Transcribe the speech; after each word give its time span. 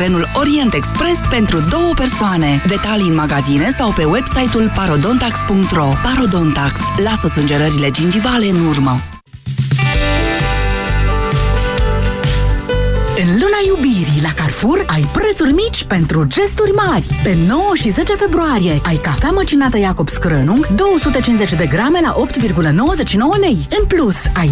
trenul 0.00 0.28
Orient 0.34 0.74
Express 0.74 1.28
pentru 1.30 1.60
două 1.70 1.92
persoane. 1.94 2.62
Detalii 2.66 3.08
în 3.08 3.14
magazine 3.14 3.70
sau 3.70 3.92
pe 3.92 4.04
website-ul 4.04 4.72
parodontax.ro 4.74 5.88
Parodontax. 6.02 6.80
Lasă 7.04 7.28
sângerările 7.28 7.90
gingivale 7.90 8.48
în 8.48 8.66
urmă. 8.66 9.09
Iubirii 13.66 14.22
la 14.22 14.32
Carrefour 14.32 14.84
ai 14.86 15.08
prețuri 15.12 15.52
mici 15.52 15.84
pentru 15.84 16.24
gesturi 16.24 16.70
mari. 16.70 17.20
Pe 17.22 17.36
9 17.46 17.62
și 17.74 17.90
10 17.90 18.14
februarie 18.14 18.80
ai 18.84 18.96
cafea 18.96 19.30
măcinată 19.30 19.78
Jacobs 19.78 20.18
Krönung 20.18 20.74
250 20.74 21.54
de 21.54 21.66
grame 21.66 22.00
la 22.00 22.14
8,99 22.14 23.40
lei. 23.40 23.66
În 23.78 23.86
plus, 23.86 24.16
ai 24.34 24.50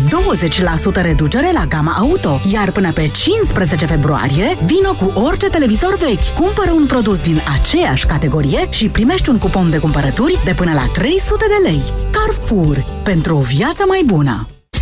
20% 0.98 1.02
reducere 1.02 1.50
la 1.52 1.66
gama 1.66 1.92
auto. 1.98 2.40
Iar 2.52 2.70
până 2.70 2.92
pe 2.92 3.06
15 3.06 3.86
februarie, 3.86 4.58
vino 4.64 4.94
cu 4.94 5.20
orice 5.20 5.48
televizor 5.48 5.96
vechi. 5.96 6.34
Cumpără 6.34 6.70
un 6.70 6.86
produs 6.86 7.20
din 7.20 7.42
aceeași 7.60 8.06
categorie 8.06 8.66
și 8.70 8.88
primești 8.88 9.30
un 9.30 9.38
cupon 9.38 9.70
de 9.70 9.78
cumpărături 9.78 10.40
de 10.44 10.54
până 10.54 10.72
la 10.72 10.86
300 10.92 11.44
de 11.48 11.68
lei. 11.68 11.82
Carrefour. 12.10 12.84
Pentru 13.02 13.36
o 13.36 13.40
viață 13.40 13.84
mai 13.88 14.02
bună. 14.06 14.48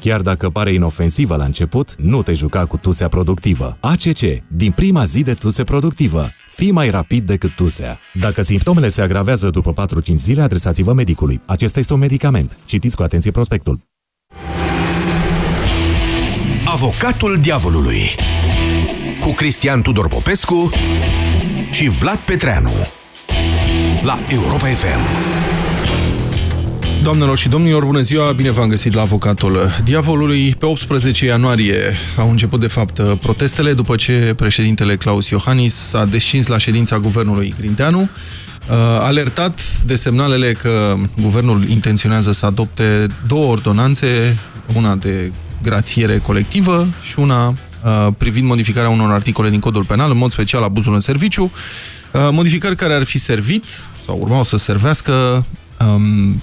Chiar 0.00 0.20
dacă 0.20 0.50
pare 0.50 0.72
inofensivă 0.72 1.36
la 1.36 1.44
început, 1.44 1.94
nu 1.98 2.22
te 2.22 2.34
juca 2.34 2.66
cu 2.66 2.76
tusea 2.76 3.08
productivă. 3.08 3.76
ACC. 3.80 4.18
Din 4.48 4.72
prima 4.72 5.04
zi 5.04 5.22
de 5.22 5.34
tuse 5.34 5.64
productivă. 5.64 6.30
Fii 6.54 6.70
mai 6.70 6.90
rapid 6.90 7.26
decât 7.26 7.50
tusea. 7.50 7.98
Dacă 8.12 8.42
simptomele 8.42 8.88
se 8.88 9.02
agravează 9.02 9.50
după 9.50 9.86
4-5 10.12 10.14
zile, 10.14 10.42
adresați-vă 10.42 10.92
medicului. 10.92 11.40
Acesta 11.46 11.78
este 11.78 11.92
un 11.92 11.98
medicament. 11.98 12.56
Citiți 12.64 12.96
cu 12.96 13.02
atenție 13.02 13.30
prospectul. 13.30 13.80
Avocatul 16.64 17.36
diavolului 17.40 18.00
cu 19.20 19.30
Cristian 19.30 19.82
Tudor 19.82 20.08
Popescu 20.08 20.70
și 21.70 21.88
Vlad 21.88 22.18
Petreanu 22.18 22.70
la 24.02 24.18
Europa 24.28 24.66
FM. 24.66 25.59
Doamnelor 27.02 27.38
și 27.38 27.48
domnilor, 27.48 27.84
bună 27.84 28.00
ziua, 28.00 28.32
bine 28.32 28.50
v-am 28.50 28.68
găsit 28.68 28.94
la 28.94 29.00
Avocatul 29.00 29.70
Diavolului. 29.84 30.54
Pe 30.58 30.66
18 30.66 31.24
ianuarie 31.24 31.94
au 32.16 32.30
început, 32.30 32.60
de 32.60 32.66
fapt, 32.66 33.00
protestele 33.20 33.72
după 33.72 33.96
ce 33.96 34.34
președintele 34.36 34.96
Claus 34.96 35.28
Iohannis 35.28 35.92
a 35.92 36.04
descins 36.04 36.46
la 36.46 36.58
ședința 36.58 36.98
guvernului 36.98 37.54
Grindeanu, 37.58 38.08
alertat 39.00 39.60
de 39.86 39.96
semnalele 39.96 40.52
că 40.52 40.94
guvernul 41.20 41.68
intenționează 41.68 42.32
să 42.32 42.46
adopte 42.46 43.06
două 43.26 43.50
ordonanțe, 43.50 44.38
una 44.74 44.96
de 44.96 45.32
grațiere 45.62 46.18
colectivă 46.18 46.86
și 47.02 47.18
una 47.18 47.54
privind 48.18 48.46
modificarea 48.46 48.90
unor 48.90 49.12
articole 49.12 49.50
din 49.50 49.60
codul 49.60 49.84
penal, 49.84 50.10
în 50.10 50.18
mod 50.18 50.32
special 50.32 50.62
abuzul 50.62 50.94
în 50.94 51.00
serviciu, 51.00 51.50
modificări 52.30 52.76
care 52.76 52.94
ar 52.94 53.04
fi 53.04 53.18
servit 53.18 53.64
sau 54.04 54.18
urmau 54.20 54.44
să 54.44 54.56
servească 54.56 55.46
um, 55.78 56.42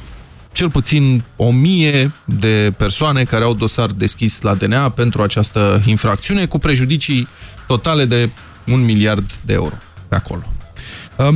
cel 0.58 0.70
puțin 0.70 1.24
o 1.36 1.52
mie 1.52 2.12
de 2.26 2.74
persoane 2.78 3.24
care 3.24 3.44
au 3.44 3.54
dosar 3.54 3.92
deschis 3.92 4.42
la 4.42 4.54
DNA 4.54 4.90
pentru 4.90 5.22
această 5.22 5.82
infracțiune, 5.86 6.46
cu 6.46 6.60
prejudicii 6.60 7.28
totale 7.68 8.06
de 8.06 8.30
un 8.68 8.86
miliard 8.86 9.32
de 9.46 9.54
euro 9.54 9.74
pe 10.08 10.16
acolo. 10.16 10.52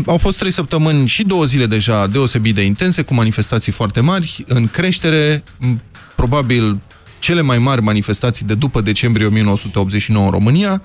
Au 0.06 0.18
fost 0.18 0.38
trei 0.38 0.52
săptămâni 0.52 1.08
și 1.08 1.24
două 1.24 1.46
zile 1.46 1.66
deja 1.66 2.08
deosebit 2.08 2.56
de 2.56 2.62
intense, 2.62 3.02
cu 3.02 3.14
manifestații 3.14 3.72
foarte 3.72 4.00
mari, 4.00 4.44
în 4.48 4.68
creștere, 4.68 5.44
probabil 6.16 6.80
cele 7.22 7.42
mai 7.42 7.58
mari 7.58 7.82
manifestații 7.82 8.46
de 8.46 8.54
după 8.54 8.82
decembrie 8.82 9.26
1989 9.26 10.26
în 10.26 10.32
România. 10.32 10.82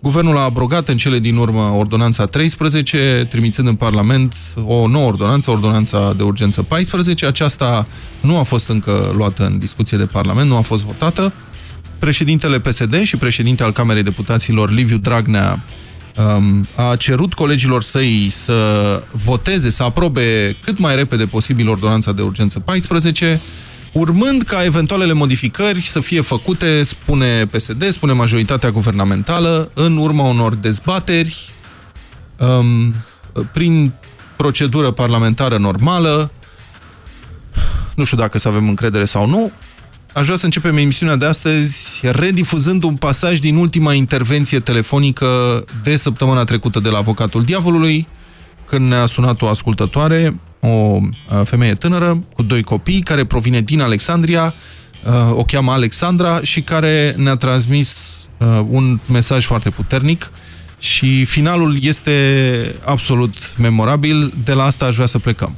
Guvernul 0.00 0.36
a 0.36 0.40
abrogat 0.40 0.88
în 0.88 0.96
cele 0.96 1.18
din 1.18 1.36
urmă 1.36 1.60
ordonanța 1.60 2.26
13, 2.26 3.26
trimițând 3.30 3.68
în 3.68 3.74
Parlament 3.74 4.34
o 4.64 4.88
nouă 4.88 5.06
ordonanță, 5.06 5.50
ordonanța 5.50 6.12
de 6.16 6.22
urgență 6.22 6.62
14. 6.62 7.26
Aceasta 7.26 7.86
nu 8.20 8.38
a 8.38 8.42
fost 8.42 8.68
încă 8.68 9.12
luată 9.16 9.46
în 9.46 9.58
discuție 9.58 9.98
de 9.98 10.04
Parlament, 10.04 10.48
nu 10.48 10.56
a 10.56 10.60
fost 10.60 10.84
votată. 10.84 11.32
Președintele 11.98 12.60
PSD 12.60 13.02
și 13.02 13.16
președinte 13.16 13.62
al 13.62 13.72
Camerei 13.72 14.02
Deputaților, 14.02 14.70
Liviu 14.70 14.96
Dragnea, 14.96 15.64
um, 16.16 16.66
a 16.74 16.96
cerut 16.96 17.34
colegilor 17.34 17.82
săi 17.82 18.28
să 18.30 18.62
voteze, 19.12 19.70
să 19.70 19.82
aprobe 19.82 20.56
cât 20.64 20.78
mai 20.78 20.94
repede 20.94 21.24
posibil 21.24 21.68
ordonanța 21.68 22.12
de 22.12 22.22
urgență 22.22 22.60
14, 22.60 23.40
urmând 23.92 24.42
ca 24.42 24.64
eventualele 24.64 25.12
modificări 25.12 25.80
să 25.80 26.00
fie 26.00 26.20
făcute, 26.20 26.82
spune 26.82 27.46
PSD, 27.46 27.90
spune 27.90 28.12
majoritatea 28.12 28.70
guvernamentală, 28.70 29.70
în 29.74 29.96
urma 29.96 30.22
unor 30.22 30.54
dezbateri, 30.54 31.50
um, 32.36 32.94
prin 33.52 33.92
procedură 34.36 34.90
parlamentară 34.90 35.56
normală, 35.58 36.30
nu 37.94 38.04
știu 38.04 38.16
dacă 38.16 38.38
să 38.38 38.48
avem 38.48 38.68
încredere 38.68 39.04
sau 39.04 39.26
nu, 39.26 39.52
aș 40.12 40.24
vrea 40.24 40.36
să 40.36 40.44
începem 40.44 40.76
emisiunea 40.76 41.16
de 41.16 41.24
astăzi 41.24 42.00
redifuzând 42.02 42.82
un 42.82 42.94
pasaj 42.96 43.38
din 43.38 43.56
ultima 43.56 43.92
intervenție 43.92 44.60
telefonică 44.60 45.64
de 45.82 45.96
săptămâna 45.96 46.44
trecută 46.44 46.80
de 46.80 46.88
la 46.88 46.98
Avocatul 46.98 47.44
Diavolului, 47.44 48.08
când 48.66 48.88
ne-a 48.88 49.06
sunat 49.06 49.42
o 49.42 49.48
ascultătoare 49.48 50.40
o 50.60 50.98
femeie 51.44 51.74
tânără 51.74 52.24
cu 52.34 52.42
doi 52.42 52.62
copii 52.62 53.00
care 53.00 53.24
provine 53.24 53.60
din 53.60 53.80
Alexandria, 53.80 54.54
o 55.30 55.42
cheamă 55.42 55.72
Alexandra 55.72 56.40
și 56.42 56.60
care 56.60 57.14
ne-a 57.16 57.36
transmis 57.36 58.06
un 58.68 58.98
mesaj 59.12 59.44
foarte 59.44 59.70
puternic 59.70 60.30
și 60.78 61.24
finalul 61.24 61.76
este 61.80 62.12
absolut 62.84 63.56
memorabil. 63.56 64.32
De 64.44 64.52
la 64.52 64.64
asta 64.64 64.86
aș 64.86 64.94
vrea 64.94 65.06
să 65.06 65.18
plecăm. 65.18 65.56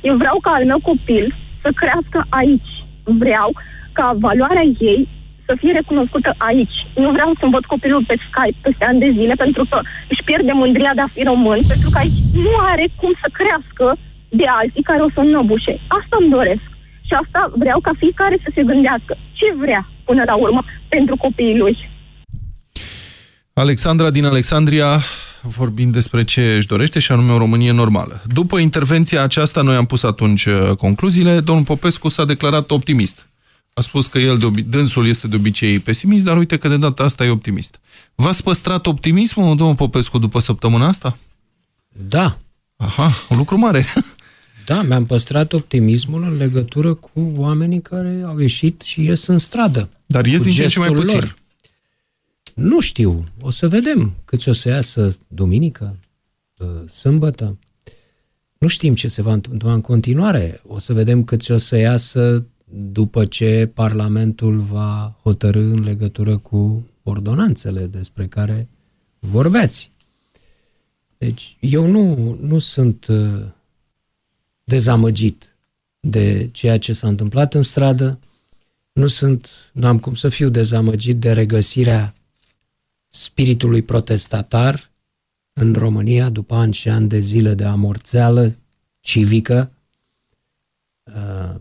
Eu 0.00 0.16
vreau 0.16 0.38
ca 0.42 0.50
al 0.50 0.64
meu 0.64 0.78
copil 0.78 1.34
să 1.62 1.70
crească 1.74 2.26
aici. 2.28 2.72
Vreau 3.04 3.50
ca 3.92 4.16
valoarea 4.18 4.66
ei 4.78 5.08
să 5.46 5.56
fie 5.60 5.72
recunoscută 5.72 6.34
aici. 6.36 6.76
Nu 6.94 7.10
vreau 7.10 7.30
să-mi 7.38 7.52
văd 7.52 7.64
copilul 7.64 8.04
pe 8.06 8.16
Skype 8.26 8.58
peste 8.66 8.84
ani 8.84 8.98
de 9.04 9.10
zile 9.18 9.34
pentru 9.34 9.64
că 9.70 9.80
își 10.08 10.22
pierde 10.24 10.52
mândria 10.52 10.92
de 10.94 11.00
a 11.00 11.14
fi 11.14 11.22
român, 11.22 11.60
pentru 11.72 11.88
că 11.90 11.98
aici 11.98 12.20
nu 12.32 12.52
are 12.72 12.86
cum 13.00 13.12
să 13.22 13.28
crească 13.38 13.86
de 14.28 14.46
alții 14.60 14.82
care 14.82 15.02
o 15.02 15.10
să 15.14 15.20
înnăbușe. 15.20 15.80
Asta 15.88 16.16
îmi 16.20 16.30
doresc. 16.30 16.64
Și 17.08 17.12
asta 17.22 17.52
vreau 17.56 17.80
ca 17.80 17.92
fiecare 17.98 18.38
să 18.42 18.50
se 18.54 18.62
gândească 18.62 19.16
ce 19.32 19.54
vrea 19.58 19.90
până 20.04 20.22
la 20.26 20.34
urmă 20.34 20.64
pentru 20.88 21.16
copiii 21.16 21.58
lui. 21.58 21.76
Alexandra 23.52 24.10
din 24.10 24.24
Alexandria 24.24 25.00
vorbind 25.42 25.92
despre 25.92 26.24
ce 26.24 26.54
își 26.56 26.66
dorește 26.66 26.98
și 26.98 27.12
anume 27.12 27.32
o 27.32 27.38
Românie 27.38 27.72
normală. 27.72 28.22
După 28.24 28.58
intervenția 28.58 29.22
aceasta, 29.22 29.62
noi 29.62 29.76
am 29.76 29.86
pus 29.86 30.02
atunci 30.02 30.44
uh, 30.44 30.70
concluziile, 30.76 31.40
domnul 31.40 31.64
Popescu 31.64 32.08
s-a 32.08 32.24
declarat 32.24 32.70
optimist 32.70 33.26
a 33.78 33.80
spus 33.80 34.06
că 34.06 34.18
el 34.18 34.38
de 34.38 34.46
dânsul 34.60 35.06
este 35.06 35.28
de 35.28 35.36
obicei 35.36 35.78
pesimist, 35.78 36.24
dar 36.24 36.36
uite 36.36 36.56
că 36.56 36.68
de 36.68 36.76
data 36.76 37.02
asta 37.04 37.24
e 37.24 37.30
optimist. 37.30 37.80
V-ați 38.14 38.42
păstrat 38.42 38.86
optimismul, 38.86 39.56
domnul 39.56 39.76
Popescu, 39.76 40.18
după 40.18 40.38
săptămâna 40.38 40.86
asta? 40.86 41.16
Da. 41.88 42.38
Aha, 42.76 43.10
un 43.28 43.36
lucru 43.36 43.58
mare. 43.58 43.86
Da, 44.66 44.82
mi-am 44.82 45.06
păstrat 45.06 45.52
optimismul 45.52 46.22
în 46.22 46.36
legătură 46.36 46.94
cu 46.94 47.32
oamenii 47.36 47.80
care 47.80 48.22
au 48.26 48.38
ieșit 48.38 48.80
și 48.80 49.04
ies 49.04 49.26
în 49.26 49.38
stradă. 49.38 49.88
Dar 50.06 50.26
ies 50.26 50.42
din 50.42 50.52
ce 50.52 50.66
ce 50.66 50.78
mai 50.78 50.92
puțin. 50.92 51.18
Lor. 51.18 51.36
Nu 52.54 52.80
știu. 52.80 53.24
O 53.40 53.50
să 53.50 53.68
vedem 53.68 54.12
câți 54.24 54.48
o 54.48 54.52
să 54.52 54.68
iasă 54.68 55.16
duminică, 55.28 55.96
sâmbătă. 56.88 57.58
Nu 58.58 58.68
știm 58.68 58.94
ce 58.94 59.08
se 59.08 59.22
va 59.22 59.32
întâmpla 59.32 59.72
în 59.72 59.80
continuare. 59.80 60.60
O 60.66 60.78
să 60.78 60.92
vedem 60.92 61.24
câți 61.24 61.50
o 61.50 61.56
să 61.56 61.76
iasă 61.76 62.46
după 62.92 63.24
ce 63.24 63.70
Parlamentul 63.74 64.60
va 64.60 65.18
hotărâ 65.22 65.60
în 65.60 65.84
legătură 65.84 66.38
cu 66.38 66.86
ordonanțele 67.02 67.86
despre 67.86 68.26
care 68.26 68.68
vorbeați. 69.18 69.92
Deci 71.18 71.56
eu 71.60 71.86
nu, 71.86 72.36
nu 72.40 72.58
sunt 72.58 73.06
uh, 73.08 73.42
dezamăgit 74.68 75.56
de 76.00 76.48
ceea 76.52 76.78
ce 76.78 76.92
s-a 76.92 77.08
întâmplat 77.08 77.54
în 77.54 77.62
stradă, 77.62 78.18
nu 78.92 79.06
sunt, 79.06 79.70
nu 79.72 79.86
am 79.86 79.98
cum 79.98 80.14
să 80.14 80.28
fiu 80.28 80.48
dezamăgit 80.48 81.16
de 81.16 81.32
regăsirea 81.32 82.12
spiritului 83.08 83.82
protestatar 83.82 84.90
în 85.52 85.72
România 85.72 86.28
după 86.28 86.54
ani 86.54 86.72
și 86.72 86.88
ani 86.88 87.08
de 87.08 87.18
zile 87.18 87.54
de 87.54 87.64
amorțeală 87.64 88.56
civică. 89.00 89.72
Uh, 91.02 91.54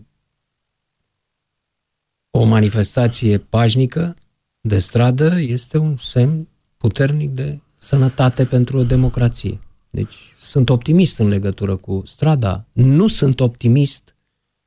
o 2.30 2.44
manifestație 2.44 3.38
pașnică 3.38 4.16
de 4.62 4.80
stradă 4.80 5.40
este 5.40 5.78
un 5.78 5.96
semn 5.96 6.48
puternic 6.78 7.30
de 7.30 7.60
sănătate 7.76 8.46
pentru 8.46 8.78
o 8.78 8.84
democrație. 8.84 9.60
Deci 9.96 10.34
sunt 10.38 10.70
optimist 10.70 11.20
în 11.20 11.28
legătură 11.28 11.76
cu 11.76 12.04
strada. 12.06 12.66
Nu 12.72 13.08
sunt 13.08 13.40
optimist 13.40 14.16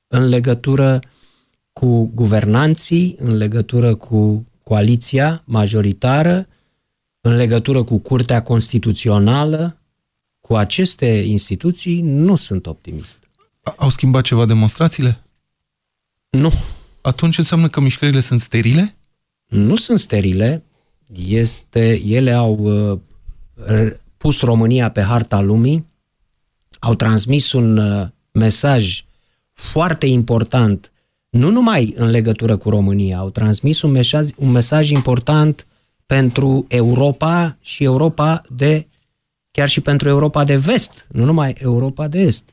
în 0.07 0.29
legătură 0.29 1.01
cu 1.73 2.11
guvernanții, 2.15 3.17
în 3.19 3.37
legătură 3.37 3.95
cu 3.95 4.47
coaliția 4.63 5.43
majoritară, 5.45 6.47
în 7.21 7.37
legătură 7.37 7.83
cu 7.83 7.99
Curtea 7.99 8.43
Constituțională, 8.43 9.79
cu 10.41 10.57
aceste 10.57 11.07
instituții, 11.07 12.01
nu 12.01 12.37
sunt 12.37 12.67
optimist. 12.67 13.19
Au 13.77 13.89
schimbat 13.89 14.25
ceva 14.25 14.47
demonstrațiile? 14.47 15.23
Nu. 16.31 16.53
Atunci 17.01 17.39
înseamnă 17.39 17.69
că 17.69 17.81
mișcările 17.81 18.21
sunt 18.21 18.41
sterile? 18.41 18.97
Nu 19.47 19.77
sunt 19.77 19.99
sterile. 19.99 20.63
Este, 21.27 22.01
ele 22.05 22.33
au 22.33 22.57
uh, 22.59 22.99
pus 24.19 24.41
România 24.41 24.91
pe 24.91 25.01
harta 25.03 25.41
lumii, 25.41 25.87
au 26.79 26.95
transmis 26.95 27.53
un 27.53 27.77
uh, 27.77 28.07
mesaj 28.31 29.05
foarte 29.53 30.07
important, 30.07 30.93
nu 31.29 31.51
numai 31.51 31.95
în 31.97 32.11
legătură 32.11 32.57
cu 32.57 32.71
România, 32.71 33.19
au 33.19 33.31
transmis 33.31 33.83
un 33.83 33.91
mesaj, 33.91 34.29
un 34.37 34.51
mesaj 34.51 34.91
important 34.91 35.67
pentru 36.07 36.65
Europa 36.69 37.57
și 37.61 37.85
Europa 37.85 38.43
de, 38.49 38.87
chiar 39.51 39.69
și 39.69 39.81
pentru 39.81 40.09
Europa 40.09 40.45
de 40.45 40.57
vest, 40.57 41.07
nu 41.11 41.25
numai 41.25 41.55
Europa 41.59 42.09
de 42.09 42.21
est. 42.21 42.45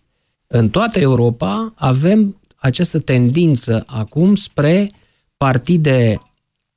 În 0.47 0.69
toată 0.69 0.99
Europa 0.99 1.73
avem 1.75 2.41
această 2.55 2.99
tendință 2.99 3.83
acum 3.87 4.35
spre 4.35 4.91
partide 5.37 6.17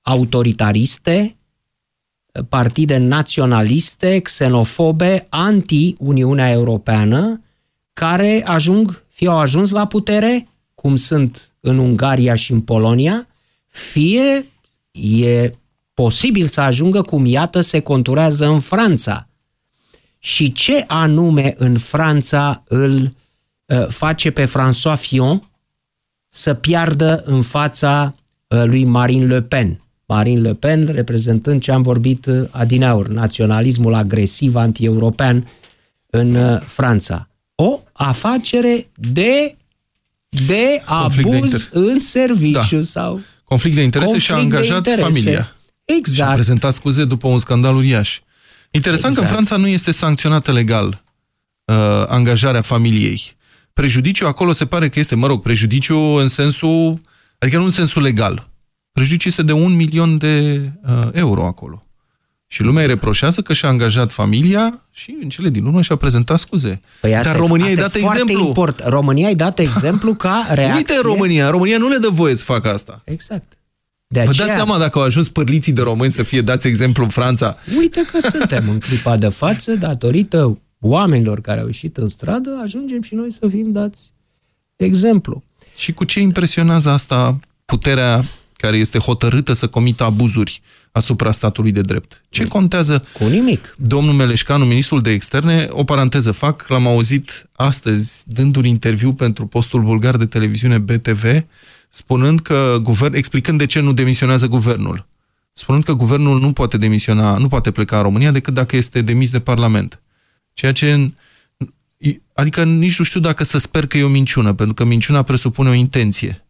autoritariste, 0.02 1.36
partide 2.48 2.96
naționaliste, 2.96 4.18
xenofobe, 4.18 5.26
anti-Uniunea 5.28 6.50
Europeană, 6.50 7.42
care 7.92 8.42
ajung, 8.46 9.04
fie 9.08 9.28
au 9.28 9.38
ajuns 9.38 9.70
la 9.70 9.86
putere, 9.86 10.48
cum 10.74 10.96
sunt 10.96 11.52
în 11.60 11.78
Ungaria 11.78 12.34
și 12.34 12.52
în 12.52 12.60
Polonia, 12.60 13.26
fie 13.66 14.46
e 14.90 15.52
posibil 15.94 16.46
să 16.46 16.60
ajungă 16.60 17.02
cum 17.02 17.26
iată 17.26 17.60
se 17.60 17.80
conturează 17.80 18.46
în 18.46 18.60
Franța. 18.60 19.28
Și 20.18 20.52
ce 20.52 20.84
anume 20.86 21.52
în 21.56 21.78
Franța 21.78 22.62
îl 22.66 22.94
uh, 23.02 23.86
face 23.88 24.30
pe 24.30 24.44
François 24.44 24.96
Fillon 24.96 25.50
să 26.28 26.54
piardă 26.54 27.22
în 27.24 27.42
fața 27.42 28.14
uh, 28.46 28.62
lui 28.64 28.84
Marine 28.84 29.26
Le 29.26 29.42
Pen? 29.42 29.82
Marine 30.08 30.40
Le 30.40 30.54
Pen 30.54 30.88
reprezentând 30.92 31.62
ce 31.62 31.72
am 31.72 31.82
vorbit 31.82 32.26
uh, 32.26 32.48
adineaur, 32.50 33.08
naționalismul 33.08 33.94
agresiv 33.94 34.54
anti-european 34.54 35.50
în 36.06 36.34
uh, 36.34 36.60
Franța. 36.64 37.28
O 37.54 37.80
afacere 37.92 38.88
de 38.94 39.56
de 40.28 40.82
abuz 40.84 41.68
de 41.68 41.78
în 41.78 42.00
serviciu 42.00 42.76
da. 42.76 42.82
sau 42.82 43.20
conflict 43.44 43.76
de 43.76 43.82
interese 43.82 44.10
conflict 44.10 44.26
și 44.26 44.32
a 44.32 44.36
angajat 44.36 44.76
interese. 44.76 45.02
familia. 45.02 45.56
Exact. 45.84 46.16
Și 46.16 46.22
a 46.22 46.32
prezentat 46.32 46.72
scuze 46.72 47.04
după 47.04 47.28
un 47.28 47.38
scandal 47.38 47.76
uriaș. 47.76 48.20
Interesant 48.70 49.12
exact. 49.12 49.28
că 49.28 49.34
în 49.34 49.40
exact. 49.40 49.48
Franța 49.48 49.56
nu 49.56 49.66
este 49.66 49.90
sancționată 49.90 50.52
legal 50.52 51.02
uh, 51.64 51.74
angajarea 52.06 52.62
familiei. 52.62 53.36
Prejudiciu 53.72 54.26
acolo 54.26 54.52
se 54.52 54.66
pare 54.66 54.88
că 54.88 54.98
este, 54.98 55.14
mă 55.14 55.26
rog, 55.26 55.42
prejudiciu 55.42 55.98
în 55.98 56.28
sensul, 56.28 57.00
adică 57.38 57.58
nu 57.58 57.64
în 57.64 57.70
sensul 57.70 58.02
legal. 58.02 58.47
Prejudiciu 58.98 59.28
este 59.28 59.42
de 59.42 59.52
un 59.52 59.76
milion 59.76 60.18
de 60.18 60.62
uh, 60.88 61.08
euro 61.12 61.46
acolo. 61.46 61.82
Și 62.46 62.62
lumea 62.62 62.82
îi 62.82 62.88
reproșează 62.88 63.40
că 63.40 63.52
și-a 63.52 63.68
angajat 63.68 64.12
familia 64.12 64.82
și 64.90 65.16
în 65.22 65.28
cele 65.28 65.48
din 65.48 65.64
urmă 65.64 65.82
și-a 65.82 65.96
prezentat 65.96 66.38
scuze. 66.38 66.80
Păi 67.00 67.10
Dar 67.22 67.36
România 67.36 67.66
ai 67.66 67.74
dat 67.74 67.94
exemplu. 67.94 68.46
Import. 68.46 68.86
România 68.86 69.26
ai 69.26 69.34
dat 69.34 69.58
exemplu 69.68 70.14
ca 70.14 70.46
reacție. 70.48 70.76
Uite 70.76 71.00
România, 71.02 71.50
România 71.50 71.78
nu 71.78 71.88
le 71.88 71.96
dă 71.96 72.08
voie 72.08 72.34
să 72.34 72.44
facă 72.44 72.72
asta. 72.72 73.02
Exact. 73.04 73.52
De 74.06 74.20
aceea... 74.20 74.34
Vă 74.36 74.42
dați 74.42 74.52
seama 74.52 74.78
dacă 74.78 74.98
au 74.98 75.04
ajuns 75.04 75.28
părliții 75.28 75.72
de 75.72 75.82
români 75.82 76.10
să 76.10 76.22
fie 76.22 76.40
dați 76.40 76.66
exemplu 76.66 77.02
în 77.02 77.08
Franța? 77.08 77.54
Uite 77.78 78.00
că 78.12 78.18
suntem 78.30 78.68
în 78.68 78.78
clipa 78.78 79.16
de 79.16 79.28
față, 79.28 79.74
datorită 79.74 80.58
oamenilor 80.80 81.40
care 81.40 81.60
au 81.60 81.66
ieșit 81.66 81.96
în 81.96 82.08
stradă, 82.08 82.60
ajungem 82.62 83.02
și 83.02 83.14
noi 83.14 83.32
să 83.32 83.48
fim 83.48 83.72
dați 83.72 84.12
exemplu. 84.76 85.42
Și 85.76 85.92
cu 85.92 86.04
ce 86.04 86.20
impresionează 86.20 86.90
asta 86.90 87.38
puterea 87.64 88.24
care 88.58 88.76
este 88.76 88.98
hotărâtă 88.98 89.52
să 89.52 89.66
comită 89.66 90.04
abuzuri 90.04 90.60
asupra 90.92 91.32
statului 91.32 91.72
de 91.72 91.80
drept. 91.80 92.22
Ce 92.28 92.44
contează? 92.44 93.02
Cu 93.12 93.24
nimic. 93.24 93.74
Domnul 93.78 94.14
Meleșcanu, 94.14 94.64
ministrul 94.64 95.00
de 95.00 95.10
externe, 95.10 95.68
o 95.70 95.84
paranteză 95.84 96.32
fac, 96.32 96.68
l-am 96.68 96.86
auzit 96.86 97.48
astăzi 97.52 98.22
dând 98.24 98.56
un 98.56 98.64
interviu 98.64 99.12
pentru 99.12 99.46
postul 99.46 99.82
bulgar 99.82 100.16
de 100.16 100.26
televiziune 100.26 100.78
BTV, 100.78 101.24
spunând 101.88 102.40
că 102.40 102.78
guvern, 102.82 103.14
explicând 103.14 103.58
de 103.58 103.66
ce 103.66 103.80
nu 103.80 103.92
demisionează 103.92 104.46
guvernul. 104.46 105.06
Spunând 105.52 105.84
că 105.84 105.92
guvernul 105.92 106.40
nu 106.40 106.52
poate 106.52 106.76
demisiona, 106.76 107.36
nu 107.36 107.48
poate 107.48 107.70
pleca 107.70 107.96
în 107.96 108.02
România 108.02 108.30
decât 108.30 108.54
dacă 108.54 108.76
este 108.76 109.02
demis 109.02 109.30
de 109.30 109.40
Parlament. 109.40 110.00
Ceea 110.52 110.72
ce 110.72 111.10
Adică 112.32 112.64
nici 112.64 112.98
nu 112.98 113.04
știu 113.04 113.20
dacă 113.20 113.44
să 113.44 113.58
sper 113.58 113.86
că 113.86 113.98
e 113.98 114.02
o 114.02 114.08
minciună, 114.08 114.52
pentru 114.52 114.74
că 114.74 114.84
minciuna 114.84 115.22
presupune 115.22 115.68
o 115.68 115.72
intenție 115.72 116.47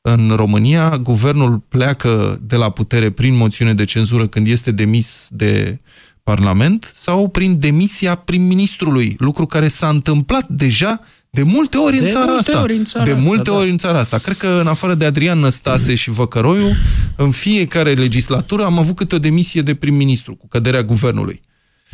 în 0.00 0.32
România, 0.36 0.98
guvernul 0.98 1.58
pleacă 1.58 2.38
de 2.42 2.56
la 2.56 2.70
putere 2.70 3.10
prin 3.10 3.36
moțiune 3.36 3.74
de 3.74 3.84
cenzură 3.84 4.26
când 4.26 4.46
este 4.46 4.70
demis 4.70 5.28
de 5.30 5.76
Parlament 6.22 6.92
sau 6.94 7.28
prin 7.28 7.58
demisia 7.58 8.14
prim-ministrului, 8.14 9.16
lucru 9.18 9.46
care 9.46 9.68
s-a 9.68 9.88
întâmplat 9.88 10.48
deja 10.48 11.00
de 11.30 11.42
multe 11.42 11.76
ori 11.76 11.98
de 11.98 12.04
în 12.04 12.10
țara 12.10 12.24
multe 12.24 12.50
asta. 12.50 12.62
Ori 12.62 12.76
în 12.76 12.84
țara 12.84 13.04
de 13.04 13.10
asta, 13.10 13.24
multe 13.24 13.50
da. 13.50 13.56
ori 13.56 13.70
în 13.70 13.78
țara 13.78 13.98
asta. 13.98 14.18
Cred 14.18 14.36
că 14.36 14.58
în 14.60 14.66
afară 14.66 14.94
de 14.94 15.04
Adrian 15.04 15.38
Năstase 15.38 15.94
și 15.94 16.10
Văcăroiu, 16.10 16.72
în 17.16 17.30
fiecare 17.30 17.92
legislatură 17.92 18.64
am 18.64 18.78
avut 18.78 18.96
câte 18.96 19.14
o 19.14 19.18
demisie 19.18 19.62
de 19.62 19.74
prim-ministru 19.74 20.34
cu 20.34 20.48
căderea 20.48 20.82
guvernului. 20.82 21.40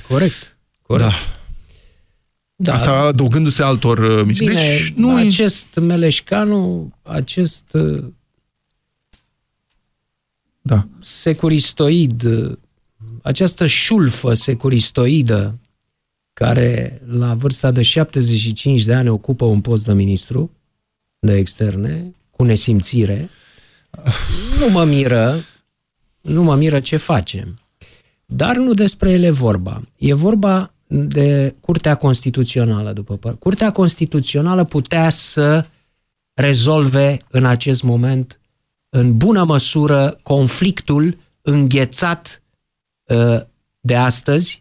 Corect. 0.09 0.57
Corect. 0.83 1.09
Da. 1.09 1.15
Da. 2.57 2.75
Asta 2.75 2.93
adăugându-se 2.93 3.63
altor 3.63 3.99
uh, 3.99 4.25
Bine, 4.25 4.53
deci, 4.53 4.93
nu 4.97 5.15
acest 5.15 5.79
Meleșcanu, 5.83 6.93
acest 7.03 7.65
uh, 7.73 8.05
da. 10.63 10.87
securistoid, 11.01 12.23
uh, 12.23 12.53
această 13.23 13.67
șulfă 13.67 14.35
securistoidă 14.35 15.59
care 16.33 17.03
la 17.07 17.35
vârsta 17.35 17.71
de 17.71 17.83
75 17.83 18.85
de 18.85 18.95
ani 18.95 19.09
ocupă 19.09 19.45
un 19.45 19.61
post 19.61 19.85
de 19.85 19.93
ministru 19.93 20.51
de 21.19 21.35
externe, 21.37 22.15
cu 22.31 22.45
nesimțire, 22.45 23.31
nu 24.61 24.71
mă 24.71 24.85
miră, 24.85 25.45
nu 26.21 26.43
mă 26.43 26.55
miră 26.55 26.81
ce 26.81 26.97
facem. 26.97 27.59
Dar 28.27 28.57
nu 28.57 28.75
despre 28.75 29.13
ele 29.13 29.31
vorba. 29.31 29.83
E 29.97 30.15
vorba 30.15 30.74
de 30.87 31.55
Curtea 31.61 31.95
Constituțională, 31.95 32.93
după 32.93 33.17
părere. 33.17 33.41
Curtea 33.41 33.71
Constituțională 33.71 34.65
putea 34.65 35.11
să 35.11 35.67
rezolve 36.35 37.17
în 37.31 37.45
acest 37.45 37.83
moment, 37.83 38.41
în 38.89 39.17
bună 39.17 39.45
măsură, 39.45 40.19
conflictul 40.23 41.19
înghețat 41.43 42.43
uh, 43.05 43.41
de 43.81 43.97
astăzi. 43.97 44.61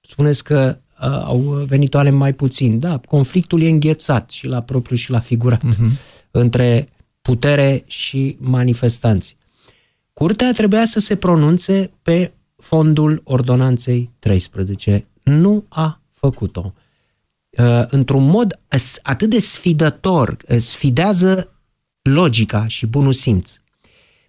Spuneți 0.00 0.44
că 0.44 0.78
uh, 1.02 1.08
au 1.08 1.38
venit 1.66 1.94
oameni 1.94 2.16
mai 2.16 2.32
puțin. 2.32 2.78
Da, 2.78 2.98
conflictul 2.98 3.62
e 3.62 3.68
înghețat 3.68 4.30
și 4.30 4.46
la 4.46 4.62
propriu 4.62 4.96
și 4.96 5.10
la 5.10 5.20
figurat 5.20 5.62
uh-huh. 5.64 5.98
între 6.30 6.88
putere 7.22 7.82
și 7.86 8.36
manifestanți. 8.40 9.36
Curtea 10.12 10.52
trebuia 10.52 10.84
să 10.84 11.00
se 11.00 11.16
pronunțe 11.16 11.90
pe 12.02 12.32
fondul 12.56 13.20
ordonanței 13.24 14.10
13 14.18 15.06
nu 15.22 15.64
a 15.68 16.00
făcut-o. 16.12 16.72
Uh, 17.58 17.84
într-un 17.88 18.24
mod 18.24 18.60
atât 19.02 19.30
de 19.30 19.38
sfidător, 19.38 20.36
uh, 20.48 20.56
sfidează 20.56 21.52
logica 22.02 22.66
și 22.66 22.86
bunul 22.86 23.12
simț. 23.12 23.56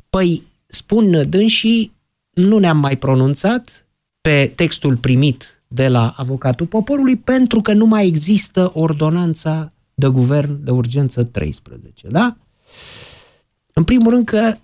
Păi, 0.09 0.43
spun 0.65 1.29
dânsii, 1.29 1.93
nu 2.29 2.57
ne-am 2.57 2.77
mai 2.77 2.97
pronunțat 2.97 3.88
pe 4.21 4.51
textul 4.55 4.97
primit 4.97 5.63
de 5.67 5.88
la 5.88 6.13
avocatul 6.17 6.65
poporului 6.65 7.15
pentru 7.15 7.62
că 7.62 7.73
nu 7.73 7.85
mai 7.85 8.07
există 8.07 8.71
ordonanța 8.73 9.73
de 9.93 10.07
guvern 10.07 10.63
de 10.63 10.71
urgență 10.71 11.23
13, 11.23 12.07
da? 12.07 12.38
În 13.73 13.83
primul 13.83 14.12
rând 14.12 14.25
că 14.25 14.55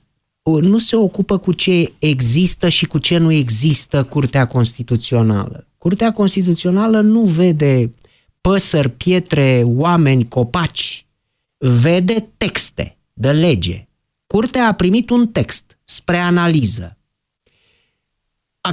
nu 0.43 0.77
se 0.77 0.95
ocupă 0.95 1.37
cu 1.37 1.53
ce 1.53 1.93
există 1.99 2.69
și 2.69 2.85
cu 2.85 2.97
ce 2.97 3.17
nu 3.17 3.31
există 3.31 4.03
Curtea 4.03 4.47
Constituțională. 4.47 5.67
Curtea 5.79 6.13
Constituțională 6.13 7.01
nu 7.01 7.21
vede 7.23 7.93
păsări, 8.41 8.89
pietre, 8.89 9.61
oameni, 9.65 10.27
copaci, 10.27 11.05
vede 11.57 12.29
texte 12.37 12.97
de 13.13 13.31
lege. 13.31 13.87
Curtea 14.27 14.67
a 14.67 14.73
primit 14.73 15.09
un 15.09 15.27
text 15.27 15.77
spre 15.83 16.17
analiză. 16.17 16.97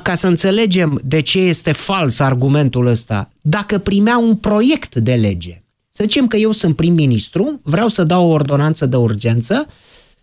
Ca 0.02 0.14
să 0.14 0.26
înțelegem 0.26 1.00
de 1.04 1.20
ce 1.20 1.38
este 1.38 1.72
fals 1.72 2.18
argumentul 2.18 2.86
ăsta, 2.86 3.30
dacă 3.42 3.78
primea 3.78 4.18
un 4.18 4.36
proiect 4.36 4.94
de 4.94 5.14
lege, 5.14 5.62
să 5.88 6.02
zicem 6.04 6.26
că 6.26 6.36
eu 6.36 6.50
sunt 6.50 6.76
prim-ministru, 6.76 7.60
vreau 7.62 7.88
să 7.88 8.04
dau 8.04 8.26
o 8.26 8.32
ordonanță 8.32 8.86
de 8.86 8.96
urgență, 8.96 9.66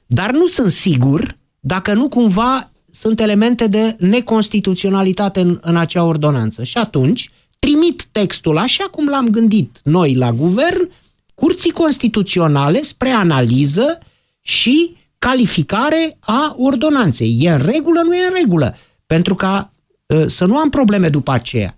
dar 0.05 0.31
nu 0.31 0.47
sunt 0.47 0.71
sigur 0.71 1.37
dacă 1.59 1.93
nu 1.93 2.09
cumva 2.09 2.71
sunt 2.95 3.19
elemente 3.19 3.67
de 3.67 3.95
neconstituționalitate 3.99 5.39
în, 5.39 5.59
în 5.61 5.77
acea 5.77 6.03
ordonanță. 6.03 6.63
Și 6.63 6.77
atunci 6.77 7.31
trimit 7.59 8.05
textul 8.05 8.57
așa 8.57 8.83
cum 8.83 9.07
l-am 9.07 9.29
gândit 9.29 9.79
noi 9.83 10.15
la 10.15 10.31
guvern, 10.31 10.89
curții 11.33 11.71
constituționale 11.71 12.81
spre 12.81 13.09
analiză 13.09 13.97
și 14.41 14.95
calificare 15.19 16.17
a 16.19 16.55
ordonanței. 16.57 17.37
E 17.39 17.49
în 17.49 17.61
regulă, 17.65 18.01
nu 18.01 18.15
e 18.15 18.25
în 18.25 18.33
regulă. 18.33 18.75
Pentru 19.05 19.35
ca 19.35 19.73
ă, 20.09 20.27
să 20.27 20.45
nu 20.45 20.57
am 20.57 20.69
probleme 20.69 21.09
după 21.09 21.31
aceea. 21.31 21.77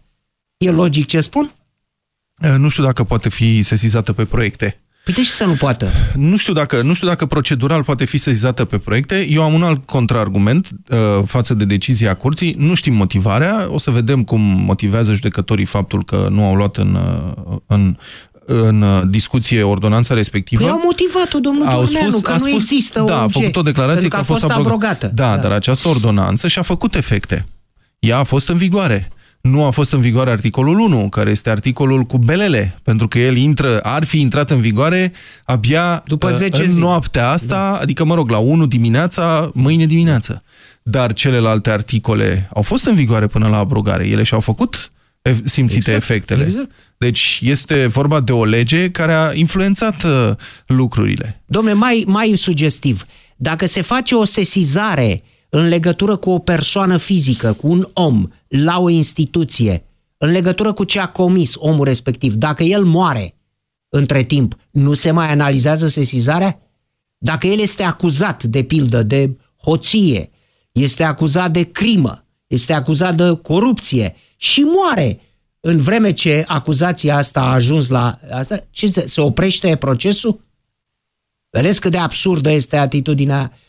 E 0.57 0.69
logic 0.69 1.05
ce 1.07 1.21
spun? 1.21 1.51
Nu 2.57 2.69
știu 2.69 2.83
dacă 2.83 3.03
poate 3.03 3.29
fi 3.29 3.61
sesizată 3.61 4.13
pe 4.13 4.25
proiecte. 4.25 4.77
Păi 5.05 5.13
de 5.13 5.21
ce 5.21 5.29
să 5.29 5.45
nu 5.45 5.53
poată? 5.53 5.89
Nu 6.15 6.37
știu, 6.37 6.53
dacă, 6.53 6.81
nu 6.81 6.93
știu 6.93 7.07
dacă 7.07 7.25
procedural 7.25 7.83
poate 7.83 8.05
fi 8.05 8.17
sesizată 8.17 8.65
pe 8.65 8.77
proiecte. 8.77 9.27
Eu 9.29 9.43
am 9.43 9.53
un 9.53 9.63
alt 9.63 9.85
contraargument 9.85 10.69
uh, 10.89 10.97
față 11.25 11.53
de 11.53 11.65
decizia 11.65 12.13
curții. 12.13 12.55
Nu 12.57 12.73
știm 12.73 12.93
motivarea. 12.93 13.67
O 13.69 13.77
să 13.77 13.91
vedem 13.91 14.23
cum 14.23 14.41
motivează 14.41 15.13
judecătorii 15.13 15.65
faptul 15.65 16.03
că 16.03 16.27
nu 16.29 16.45
au 16.45 16.55
luat 16.55 16.77
în, 16.77 16.97
uh, 17.45 17.57
în 17.67 17.97
în 18.47 19.09
discuție 19.09 19.63
ordonanța 19.63 20.13
respectivă. 20.13 20.61
Păi 20.61 20.71
au 20.71 20.81
motivat-o, 20.83 21.39
domnul 21.39 21.67
au 21.67 21.85
spus, 21.85 22.21
că 22.21 22.31
a 22.31 22.37
spus, 22.37 22.49
nu 22.49 22.55
există 22.55 23.03
Da, 23.05 23.21
a 23.21 23.27
făcut 23.27 23.55
o 23.55 23.61
declarație 23.61 24.07
că, 24.07 24.15
că 24.15 24.21
a 24.21 24.23
fost, 24.23 24.39
fost 24.39 24.51
abrogată. 24.51 25.11
Da, 25.13 25.35
da, 25.35 25.41
dar 25.41 25.51
această 25.51 25.87
ordonanță 25.87 26.47
și-a 26.47 26.61
făcut 26.61 26.95
efecte. 26.95 27.43
Ea 27.99 28.17
a 28.17 28.23
fost 28.23 28.49
în 28.49 28.57
vigoare 28.57 29.09
nu 29.45 29.63
a 29.63 29.69
fost 29.69 29.93
în 29.93 30.01
vigoare 30.01 30.29
articolul 30.29 30.79
1, 30.79 31.09
care 31.09 31.29
este 31.29 31.49
articolul 31.49 32.03
cu 32.03 32.17
belele, 32.17 32.79
pentru 32.83 33.07
că 33.07 33.19
el 33.19 33.35
intră, 33.35 33.79
ar 33.79 34.03
fi 34.03 34.19
intrat 34.19 34.51
în 34.51 34.61
vigoare 34.61 35.13
abia 35.43 36.03
După 36.07 36.31
10 36.31 36.61
în 36.61 36.69
zi. 36.69 36.79
noaptea 36.79 37.29
asta, 37.29 37.55
da. 37.55 37.77
adică, 37.77 38.03
mă 38.05 38.15
rog, 38.15 38.29
la 38.29 38.37
1 38.37 38.65
dimineața, 38.65 39.51
mâine 39.53 39.85
dimineață. 39.85 40.41
Dar 40.83 41.13
celelalte 41.13 41.69
articole 41.69 42.49
au 42.53 42.61
fost 42.61 42.85
în 42.85 42.95
vigoare 42.95 43.27
până 43.27 43.47
la 43.47 43.57
abrogare. 43.57 44.07
Ele 44.07 44.23
și-au 44.23 44.39
făcut 44.39 44.87
simțite 45.43 45.91
exact, 45.91 45.97
efectele. 45.97 46.45
Exact. 46.45 46.71
Deci 46.97 47.39
este 47.43 47.87
vorba 47.87 48.19
de 48.19 48.31
o 48.31 48.45
lege 48.45 48.91
care 48.91 49.13
a 49.13 49.33
influențat 49.33 50.03
uh, 50.03 50.31
lucrurile. 50.65 51.41
Domne, 51.45 51.73
mai, 51.73 52.03
mai 52.07 52.33
sugestiv. 52.35 53.05
Dacă 53.35 53.65
se 53.65 53.81
face 53.81 54.15
o 54.15 54.23
sesizare 54.23 55.23
în 55.57 55.67
legătură 55.67 56.15
cu 56.15 56.29
o 56.29 56.39
persoană 56.39 56.97
fizică, 56.97 57.53
cu 57.53 57.67
un 57.67 57.87
om, 57.93 58.27
la 58.47 58.79
o 58.79 58.89
instituție, 58.89 59.85
în 60.17 60.31
legătură 60.31 60.73
cu 60.73 60.83
ce 60.83 60.99
a 60.99 61.07
comis 61.07 61.53
omul 61.55 61.85
respectiv, 61.85 62.33
dacă 62.33 62.63
el 62.63 62.83
moare 62.83 63.35
între 63.89 64.23
timp, 64.23 64.55
nu 64.71 64.93
se 64.93 65.11
mai 65.11 65.31
analizează 65.31 65.87
sesizarea? 65.87 66.59
Dacă 67.17 67.47
el 67.47 67.59
este 67.59 67.83
acuzat, 67.83 68.43
de 68.43 68.63
pildă, 68.63 69.03
de 69.03 69.37
hoție, 69.63 70.29
este 70.71 71.03
acuzat 71.03 71.51
de 71.51 71.63
crimă, 71.63 72.25
este 72.47 72.73
acuzat 72.73 73.15
de 73.15 73.39
corupție 73.41 74.15
și 74.35 74.61
moare 74.61 75.19
în 75.59 75.77
vreme 75.77 76.11
ce 76.13 76.43
acuzația 76.47 77.15
asta 77.15 77.41
a 77.41 77.53
ajuns 77.53 77.87
la 77.87 78.19
asta, 78.31 78.67
ce 78.69 78.87
se, 78.87 79.07
se 79.07 79.21
oprește 79.21 79.75
procesul? 79.75 80.39
Vedeți 81.49 81.81
cât 81.81 81.91
de 81.91 81.97
absurdă 81.97 82.51
este 82.51 82.77
atitudinea 82.77 83.51
Uh, 83.51 83.63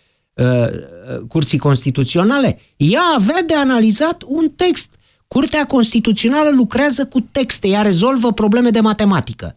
Curții 1.28 1.58
Constituționale, 1.58 2.58
ea 2.76 3.02
avea 3.16 3.42
de 3.46 3.54
analizat 3.54 4.22
un 4.26 4.48
text. 4.56 4.98
Curtea 5.28 5.66
Constituțională 5.66 6.50
lucrează 6.50 7.06
cu 7.06 7.20
texte, 7.20 7.68
ea 7.68 7.82
rezolvă 7.82 8.32
probleme 8.32 8.70
de 8.70 8.80
matematică. 8.80 9.56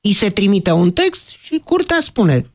I 0.00 0.12
se 0.12 0.28
trimite 0.28 0.70
un 0.70 0.92
text 0.92 1.28
și 1.28 1.60
Curtea 1.64 2.00
spune. 2.00 2.50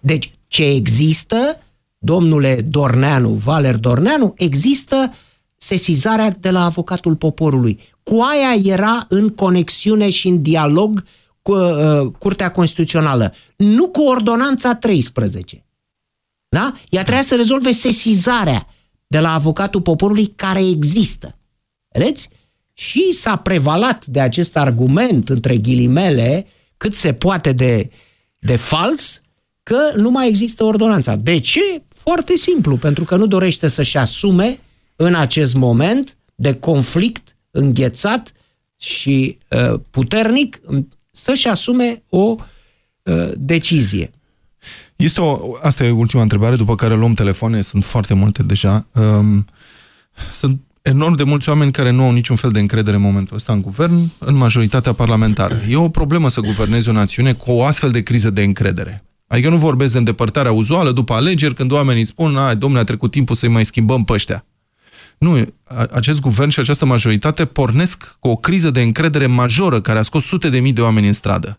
Deci, 0.00 0.32
ce 0.48 0.64
există, 0.64 1.62
domnule 1.98 2.60
Dorneanu, 2.68 3.28
Valer 3.28 3.76
Dorneanu, 3.76 4.34
există 4.36 5.14
sesizarea 5.56 6.30
de 6.30 6.50
la 6.50 6.64
avocatul 6.64 7.16
poporului. 7.16 7.80
Cu 8.02 8.20
aia 8.20 8.72
era 8.72 9.06
în 9.08 9.28
conexiune 9.28 10.10
și 10.10 10.28
în 10.28 10.42
dialog 10.42 11.04
cu 11.42 11.52
uh, 11.52 12.12
Curtea 12.18 12.50
Constituțională, 12.50 13.34
nu 13.56 13.88
cu 13.88 14.02
ordonanța 14.02 14.74
13. 14.74 15.65
Da? 16.56 16.72
Ea 16.88 17.02
trebuia 17.02 17.22
să 17.22 17.36
rezolve 17.36 17.72
sesizarea 17.72 18.66
de 19.06 19.18
la 19.18 19.32
avocatul 19.32 19.80
poporului 19.80 20.26
care 20.26 20.68
există. 20.68 21.38
Vedeți? 21.88 22.28
Și 22.72 23.12
s-a 23.12 23.36
prevalat 23.36 24.06
de 24.06 24.20
acest 24.20 24.56
argument, 24.56 25.28
între 25.28 25.56
ghilimele, 25.56 26.46
cât 26.76 26.94
se 26.94 27.12
poate 27.12 27.52
de, 27.52 27.90
de 28.38 28.56
fals, 28.56 29.20
că 29.62 29.92
nu 29.96 30.10
mai 30.10 30.28
există 30.28 30.64
ordonanța. 30.64 31.16
De 31.16 31.38
ce? 31.38 31.82
Foarte 31.88 32.36
simplu, 32.36 32.76
pentru 32.76 33.04
că 33.04 33.16
nu 33.16 33.26
dorește 33.26 33.68
să-și 33.68 33.96
asume 33.96 34.58
în 34.96 35.14
acest 35.14 35.54
moment 35.54 36.16
de 36.34 36.54
conflict 36.54 37.36
înghețat 37.50 38.32
și 38.76 39.38
uh, 39.50 39.80
puternic 39.90 40.60
să-și 41.10 41.48
asume 41.48 42.02
o 42.08 42.34
uh, 43.02 43.30
decizie. 43.34 44.10
Este 44.96 45.20
o, 45.20 45.38
asta 45.62 45.84
e 45.84 45.90
ultima 45.90 46.22
întrebare, 46.22 46.56
după 46.56 46.74
care 46.74 46.94
luăm 46.94 47.14
telefoane, 47.14 47.60
sunt 47.60 47.84
foarte 47.84 48.14
multe 48.14 48.42
deja. 48.42 48.86
Um, 48.92 49.44
sunt 50.32 50.60
enorm 50.82 51.14
de 51.14 51.22
mulți 51.22 51.48
oameni 51.48 51.72
care 51.72 51.90
nu 51.90 52.02
au 52.02 52.12
niciun 52.12 52.36
fel 52.36 52.50
de 52.50 52.60
încredere 52.60 52.96
în 52.96 53.02
momentul 53.02 53.36
ăsta 53.36 53.52
în 53.52 53.60
guvern, 53.60 54.10
în 54.18 54.34
majoritatea 54.34 54.92
parlamentară. 54.92 55.60
E 55.68 55.76
o 55.76 55.88
problemă 55.88 56.28
să 56.28 56.40
guvernezi 56.40 56.88
o 56.88 56.92
națiune 56.92 57.32
cu 57.32 57.50
o 57.50 57.64
astfel 57.64 57.90
de 57.90 58.02
criză 58.02 58.30
de 58.30 58.42
încredere. 58.42 59.04
Adică 59.26 59.48
nu 59.48 59.56
vorbesc 59.56 59.92
de 59.92 59.98
îndepărtarea 59.98 60.52
uzuală 60.52 60.92
după 60.92 61.14
alegeri, 61.14 61.54
când 61.54 61.72
oamenii 61.72 62.04
spun, 62.04 62.36
ai, 62.36 62.56
domnule, 62.56 62.82
a 62.82 62.84
trecut 62.84 63.10
timpul 63.10 63.34
să-i 63.34 63.48
mai 63.48 63.64
schimbăm 63.64 64.04
pe 64.04 64.12
ăștia. 64.12 64.44
Nu, 65.18 65.46
acest 65.92 66.20
guvern 66.20 66.50
și 66.50 66.60
această 66.60 66.84
majoritate 66.84 67.44
pornesc 67.44 68.16
cu 68.20 68.28
o 68.28 68.36
criză 68.36 68.70
de 68.70 68.82
încredere 68.82 69.26
majoră 69.26 69.80
care 69.80 69.98
a 69.98 70.02
scos 70.02 70.24
sute 70.24 70.48
de 70.48 70.60
mii 70.60 70.72
de 70.72 70.80
oameni 70.80 71.06
în 71.06 71.12
stradă. 71.12 71.58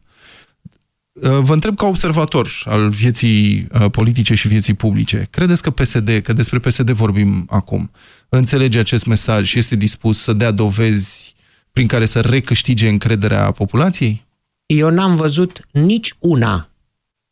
Uh, 1.22 1.40
vă 1.42 1.54
întreb 1.54 1.76
ca 1.76 1.86
observator 1.86 2.50
al 2.66 2.90
vieții 2.90 3.68
uh, 3.72 3.90
politice 3.92 4.36
și 4.36 4.48
vieții 4.48 4.74
publice. 4.74 5.28
Credeți 5.30 5.62
că 5.62 5.72
PSD, 5.72 6.20
că 6.24 6.34
despre 6.34 6.60
PSD 6.60 6.92
vorbim 6.92 7.46
acum, 7.50 7.92
înțelege 8.30 8.80
acest 8.80 9.06
mesaj 9.06 9.48
și 9.48 9.58
este 9.58 9.76
dispus 9.76 10.22
să 10.22 10.34
dea 10.34 10.52
dovezi 10.52 11.34
prin 11.72 11.88
care 11.88 12.06
să 12.06 12.20
recâștige 12.20 12.88
încrederea 12.88 13.52
populației? 13.52 14.26
Eu 14.66 14.90
n-am 14.90 15.16
văzut 15.16 15.68
nici 15.72 16.14
una 16.20 16.70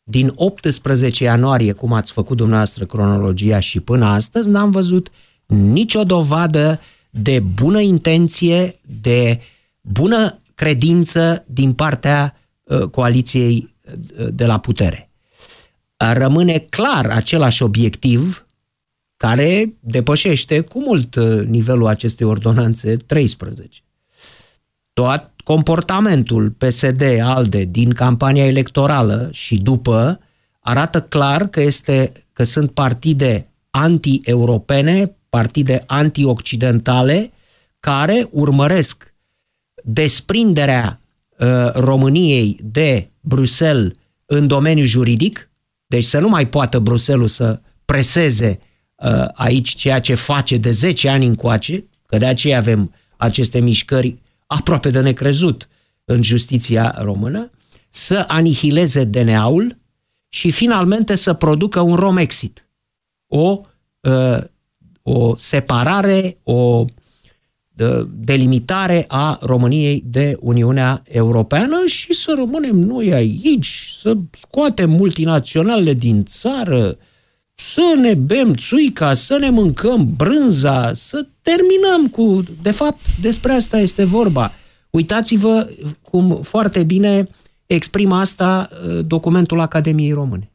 din 0.02 0.32
18 0.34 1.24
ianuarie, 1.24 1.72
cum 1.72 1.92
ați 1.92 2.12
făcut 2.12 2.36
dumneavoastră 2.36 2.84
cronologia 2.84 3.60
și 3.60 3.80
până 3.80 4.04
astăzi, 4.04 4.48
n-am 4.48 4.70
văzut 4.70 5.10
nicio 5.46 6.04
dovadă 6.04 6.80
de 7.10 7.40
bună 7.40 7.80
intenție, 7.80 8.80
de 9.00 9.40
bună 9.80 10.38
credință 10.54 11.44
din 11.46 11.72
partea 11.72 12.36
uh, 12.62 12.82
coaliției 12.82 13.75
de 14.30 14.46
la 14.46 14.58
putere. 14.58 15.10
Rămâne 15.96 16.58
clar 16.58 17.06
același 17.06 17.62
obiectiv 17.62 18.46
care 19.16 19.74
depășește 19.80 20.60
cu 20.60 20.80
mult 20.80 21.14
uh, 21.14 21.46
nivelul 21.46 21.86
acestei 21.86 22.26
ordonanțe 22.26 22.96
13. 22.96 23.80
Tot 24.92 25.30
comportamentul 25.44 26.50
PSD-ALDE 26.50 27.64
din 27.64 27.92
campania 27.92 28.46
electorală 28.46 29.28
și 29.32 29.56
după 29.56 30.20
arată 30.60 31.02
clar 31.02 31.46
că, 31.46 31.60
este, 31.60 32.12
că 32.32 32.44
sunt 32.44 32.70
partide 32.70 33.48
anti-europene, 33.70 35.16
partide 35.28 35.82
anti-occidentale, 35.86 37.32
care 37.80 38.28
urmăresc 38.30 39.14
desprinderea 39.84 41.00
uh, 41.38 41.72
României 41.72 42.58
de 42.62 43.10
Bruxelles 43.20 43.92
în 44.24 44.46
domeniul 44.46 44.86
juridic, 44.86 45.50
deci 45.86 46.04
să 46.04 46.18
nu 46.18 46.28
mai 46.28 46.48
poată 46.48 46.78
Bruselul 46.78 47.26
să 47.26 47.60
preseze 47.84 48.58
uh, 48.94 49.28
aici 49.32 49.74
ceea 49.74 49.98
ce 49.98 50.14
face 50.14 50.56
de 50.56 50.70
10 50.70 51.08
ani 51.08 51.26
încoace, 51.26 51.84
că 52.06 52.16
de 52.16 52.26
aceea 52.26 52.58
avem 52.58 52.94
aceste 53.16 53.60
mișcări 53.60 54.18
aproape 54.46 54.90
de 54.90 55.00
necrezut 55.00 55.68
în 56.04 56.22
justiția 56.22 56.94
română, 56.98 57.50
să 57.88 58.24
anihileze 58.28 59.04
DNA-ul 59.04 59.76
și 60.28 60.50
finalmente 60.50 61.14
să 61.14 61.32
producă 61.32 61.80
un 61.80 61.94
rom 61.94 62.16
exit. 62.16 62.68
o, 63.26 63.60
uh, 64.00 64.38
o 65.02 65.36
separare, 65.36 66.38
o 66.42 66.84
delimitare 68.14 69.04
a 69.08 69.38
României 69.40 70.02
de 70.06 70.36
Uniunea 70.40 71.02
Europeană 71.04 71.76
și 71.86 72.12
să 72.12 72.34
rămânem 72.36 72.76
noi 72.76 73.12
aici, 73.12 73.92
să 74.00 74.16
scoatem 74.30 74.90
multinaționale 74.90 75.92
din 75.92 76.24
țară, 76.24 76.98
să 77.54 77.94
ne 78.00 78.14
bem 78.14 78.54
țuica, 78.54 79.14
să 79.14 79.36
ne 79.38 79.50
mâncăm 79.50 80.14
brânza, 80.16 80.92
să 80.94 81.26
terminăm 81.42 82.08
cu... 82.10 82.42
De 82.62 82.70
fapt, 82.70 83.00
despre 83.20 83.52
asta 83.52 83.78
este 83.78 84.04
vorba. 84.04 84.52
Uitați-vă 84.90 85.68
cum 86.00 86.40
foarte 86.42 86.82
bine 86.82 87.28
exprimă 87.66 88.16
asta 88.16 88.68
uh, 88.88 89.04
documentul 89.06 89.60
Academiei 89.60 90.12
Române. 90.12 90.50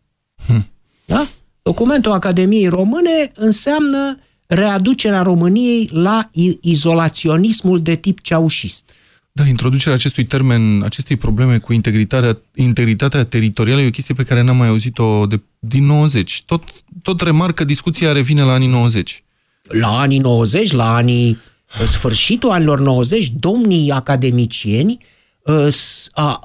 Hm. 0.48 0.68
Da? 1.06 1.28
Documentul 1.62 2.12
Academiei 2.12 2.68
Române 2.68 3.32
înseamnă 3.36 4.18
readucerea 4.54 5.22
României 5.22 5.90
la 5.92 6.30
izolaționismul 6.62 7.80
de 7.80 7.96
tip 7.96 8.22
ceaușist. 8.22 8.84
Da, 9.32 9.46
introducerea 9.46 9.94
acestui 9.94 10.24
termen, 10.24 10.82
acestei 10.84 11.16
probleme 11.16 11.58
cu 11.58 11.74
integritatea, 11.74 12.38
integritatea 12.56 13.24
teritorială 13.24 13.82
e 13.82 13.88
o 13.88 13.90
chestie 13.90 14.16
pe 14.16 14.24
care 14.24 14.42
n-am 14.42 14.58
mai 14.58 14.68
auzit-o 14.68 15.26
din 15.60 15.86
90. 15.86 16.44
Tot, 16.46 16.64
tot 17.02 17.22
remarc 17.22 17.56
că 17.56 17.64
discuția 17.64 18.12
revine 18.12 18.42
la 18.42 18.52
anii 18.52 18.68
90. 18.68 19.22
La 19.68 20.00
anii 20.00 20.20
90, 20.20 20.72
la 20.72 20.96
anii 20.96 21.38
sfârșitul 21.86 22.50
anilor 22.50 22.80
90, 22.80 23.30
domnii 23.30 23.92
academicieni 23.92 24.98
uh, 25.44 25.68
a, 26.12 26.40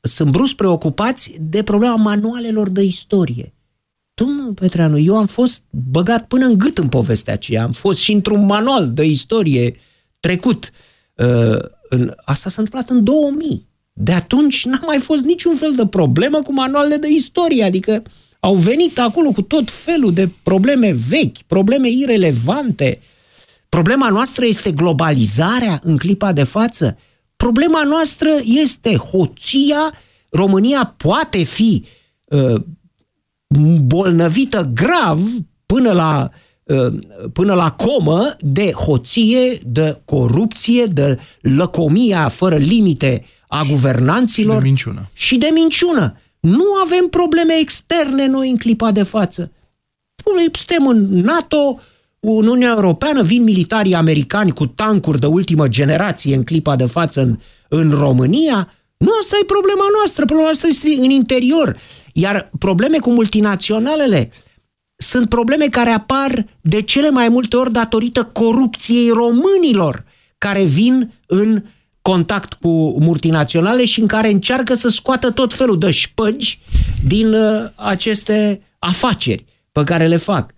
sunt 0.00 0.30
brusc 0.30 0.54
preocupați 0.54 1.32
de 1.40 1.62
problema 1.62 1.96
manualelor 1.96 2.68
de 2.68 2.82
istorie. 2.82 3.52
Domnul 4.14 4.52
Petreanu, 4.52 4.98
eu 4.98 5.16
am 5.16 5.26
fost 5.26 5.62
băgat 5.70 6.26
până 6.26 6.46
în 6.46 6.58
gât 6.58 6.78
în 6.78 6.88
povestea 6.88 7.32
aceea. 7.32 7.62
Am 7.62 7.72
fost 7.72 8.00
și 8.00 8.12
într-un 8.12 8.46
manual 8.46 8.92
de 8.92 9.04
istorie 9.04 9.76
trecut. 10.20 10.70
Uh, 11.14 11.58
în, 11.88 12.14
asta 12.24 12.50
s-a 12.50 12.62
întâmplat 12.62 12.90
în 12.90 13.04
2000. 13.04 13.68
De 13.92 14.12
atunci 14.12 14.64
n-a 14.64 14.80
mai 14.86 14.98
fost 14.98 15.24
niciun 15.24 15.56
fel 15.56 15.74
de 15.74 15.86
problemă 15.86 16.42
cu 16.42 16.52
manualele 16.52 16.96
de 16.96 17.08
istorie, 17.08 17.64
adică 17.64 18.02
au 18.40 18.54
venit 18.54 18.98
acolo 18.98 19.30
cu 19.30 19.42
tot 19.42 19.70
felul 19.70 20.12
de 20.12 20.28
probleme 20.42 20.92
vechi, 21.08 21.42
probleme 21.46 21.88
irelevante. 21.90 23.00
Problema 23.68 24.08
noastră 24.08 24.46
este 24.46 24.70
globalizarea 24.70 25.80
în 25.82 25.96
clipa 25.96 26.32
de 26.32 26.42
față. 26.42 26.98
Problema 27.36 27.84
noastră 27.84 28.30
este 28.44 28.96
hoția. 28.96 29.92
România 30.30 30.94
poate 30.96 31.42
fi 31.42 31.84
uh, 32.24 32.62
bolnăvită 33.86 34.70
grav 34.74 35.20
până 35.66 35.92
la, 35.92 36.30
uh, 36.62 36.92
până 37.32 37.54
la 37.54 37.70
comă 37.70 38.36
de 38.40 38.70
hoție, 38.70 39.58
de 39.66 40.00
corupție, 40.04 40.84
de 40.84 41.18
lăcomia 41.40 42.28
fără 42.28 42.56
limite 42.56 43.24
a 43.48 43.64
guvernanților. 43.70 44.54
Și 44.54 44.60
de 44.60 44.68
minciună. 44.68 45.08
Și 45.12 45.36
de 45.36 45.50
minciună. 45.52 46.16
Nu 46.40 46.64
avem 46.84 47.06
probleme 47.10 47.54
externe 47.60 48.26
noi 48.26 48.50
în 48.50 48.56
clipa 48.56 48.90
de 48.90 49.02
față. 49.02 49.52
Suntem 50.52 50.86
în 50.86 51.20
NATO, 51.20 51.80
în 52.20 52.30
Uniunea 52.30 52.72
Europeană, 52.76 53.22
vin 53.22 53.42
militarii 53.42 53.94
americani 53.94 54.52
cu 54.52 54.66
tancuri 54.66 55.20
de 55.20 55.26
ultimă 55.26 55.68
generație 55.68 56.34
în 56.34 56.44
clipa 56.44 56.76
de 56.76 56.84
față 56.84 57.20
în, 57.20 57.38
în 57.68 57.90
România. 57.90 58.72
Nu 58.96 59.10
asta 59.20 59.36
e 59.42 59.44
problema 59.44 59.84
noastră, 59.96 60.24
problema 60.24 60.50
noastră 60.50 60.68
este 60.68 60.88
în 61.00 61.10
interior. 61.10 61.76
Iar 62.12 62.50
probleme 62.58 62.98
cu 62.98 63.10
multinaționalele 63.10 64.30
sunt 64.96 65.28
probleme 65.28 65.66
care 65.66 65.90
apar 65.90 66.46
de 66.60 66.82
cele 66.82 67.10
mai 67.10 67.28
multe 67.28 67.56
ori 67.56 67.72
datorită 67.72 68.24
corupției 68.24 69.08
românilor 69.08 70.04
care 70.38 70.64
vin 70.64 71.12
în 71.26 71.62
contact 72.02 72.52
cu 72.52 73.00
multinaționale 73.00 73.84
și 73.84 74.00
în 74.00 74.06
care 74.06 74.28
încearcă 74.28 74.74
să 74.74 74.88
scoată 74.88 75.30
tot 75.30 75.54
felul 75.54 75.78
de 75.78 75.90
șpăgi 75.90 76.60
din 77.04 77.32
uh, 77.32 77.70
aceste 77.74 78.62
afaceri 78.78 79.44
pe 79.72 79.84
care 79.84 80.06
le 80.06 80.16
fac. 80.16 80.54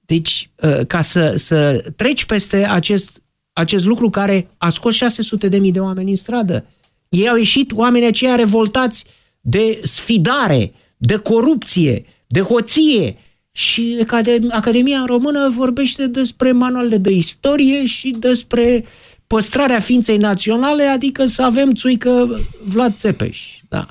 Deci, 0.00 0.50
uh, 0.56 0.86
ca 0.86 1.00
să, 1.00 1.32
să 1.36 1.84
treci 1.96 2.24
peste 2.24 2.66
acest, 2.66 3.22
acest 3.52 3.84
lucru 3.84 4.10
care 4.10 4.48
a 4.56 4.70
scos 4.70 4.94
600 4.94 5.48
de 5.48 5.58
mii 5.58 5.72
de 5.72 5.80
oameni 5.80 6.10
în 6.10 6.16
stradă, 6.16 6.66
ei 7.08 7.28
au 7.28 7.36
ieșit 7.36 7.72
oamenii 7.72 8.08
aceia 8.08 8.34
revoltați 8.34 9.04
de 9.40 9.80
sfidare, 9.82 10.72
de 10.98 11.16
corupție, 11.16 12.04
de 12.26 12.40
hoție. 12.40 13.16
Și 13.52 14.06
Academia 14.50 15.04
Română 15.06 15.48
vorbește 15.56 16.06
despre 16.06 16.52
manualele 16.52 16.96
de 16.96 17.10
istorie 17.10 17.86
și 17.86 18.14
despre 18.18 18.84
păstrarea 19.26 19.78
ființei 19.78 20.16
naționale, 20.16 20.82
adică 20.82 21.24
să 21.24 21.42
avem 21.42 21.74
țuică 21.74 22.28
Vlad 22.64 22.94
Țepeș. 22.94 23.56
Da. 23.68 23.86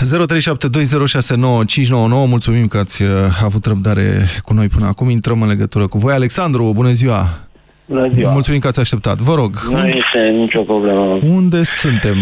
0372069599 0.00 0.04
Mulțumim 2.28 2.66
că 2.66 2.78
ați 2.78 3.02
uh, 3.02 3.08
avut 3.42 3.66
răbdare 3.66 4.10
cu 4.42 4.54
noi 4.54 4.66
până 4.66 4.86
acum. 4.86 5.10
Intrăm 5.10 5.42
în 5.42 5.48
legătură 5.48 5.86
cu 5.86 5.98
voi. 5.98 6.12
Alexandru, 6.12 6.72
bună 6.74 6.92
ziua! 6.92 7.28
Bună 7.86 8.08
ziua! 8.12 8.32
Mulțumim 8.32 8.60
că 8.60 8.66
ați 8.66 8.80
așteptat. 8.80 9.18
Vă 9.18 9.34
rog. 9.34 9.56
Nu 9.70 9.86
este 9.86 10.18
nicio 10.18 10.62
problemă. 10.62 11.18
Unde 11.22 11.64
suntem? 11.64 12.16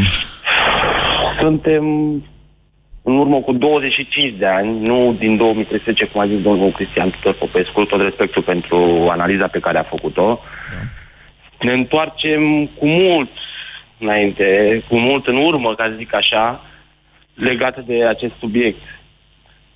Suntem 1.40 1.84
în 3.08 3.18
urmă 3.18 3.40
cu 3.40 3.52
25 3.52 4.34
de 4.38 4.46
ani, 4.46 4.80
nu 4.80 5.16
din 5.18 5.36
2013, 5.36 6.04
cum 6.04 6.20
a 6.20 6.26
zis 6.26 6.40
domnul 6.40 6.70
Cristian 6.70 7.10
Tudor 7.10 7.34
Popescu, 7.34 7.84
tot 7.84 8.00
respectul 8.00 8.42
pentru 8.42 9.06
analiza 9.10 9.46
pe 9.46 9.58
care 9.58 9.78
a 9.78 9.82
făcut-o. 9.82 10.40
Da. 10.70 10.76
Ne 11.66 11.72
întoarcem 11.72 12.66
cu 12.66 12.86
mult 12.86 13.30
înainte, 13.98 14.46
cu 14.88 14.96
mult 14.96 15.26
în 15.26 15.36
urmă, 15.36 15.74
ca 15.74 15.84
să 15.88 15.94
zic 15.96 16.14
așa, 16.14 16.60
legat 17.34 17.84
de 17.84 18.04
acest 18.04 18.32
subiect. 18.38 18.80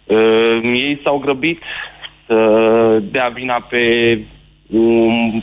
Uh, 0.04 0.60
ei 0.62 1.00
s-au 1.04 1.18
grăbit 1.18 1.62
să 2.26 2.38
dea 3.10 3.28
vina 3.28 3.60
pe 3.60 4.18
um, 4.70 5.42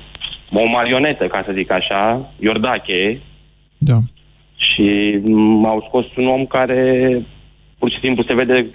o 0.52 0.66
marionetă, 0.66 1.28
ca 1.28 1.44
să 1.46 1.52
zic 1.56 1.72
așa, 1.72 2.32
Iordache. 2.40 3.22
Da. 3.78 3.98
Și 4.56 5.20
m-au 5.62 5.86
scos 5.88 6.06
un 6.16 6.28
om 6.28 6.46
care 6.46 7.22
pur 7.80 7.90
și 7.92 8.00
simplu 8.00 8.24
se 8.24 8.34
vede 8.34 8.68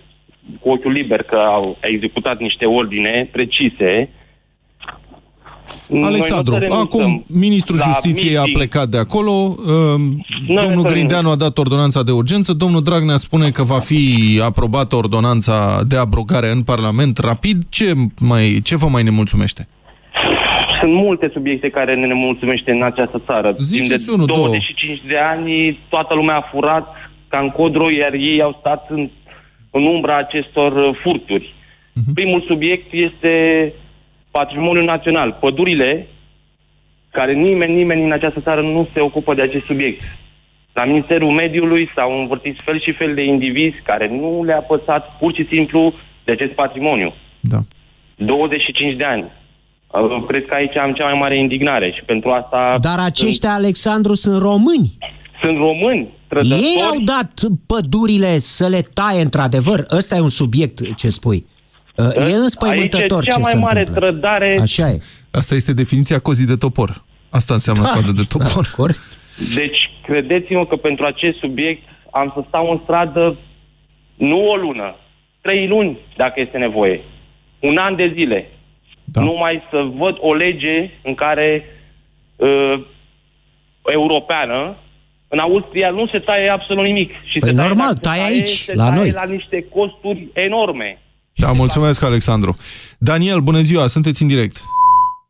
cu 0.61 0.71
ochiul 0.71 0.93
liber 0.93 1.23
că 1.23 1.37
au 1.37 1.79
executat 1.81 2.39
niște 2.39 2.65
ordine 2.65 3.29
precise. 3.33 4.09
Alexandru, 6.03 6.59
acum 6.71 7.25
ministrul 7.27 7.79
justiției 7.79 8.37
a 8.37 8.43
plecat 8.53 8.89
de 8.89 8.99
acolo, 8.99 9.31
um, 9.31 10.25
domnul 10.47 10.83
Grindeanu 10.83 11.31
a 11.31 11.37
dat 11.37 11.59
ordonanța 11.59 12.03
de 12.03 12.13
urgență, 12.13 12.53
domnul 12.53 12.83
Dragnea 12.83 13.17
spune 13.17 13.51
că 13.51 13.63
va 13.63 13.79
fi 13.79 14.05
aprobată 14.45 14.97
ordonanța 14.97 15.81
de 15.89 15.97
abrogare 15.97 16.49
în 16.49 16.63
Parlament 16.63 17.19
rapid. 17.19 17.57
Ce, 17.71 17.93
mai, 18.21 18.61
ce 18.65 18.77
vă 18.77 18.87
mai 18.91 19.03
nemulțumește? 19.03 19.67
Sunt 20.81 20.95
multe 20.95 21.31
subiecte 21.33 21.69
care 21.69 21.95
ne 21.95 22.07
nemulțumește 22.07 22.71
în 22.71 22.83
această 22.83 23.23
țară. 23.27 23.55
Ziceți 23.59 24.07
de 24.07 24.13
unul, 24.13 24.27
25 24.27 24.99
două. 24.99 25.09
de 25.09 25.19
ani 25.19 25.79
toată 25.89 26.15
lumea 26.15 26.37
a 26.37 26.49
furat, 26.51 26.87
ca 27.33 27.39
în 27.39 27.51
Codro, 27.51 27.91
iar 27.91 28.13
ei 28.13 28.43
au 28.43 28.57
stat 28.61 28.91
în, 28.91 29.11
în 29.71 29.85
umbra 29.87 30.17
acestor 30.17 30.73
uh, 30.73 30.99
furturi. 31.03 31.55
Uh-huh. 31.55 32.13
Primul 32.15 32.45
subiect 32.47 32.93
este 32.93 33.35
patrimoniul 34.31 34.85
național. 34.85 35.37
Pădurile, 35.41 36.07
care 37.11 37.33
nimeni, 37.33 37.75
nimeni 37.75 38.05
în 38.05 38.13
această 38.13 38.41
țară 38.41 38.63
nu 38.63 38.89
se 38.93 39.01
ocupă 39.01 39.35
de 39.35 39.43
acest 39.43 39.65
subiect. 39.65 40.03
La 40.73 40.85
Ministerul 40.85 41.31
Mediului 41.31 41.91
s-au 41.95 42.21
învârtit 42.21 42.57
fel 42.65 42.81
și 42.81 42.93
fel 42.93 43.15
de 43.15 43.25
indivizi 43.25 43.83
care 43.85 44.09
nu 44.09 44.45
le-a 44.45 44.61
păsat 44.61 45.19
pur 45.19 45.35
și 45.35 45.47
simplu 45.49 45.95
de 46.25 46.33
acest 46.33 46.53
patrimoniu. 46.53 47.15
Da. 47.41 47.59
25 48.17 48.97
de 48.97 49.05
ani. 49.05 49.25
Uh, 49.93 50.25
cred 50.27 50.47
că 50.47 50.55
aici 50.55 50.77
am 50.77 50.93
cea 50.93 51.05
mai 51.05 51.19
mare 51.19 51.39
indignare 51.39 51.93
și 51.97 52.03
pentru 52.05 52.31
asta... 52.31 52.77
Dar 52.81 52.99
aceștia, 52.99 53.51
sunt... 53.51 53.63
Alexandru, 53.63 54.15
sunt 54.15 54.43
români. 54.43 54.99
Sunt 55.43 55.57
români, 55.57 56.09
trădători. 56.33 56.61
Ei 56.61 56.83
au 56.83 56.99
dat 57.05 57.33
pădurile 57.67 58.39
să 58.39 58.67
le 58.69 58.83
taie 58.95 59.21
într-adevăr. 59.21 59.85
Ăsta 59.91 60.17
e 60.17 60.21
un 60.21 60.29
subiect 60.29 60.95
ce 60.97 61.09
spui. 61.09 61.47
Uh, 61.97 62.31
e 62.31 62.35
înspăimântător 62.35 63.19
Aici 63.19 63.27
e 63.27 63.31
cea 63.31 63.39
mai 63.39 63.55
mare 63.61 63.79
întâmplă. 63.79 64.11
trădare. 64.11 64.59
Așa 64.61 64.89
e. 64.89 65.03
Asta 65.31 65.55
este 65.55 65.73
definiția 65.73 66.19
cozii 66.19 66.47
de 66.47 66.57
topor. 66.57 67.05
Asta 67.31 67.55
înseamnă 67.55 67.83
da, 67.83 67.91
codă 67.91 68.13
de 68.13 68.23
topor. 68.29 68.65
Da, 68.65 68.77
corect. 68.77 68.99
Deci, 69.55 69.91
credeți-mă 70.03 70.67
că 70.67 70.77
pentru 70.77 71.05
acest 71.05 71.39
subiect 71.39 71.83
am 72.11 72.33
să 72.35 72.45
stau 72.49 72.71
în 72.71 72.81
stradă 72.83 73.37
nu 74.15 74.49
o 74.49 74.55
lună, 74.55 74.95
trei 75.41 75.67
luni, 75.69 75.99
dacă 76.17 76.41
este 76.41 76.59
nevoie. 76.59 77.01
Un 77.59 77.77
an 77.77 77.97
de 77.97 78.13
zile. 78.15 78.51
Da. 79.05 79.23
Numai 79.23 79.63
să 79.71 79.91
văd 79.97 80.17
o 80.21 80.35
lege 80.35 80.91
în 81.03 81.15
care 81.15 81.65
uh, 82.37 82.85
europeană 83.85 84.77
în 85.35 85.39
Austria 85.39 85.91
nu 85.91 86.07
se 86.13 86.19
taie 86.19 86.49
absolut 86.49 86.85
nimic. 86.85 87.11
Și 87.25 87.39
păi 87.39 87.49
se 87.49 87.55
normal, 87.55 87.95
taie, 87.97 88.21
taie 88.21 88.33
aici, 88.35 88.49
se 88.49 88.75
la 88.75 88.87
taie 88.89 88.99
noi. 89.01 89.11
la 89.11 89.25
niște 89.25 89.67
costuri 89.75 90.29
enorme. 90.33 91.03
Da, 91.35 91.53
mulțumesc, 91.53 92.03
Alexandru. 92.03 92.55
Daniel, 92.99 93.41
bună 93.41 93.61
ziua, 93.61 93.87
sunteți 93.87 94.23
în 94.23 94.29
direct. 94.29 94.57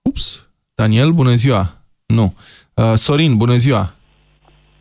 Ups, 0.03 0.51
Daniel, 0.75 1.11
bună 1.11 1.35
ziua. 1.35 1.63
Nu. 2.07 2.35
Uh, 2.75 2.93
Sorin, 2.95 3.37
bună 3.37 3.57
ziua. 3.57 3.79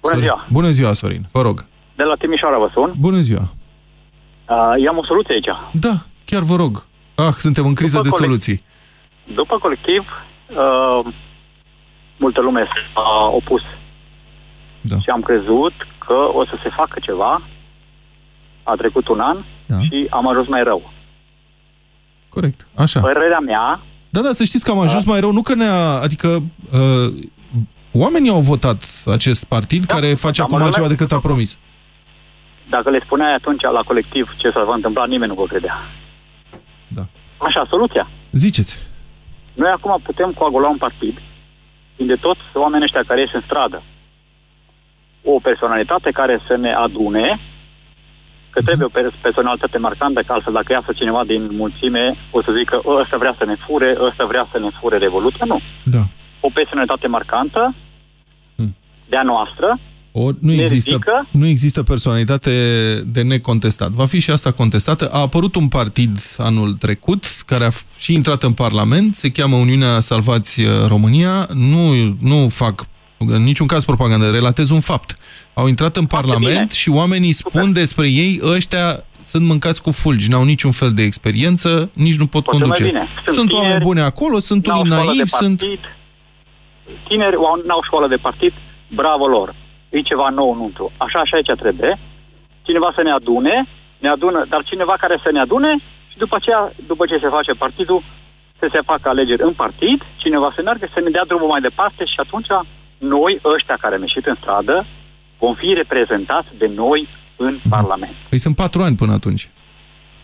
Bună 0.02 0.14
Sorin. 0.14 0.22
ziua. 0.22 0.48
Bună 0.52 0.70
ziua, 0.70 0.94
Sorin, 0.94 1.22
vă 1.32 1.42
rog. 1.42 1.66
De 1.96 2.04
la 2.04 2.16
Timișoara 2.16 2.58
vă 2.58 2.70
sun. 2.74 2.94
Bună 3.00 3.20
ziua. 3.20 3.42
Uh, 4.50 4.74
eu 4.84 4.90
am 4.90 4.98
o 4.98 5.06
soluție 5.06 5.34
aici. 5.34 5.50
Da, 5.74 5.94
chiar 6.26 6.42
vă 6.42 6.56
rog. 6.56 6.86
Ah, 7.16 7.34
suntem 7.34 7.66
în 7.66 7.74
criză 7.74 7.96
După 7.98 8.08
de 8.08 8.14
colect- 8.16 8.26
soluții. 8.28 8.60
După 9.36 9.58
colectiv, 9.58 10.02
uh, 10.50 11.14
multă 12.18 12.42
lume 12.42 12.68
s-a 12.94 13.30
opus. 13.34 13.62
Da. 14.82 14.96
Și 15.00 15.10
am 15.10 15.22
crezut 15.22 15.74
că 16.06 16.14
o 16.14 16.46
să 16.46 16.56
se 16.64 16.70
facă 16.76 17.00
ceva. 17.02 17.42
A 18.64 18.74
trecut 18.76 19.08
un 19.08 19.20
an 19.20 19.38
Da. 19.68 19.80
și 19.80 20.08
am 20.10 20.28
ajuns 20.28 20.48
mai 20.48 20.64
rău. 20.64 20.92
Corect, 22.30 22.68
așa. 22.76 23.00
Părerea 23.00 23.40
mea, 23.40 23.82
Da, 24.10 24.22
da, 24.22 24.32
să 24.32 24.44
știți 24.44 24.66
că 24.66 24.72
am 24.72 24.80
ajuns 24.80 25.06
mai 25.06 25.20
rău, 25.20 25.32
nu 25.32 25.42
că 25.42 25.56
ne-a... 25.56 26.00
Adică 26.02 26.28
uh, 26.28 27.14
oamenii 27.94 28.30
au 28.30 28.40
votat 28.40 28.84
acest 29.06 29.44
partid 29.46 29.86
Da, 29.86 29.94
care 29.94 30.14
face 30.14 30.42
am 30.42 30.46
acum 30.48 30.58
ajuns 30.58 30.64
altceva 30.76 30.86
la- 30.88 30.92
decât 30.96 31.12
a 31.12 31.20
promis. 31.20 31.60
dacă 32.70 32.90
le 32.90 33.02
spuneai 33.06 33.34
atunci 33.34 33.62
la 33.62 33.82
colectiv 33.82 34.30
ce 34.38 34.50
s-a 34.52 34.64
va 34.64 34.74
întâmpla, 34.74 35.06
nimeni 35.06 35.32
nu 35.34 35.40
vă 35.42 35.46
credea. 35.46 35.76
Da. 36.88 37.02
Așa, 37.38 37.66
soluția. 37.70 38.10
Ziceți. 38.32 38.88
Noi 39.54 39.70
acum 39.70 40.00
putem 40.04 40.32
coagula 40.32 40.68
un 40.70 40.78
partid 40.78 41.18
din 41.98 42.08
de 42.08 42.16
toți 42.16 42.40
oamenii 42.54 42.86
ăștia 42.86 43.04
care 43.08 43.20
ies 43.22 43.34
în 43.34 43.42
stradă. 43.46 43.84
O 45.24 45.40
personalitate 45.40 46.10
care 46.12 46.36
să 46.48 46.56
ne 46.56 46.72
adune, 46.86 47.40
că 48.50 48.62
trebuie 48.62 48.86
o 48.90 48.96
pers- 48.98 49.22
personalitate 49.22 49.78
marcantă, 49.78 50.20
că 50.26 50.32
altfel 50.34 50.54
dacă 50.54 50.72
iasă 50.74 50.92
cineva 50.96 51.24
din 51.32 51.44
mulțime, 51.62 52.06
o 52.32 52.42
să 52.42 52.52
zică 52.60 52.76
ăsta 53.02 53.18
vrea 53.18 53.36
să 53.38 53.46
ne 53.46 53.56
fure, 53.68 53.90
ăsta 54.10 54.26
vrea 54.26 54.48
să 54.52 54.58
ne 54.60 54.70
fure 54.80 54.98
revoluția. 54.98 55.46
Nu. 55.46 55.60
Da. 55.96 56.04
O 56.40 56.50
personalitate 56.54 57.08
marcantă, 57.08 57.76
Hmm. 58.56 58.76
de-a 59.10 59.24
noastră, 59.24 59.80
O, 60.14 60.24
nu, 60.24 60.54
Ne 60.54 60.54
există, 60.62 60.90
ridică? 60.92 61.28
nu 61.32 61.46
există 61.48 61.84
personalitate 61.84 62.52
de 63.06 63.22
necontestat. 63.22 63.90
Va 63.90 64.06
fi 64.06 64.20
și 64.20 64.32
asta 64.32 64.52
contestată. 64.52 65.08
A 65.12 65.20
apărut 65.20 65.56
un 65.56 65.68
partid 65.68 66.18
anul 66.38 66.72
trecut 66.74 67.24
care 67.46 67.64
a 67.64 67.70
f- 67.70 67.98
și 68.00 68.14
intrat 68.14 68.44
în 68.44 68.54
Parlament, 68.54 69.16
se 69.16 69.32
cheamă 69.32 69.56
Uniunea 69.56 70.00
Salvați 70.00 70.62
uh, 70.62 70.68
România. 70.88 71.48
Nu, 71.54 71.94
nu 72.22 72.48
fac 72.50 72.86
în 73.28 73.44
niciun 73.44 73.68
caz 73.68 73.86
propagandă, 73.86 74.30
relatez 74.30 74.70
un 74.70 74.80
fapt. 74.80 75.16
Au 75.54 75.68
intrat 75.68 75.96
în 75.98 76.06
Foarte 76.06 76.28
Parlament 76.28 76.56
bine. 76.68 76.80
și 76.82 76.90
oamenii 76.90 77.32
spun 77.32 77.62
Super. 77.62 77.82
despre 77.82 78.08
ei, 78.08 78.40
ăștia 78.44 79.04
sunt 79.22 79.44
mâncați 79.48 79.82
cu 79.82 79.92
fulgi, 79.92 80.30
n-au 80.30 80.44
niciun 80.44 80.72
fel 80.72 80.92
de 80.94 81.02
experiență, 81.04 81.92
nici 81.96 82.18
nu 82.18 82.28
pot 82.28 82.44
Foarte 82.44 82.66
mai 82.66 82.78
conduce. 82.78 82.84
bine. 82.92 83.08
Sunt 83.26 83.36
Sunt 83.38 83.52
oameni 83.52 83.68
tineri, 83.72 83.86
buni 83.90 84.02
acolo, 84.02 84.40
sunt 84.40 84.68
n-au 84.68 84.80
unii 84.80 84.92
școală 84.92 85.06
naivi, 85.12 85.24
de 85.24 85.38
sunt... 85.42 85.58
partid, 85.60 85.80
tineri 87.08 87.36
au- 87.36 87.64
n-au 87.68 87.82
școală 87.84 88.08
de 88.08 88.16
partid, 88.28 88.54
bravo 89.02 89.26
lor. 89.28 89.56
E 89.90 90.02
ceva 90.12 90.30
nou 90.30 90.52
înăuntru. 90.54 90.92
Așa 90.98 91.20
și 91.28 91.34
aici 91.36 91.60
trebuie. 91.64 92.00
Cineva 92.68 92.90
să 92.96 93.02
ne 93.04 93.12
adune, 93.12 93.56
ne 94.04 94.10
adună, 94.10 94.46
dar 94.50 94.62
cineva 94.72 94.96
care 95.04 95.16
să 95.24 95.30
ne 95.32 95.40
adune 95.40 95.72
și 96.12 96.18
după 96.18 96.36
aceea, 96.36 96.62
după 96.92 97.04
ce 97.06 97.18
se 97.24 97.30
face 97.38 97.52
partidul, 97.66 98.04
să 98.60 98.66
se 98.74 98.80
facă 98.92 99.10
alegeri 99.10 99.42
în 99.50 99.54
partid, 99.64 100.00
cineva 100.24 100.50
să 100.56 100.62
meargă, 100.64 100.86
să 100.94 101.00
ne 101.04 101.10
dea 101.16 101.26
drumul 101.28 101.48
mai 101.54 101.62
departe 101.68 102.04
și 102.06 102.18
atunci 102.26 102.52
noi, 103.02 103.40
ăștia 103.56 103.78
care 103.82 103.96
am 103.96 104.02
ieșit 104.02 104.26
în 104.26 104.36
stradă, 104.42 104.86
vom 105.40 105.54
fi 105.56 105.74
reprezentați 105.74 106.48
de 106.58 106.68
noi 106.76 107.08
în 107.36 107.60
Parlament. 107.70 108.16
Păi 108.30 108.38
sunt 108.38 108.56
patru 108.56 108.82
ani 108.82 108.96
până 108.96 109.14
atunci. 109.14 109.50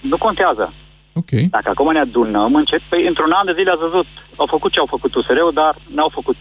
Nu 0.02 0.18
contează. 0.18 0.74
Ok. 1.14 1.32
Dacă 1.50 1.70
acum 1.70 1.92
ne 1.92 2.00
adunăm, 2.00 2.56
încep, 2.56 2.82
păi, 2.90 3.08
într-un 3.08 3.32
an 3.32 3.46
de 3.46 3.54
zile 3.58 3.72
ați 3.72 3.80
văzut, 3.90 4.06
au 4.36 4.46
făcut 4.46 4.72
ce 4.72 4.80
au 4.80 4.86
făcut 4.86 5.16
USR-ul, 5.16 5.52
dar 5.54 5.76
n-au 5.96 6.10
făcut 6.14 6.36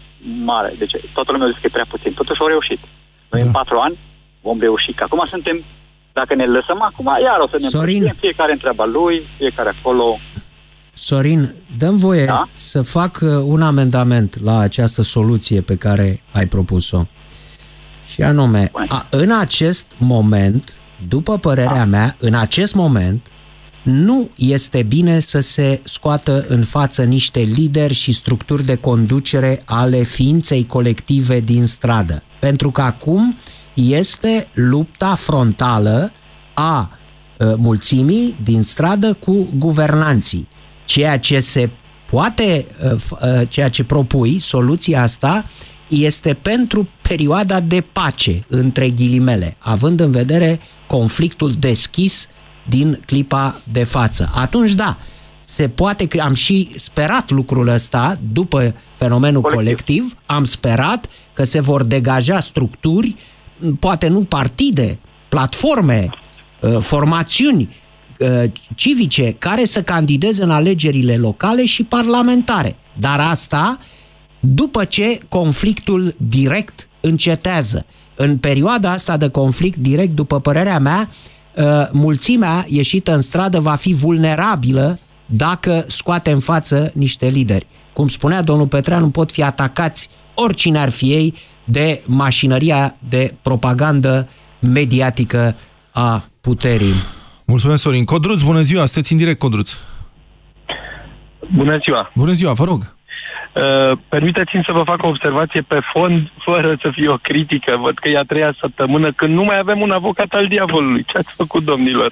mare. 0.51 0.75
Deci 0.77 0.91
toată 1.13 1.31
lumea 1.31 1.47
zice 1.47 1.59
că 1.59 1.67
e 1.67 1.77
prea 1.77 1.85
puțin. 1.89 2.13
Totuși 2.13 2.41
au 2.41 2.47
reușit. 2.47 2.79
Noi 3.31 3.39
Da. 3.41 3.45
în 3.45 3.51
patru 3.51 3.77
ani 3.77 3.97
vom 4.41 4.59
reuși. 4.59 4.91
Că 4.93 5.03
acum 5.03 5.21
suntem, 5.25 5.63
dacă 6.13 6.35
ne 6.35 6.45
lăsăm 6.45 6.81
acum, 6.81 7.07
iar 7.23 7.39
o 7.39 7.47
să 7.47 7.57
ne 7.59 7.67
Sorin. 7.67 7.95
împărțim, 7.95 8.19
fiecare 8.19 8.51
în 8.51 8.57
treaba 8.57 8.85
lui, 8.85 9.27
fiecare 9.37 9.75
acolo. 9.79 10.17
Sorin, 10.99 11.55
dăm 11.77 11.95
voie 11.97 12.25
Da? 12.25 12.47
să 12.53 12.81
fac 12.81 13.19
uh, 13.21 13.29
un 13.29 13.61
amendament 13.61 14.39
la 14.43 14.59
această 14.59 15.01
soluție 15.01 15.61
pe 15.61 15.75
care 15.75 16.21
ai 16.31 16.45
propus-o. 16.47 17.05
Și 18.13 18.21
anume, 18.21 18.65
Spune. 18.65 18.85
a, 18.89 19.07
în 19.09 19.31
acest 19.31 19.95
moment, 19.97 20.73
după 21.07 21.37
părerea 21.37 21.85
mea, 21.85 22.15
în 22.19 22.33
acest 22.33 22.75
moment, 22.75 23.27
nu 23.83 24.29
este 24.35 24.83
bine 24.83 25.19
să 25.19 25.39
se 25.39 25.81
scoată 25.83 26.45
în 26.47 26.63
față 26.63 27.03
niște 27.03 27.39
lideri 27.39 27.93
și 27.93 28.11
structuri 28.11 28.65
de 28.65 28.75
conducere 28.75 29.61
ale 29.65 30.03
ființei 30.03 30.65
colective 30.65 31.39
din 31.39 31.65
stradă. 31.65 32.23
Pentru 32.39 32.71
că 32.71 32.81
acum 32.81 33.37
este 33.73 34.47
lupta 34.53 35.15
frontală 35.15 36.11
a 36.53 36.91
uh, 37.37 37.53
mulțimii 37.57 38.37
din 38.43 38.63
stradă 38.63 39.13
cu 39.13 39.47
guvernanții. 39.57 40.47
Ceea 40.87 41.19
ce 41.19 41.39
se 41.39 41.69
poate, 42.11 42.65
uh, 42.83 42.95
f- 42.95 43.21
uh, 43.41 43.47
ceea 43.49 43.69
ce 43.69 43.83
propui, 43.83 44.39
soluția 44.39 45.01
asta, 45.01 45.45
este 45.87 46.33
pentru 46.33 46.87
perioada 47.01 47.59
de 47.59 47.81
pace, 47.81 48.43
între 48.47 48.89
ghilimele, 48.89 49.55
având 49.59 49.99
în 49.99 50.11
vedere 50.11 50.59
conflictul 50.87 51.51
deschis 51.51 52.27
din 52.69 52.99
clipa 53.05 53.55
de 53.71 53.83
față. 53.83 54.31
Atunci, 54.35 54.73
da, 54.73 54.97
se 55.41 55.69
poate 55.69 56.05
că 56.07 56.21
am 56.21 56.33
și 56.33 56.69
sperat 56.75 57.29
lucrul 57.29 57.67
ăsta 57.67 58.17
după 58.31 58.75
fenomenul 58.93 59.41
colectiv, 59.41 59.63
Colectiv. 59.65 59.95
colectiv 60.01 60.23
am 60.25 60.43
sperat 60.43 61.09
că 61.33 61.43
se 61.43 61.59
vor 61.59 61.83
degaja 61.83 62.39
structuri, 62.39 63.15
m, 63.59 63.73
poate 63.75 64.07
nu 64.07 64.19
partide, 64.23 64.99
platforme, 65.29 66.09
uh, 66.61 66.77
formațiuni 66.79 67.61
uh, 67.61 67.75
civice 68.75 69.35
care 69.37 69.65
să 69.65 69.81
candideze 69.81 70.43
în 70.43 70.51
alegerile 70.51 71.17
locale 71.17 71.65
și 71.65 71.83
parlamentare. 71.83 72.75
Dar 72.99 73.19
asta 73.19 73.79
după 74.39 74.83
ce 74.83 75.19
conflictul 75.29 76.15
direct 76.17 76.89
încetează. 77.01 77.85
În 78.15 78.37
perioada 78.37 78.91
asta 78.91 79.17
de 79.17 79.29
conflict 79.29 79.77
direct, 79.77 80.15
după 80.15 80.39
părerea 80.39 80.79
mea, 80.79 81.09
uh, 81.55 81.63
mulțimea 81.91 82.65
ieșită 82.67 83.13
în 83.13 83.21
stradă 83.21 83.59
va 83.59 83.75
fi 83.75 83.93
vulnerabilă 83.93 84.99
dacă 85.25 85.85
scoate 85.87 86.31
în 86.31 86.39
față 86.39 86.91
niște 86.93 87.27
lideri. 87.27 87.67
Cum 87.93 88.07
spunea 88.07 88.41
domnul 88.41 88.67
Petreanu, 88.67 89.09
pot 89.09 89.31
fi 89.31 89.43
atacați 89.43 90.09
oricine 90.33 90.79
ar 90.79 90.89
fi 90.89 91.11
ei 91.11 91.33
de 91.63 92.01
mașinăria 92.05 92.95
de 93.09 93.33
propagandă 93.41 94.27
mediatică 94.59 95.55
a 95.91 96.29
puterii. 96.41 97.16
Mulțumesc, 97.47 97.81
Sorin. 97.81 98.03
Codruț, 98.03 98.41
bună 98.41 98.61
ziua, 98.61 98.85
sunteți 98.85 99.11
în 99.11 99.17
direct, 99.17 99.39
Codruț. 99.39 99.71
Bună 101.55 101.77
ziua! 101.77 102.11
Bună 102.15 102.31
ziua, 102.31 102.53
vă 102.53 102.63
rog. 102.63 102.79
Uh, 102.81 103.97
permiteți-mi 104.09 104.63
să 104.65 104.71
vă 104.71 104.83
fac 104.85 105.03
o 105.03 105.07
observație 105.07 105.61
pe 105.61 105.79
fond, 105.93 106.31
fără 106.45 106.77
să 106.81 106.89
fie 106.93 107.09
o 107.09 107.17
critică. 107.17 107.77
Văd 107.81 107.97
că 107.97 108.07
e 108.09 108.17
a 108.17 108.23
treia 108.23 108.55
săptămână 108.59 109.13
când 109.13 109.33
nu 109.33 109.43
mai 109.43 109.57
avem 109.59 109.81
un 109.81 109.91
avocat 109.91 110.27
al 110.29 110.47
diavolului. 110.47 111.03
Ce 111.07 111.17
ați 111.17 111.33
făcut, 111.35 111.63
domnilor? 111.63 112.11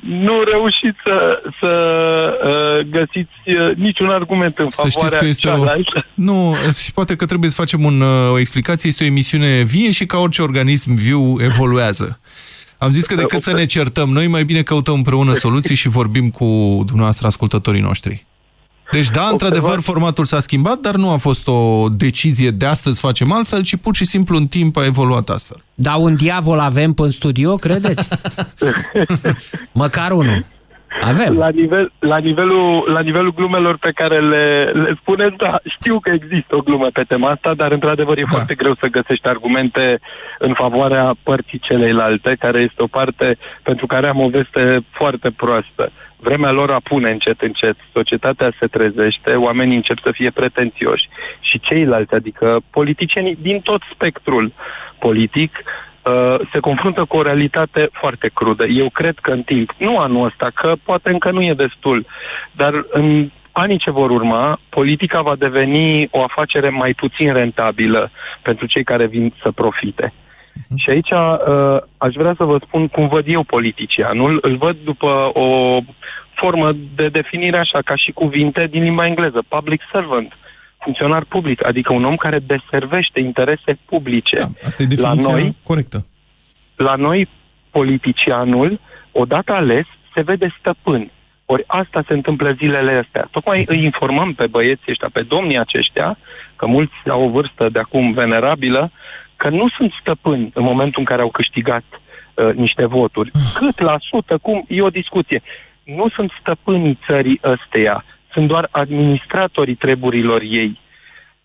Nu 0.00 0.42
reușiți 0.52 0.98
să, 1.04 1.42
să 1.60 1.72
uh, 2.44 2.86
găsiți 2.90 3.36
uh, 3.46 3.76
niciun 3.76 4.10
argument 4.10 4.58
în 4.58 4.70
Să 4.70 4.80
favoarea 4.82 5.08
știți 5.08 5.18
că 5.18 5.24
este 5.24 5.48
o... 5.48 5.50
cealaltă. 5.50 6.06
Nu, 6.14 6.54
și 6.82 6.92
poate 6.92 7.16
că 7.16 7.26
trebuie 7.26 7.50
să 7.50 7.60
facem 7.60 7.84
un, 7.84 8.00
uh, 8.00 8.32
o 8.32 8.38
explicație. 8.38 8.88
Este 8.88 9.04
o 9.04 9.06
emisiune 9.06 9.62
vie 9.62 9.90
și 9.90 10.06
ca 10.06 10.18
orice 10.18 10.42
organism 10.42 10.94
viu 10.94 11.36
evoluează. 11.40 12.20
Am 12.80 12.90
zis 12.90 13.06
că 13.06 13.14
decât 13.14 13.42
să 13.42 13.52
ne 13.52 13.64
certăm 13.64 14.10
noi, 14.10 14.26
mai 14.26 14.44
bine 14.44 14.62
căutăm 14.62 14.94
împreună 14.94 15.34
soluții 15.34 15.74
și 15.74 15.88
vorbim 15.88 16.30
cu 16.30 16.44
dumneavoastră 16.84 17.26
ascultătorii 17.26 17.80
noștri. 17.80 18.26
Deci 18.90 19.10
da, 19.10 19.28
într-adevăr, 19.28 19.80
formatul 19.80 20.24
s-a 20.24 20.40
schimbat, 20.40 20.78
dar 20.78 20.94
nu 20.94 21.10
a 21.10 21.16
fost 21.16 21.48
o 21.48 21.88
decizie 21.88 22.50
de 22.50 22.66
astăzi 22.66 23.00
facem 23.00 23.32
altfel, 23.32 23.62
ci 23.62 23.76
pur 23.76 23.94
și 23.94 24.04
simplu 24.04 24.36
în 24.36 24.46
timp 24.46 24.76
a 24.76 24.84
evoluat 24.84 25.28
astfel. 25.28 25.56
Dar 25.74 25.94
un 25.96 26.16
diavol 26.16 26.58
avem 26.58 26.94
în 26.96 27.10
studio, 27.10 27.56
credeți? 27.56 28.08
Măcar 29.72 30.10
unul. 30.10 30.44
Avem. 31.00 31.36
La, 31.36 31.48
nivel, 31.48 31.92
la, 31.98 32.18
nivelul, 32.18 32.84
la 32.92 33.00
nivelul 33.00 33.32
glumelor 33.32 33.76
pe 33.78 33.90
care 33.94 34.20
le, 34.20 34.64
le 34.64 34.96
spuneți, 35.00 35.36
da, 35.36 35.60
știu 35.64 35.98
că 36.00 36.10
există 36.10 36.56
o 36.56 36.60
glumă 36.60 36.88
pe 36.92 37.02
tema 37.02 37.30
asta, 37.30 37.54
dar 37.54 37.72
într-adevăr 37.72 38.18
e 38.18 38.22
Da. 38.22 38.28
foarte 38.28 38.54
greu 38.54 38.74
să 38.74 38.86
găsești 38.86 39.28
argumente 39.28 39.98
în 40.38 40.52
favoarea 40.54 41.14
părții 41.22 41.58
celeilalte, 41.58 42.36
care 42.38 42.60
este 42.60 42.82
o 42.82 42.86
parte 42.86 43.36
pentru 43.62 43.86
care 43.86 44.06
am 44.06 44.20
o 44.20 44.28
veste 44.28 44.80
foarte 44.90 45.30
proastă. 45.36 45.92
Vremea 46.16 46.50
lor 46.50 46.70
apune 46.70 47.10
încet, 47.10 47.40
încet, 47.40 47.76
societatea 47.92 48.52
se 48.58 48.66
trezește, 48.66 49.30
oamenii 49.34 49.76
încep 49.76 49.98
să 50.02 50.10
fie 50.12 50.30
pretențioși 50.30 51.08
și 51.40 51.60
ceilalți, 51.60 52.14
adică 52.14 52.60
politicienii 52.70 53.36
din 53.40 53.60
tot 53.60 53.82
spectrul 53.94 54.52
politic, 54.98 55.52
uh, 55.56 55.89
se 56.52 56.58
confruntă 56.58 57.04
cu 57.04 57.16
o 57.16 57.22
realitate 57.22 57.88
foarte 57.92 58.30
crudă. 58.34 58.64
Eu 58.64 58.88
cred 58.88 59.18
că 59.18 59.30
în 59.30 59.42
timp, 59.42 59.74
nu 59.78 59.98
anul 59.98 60.24
ăsta, 60.24 60.50
că 60.54 60.72
poate 60.84 61.10
încă 61.10 61.30
nu 61.30 61.42
e 61.42 61.54
destul, 61.54 62.06
dar 62.52 62.84
în 62.90 63.30
anii 63.52 63.78
ce 63.78 63.90
vor 63.90 64.10
urma, 64.10 64.58
politica 64.68 65.20
va 65.20 65.36
deveni 65.36 66.08
o 66.10 66.22
afacere 66.22 66.68
mai 66.68 66.92
puțin 66.92 67.32
rentabilă 67.32 68.10
pentru 68.42 68.66
cei 68.66 68.84
care 68.84 69.06
vin 69.06 69.32
să 69.42 69.50
profite. 69.50 70.12
Și 70.76 70.90
aici 70.90 71.10
uh, 71.10 71.76
aș 71.96 72.14
vrea 72.14 72.34
să 72.36 72.44
vă 72.44 72.58
spun 72.66 72.88
cum 72.88 73.08
văd 73.08 73.24
eu 73.26 73.42
politicianul. 73.42 74.38
Îl 74.42 74.56
văd 74.56 74.76
după 74.84 75.30
o 75.32 75.78
formă 76.34 76.72
de 76.94 77.08
definire 77.08 77.58
așa, 77.58 77.78
ca 77.84 77.96
și 77.96 78.12
cuvinte 78.12 78.66
din 78.70 78.82
limba 78.82 79.06
engleză, 79.06 79.42
public 79.48 79.80
servant, 79.92 80.32
funcționar 80.80 81.24
public, 81.24 81.66
adică 81.66 81.92
un 81.92 82.04
om 82.04 82.16
care 82.16 82.38
deservește 82.38 83.20
interese 83.20 83.78
publice. 83.84 84.36
Da, 84.36 84.46
asta 84.66 84.82
e 84.82 84.86
definiția 84.86 85.30
la 85.30 85.36
noi, 85.36 85.56
corectă. 85.62 86.06
La 86.76 86.94
noi, 86.94 87.28
politicianul, 87.70 88.80
odată 89.12 89.52
ales, 89.52 89.86
se 90.14 90.20
vede 90.20 90.54
stăpân. 90.58 91.10
Ori 91.44 91.64
asta 91.66 92.02
se 92.06 92.12
întâmplă 92.12 92.52
zilele 92.52 92.92
astea. 93.04 93.28
Tocmai 93.30 93.64
îi 93.66 93.82
informăm 93.84 94.32
pe 94.34 94.46
băieții 94.46 94.90
ăștia, 94.90 95.08
pe 95.12 95.22
domnii 95.22 95.58
aceștia, 95.58 96.18
că 96.56 96.66
mulți 96.66 96.94
au 97.08 97.22
o 97.22 97.28
vârstă 97.28 97.68
de 97.68 97.78
acum 97.78 98.12
venerabilă, 98.12 98.90
că 99.36 99.48
nu 99.48 99.68
sunt 99.68 99.92
stăpâni 100.00 100.50
în 100.54 100.62
momentul 100.62 100.98
în 101.00 101.04
care 101.04 101.22
au 101.22 101.30
câștigat 101.30 101.84
uh, 101.90 102.54
niște 102.54 102.86
voturi. 102.86 103.30
Cât 103.54 103.78
la 103.78 103.96
sută, 104.00 104.38
cum, 104.42 104.64
e 104.68 104.82
o 104.82 104.90
discuție. 104.90 105.42
Nu 105.84 106.08
sunt 106.08 106.30
stăpânii 106.40 106.98
țării 107.06 107.40
ăsteia, 107.44 108.04
sunt 108.32 108.48
doar 108.48 108.68
administratorii 108.70 109.74
treburilor 109.74 110.40
ei. 110.42 110.78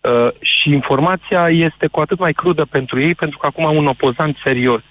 Uh, 0.00 0.28
și 0.40 0.70
informația 0.70 1.48
este 1.48 1.86
cu 1.86 2.00
atât 2.00 2.18
mai 2.18 2.32
crudă 2.32 2.64
pentru 2.70 3.00
ei, 3.00 3.14
pentru 3.14 3.38
că 3.38 3.46
acum 3.46 3.66
au 3.66 3.76
un 3.76 3.86
opozant 3.86 4.36
serios. 4.42 4.82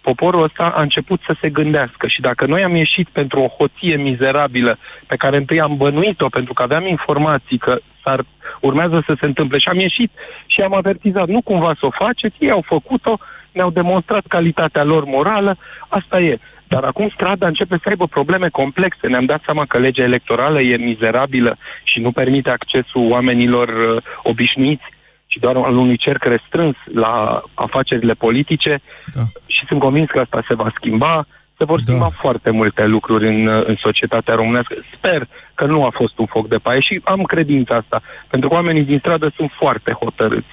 Poporul 0.00 0.42
ăsta 0.42 0.72
a 0.76 0.80
început 0.80 1.20
să 1.26 1.34
se 1.40 1.48
gândească 1.48 2.06
și 2.06 2.20
dacă 2.20 2.46
noi 2.46 2.62
am 2.64 2.74
ieșit 2.74 3.08
pentru 3.08 3.40
o 3.40 3.46
hoție 3.46 3.96
mizerabilă 3.96 4.78
pe 5.06 5.16
care 5.16 5.36
întâi 5.36 5.60
am 5.60 5.76
bănuit-o 5.76 6.28
pentru 6.28 6.52
că 6.52 6.62
aveam 6.62 6.86
informații 6.86 7.58
că 7.58 7.78
s-ar, 8.02 8.24
urmează 8.60 9.02
să 9.06 9.16
se 9.20 9.26
întâmple 9.26 9.58
și 9.58 9.68
am 9.68 9.78
ieșit 9.78 10.10
și 10.46 10.60
am 10.60 10.74
avertizat, 10.74 11.28
nu 11.28 11.40
cumva 11.40 11.74
să 11.78 11.86
o 11.86 11.90
faceți, 11.90 12.36
ei 12.38 12.50
au 12.50 12.64
făcut-o, 12.66 13.16
ne-au 13.52 13.70
demonstrat 13.70 14.26
calitatea 14.28 14.84
lor 14.84 15.04
morală, 15.04 15.56
asta 15.88 16.20
e. 16.20 16.38
Dar 16.68 16.84
acum 16.84 17.08
strada 17.14 17.46
începe 17.46 17.76
să 17.82 17.88
aibă 17.88 18.06
probleme 18.06 18.48
complexe. 18.48 19.06
Ne-am 19.06 19.24
dat 19.24 19.42
seama 19.44 19.64
că 19.66 19.78
legea 19.78 20.02
electorală 20.02 20.60
e 20.60 20.76
mizerabilă 20.76 21.56
și 21.84 22.00
nu 22.00 22.12
permite 22.12 22.50
accesul 22.50 23.10
oamenilor 23.10 23.68
uh, 23.68 24.02
obișnuiți 24.22 24.84
ci 25.26 25.38
doar 25.40 25.56
al 25.56 25.76
unui 25.76 25.96
cerc 25.96 26.24
restrâns 26.24 26.76
la 26.92 27.42
afacerile 27.54 28.12
politice 28.12 28.80
Da. 29.14 29.20
și 29.46 29.66
sunt 29.66 29.80
convins 29.80 30.08
că 30.08 30.18
asta 30.18 30.44
se 30.48 30.54
va 30.54 30.72
schimba. 30.74 31.26
Se 31.58 31.64
vor 31.64 31.80
schimba 31.80 32.08
Da. 32.10 32.18
foarte 32.20 32.50
multe 32.50 32.84
lucruri 32.86 33.28
în, 33.28 33.46
uh, 33.46 33.66
în 33.66 33.76
societatea 33.78 34.34
românească. 34.34 34.74
Sper 34.96 35.28
că 35.54 35.64
nu 35.64 35.84
a 35.84 35.90
fost 35.94 36.18
un 36.18 36.26
foc 36.26 36.48
de 36.48 36.56
paie 36.56 36.80
și 36.80 37.00
am 37.04 37.22
credința 37.22 37.74
asta, 37.74 38.02
pentru 38.30 38.48
că 38.48 38.54
oamenii 38.54 38.82
din 38.82 38.98
stradă 38.98 39.32
sunt 39.36 39.50
foarte 39.58 39.92
hotărâți. 40.00 40.46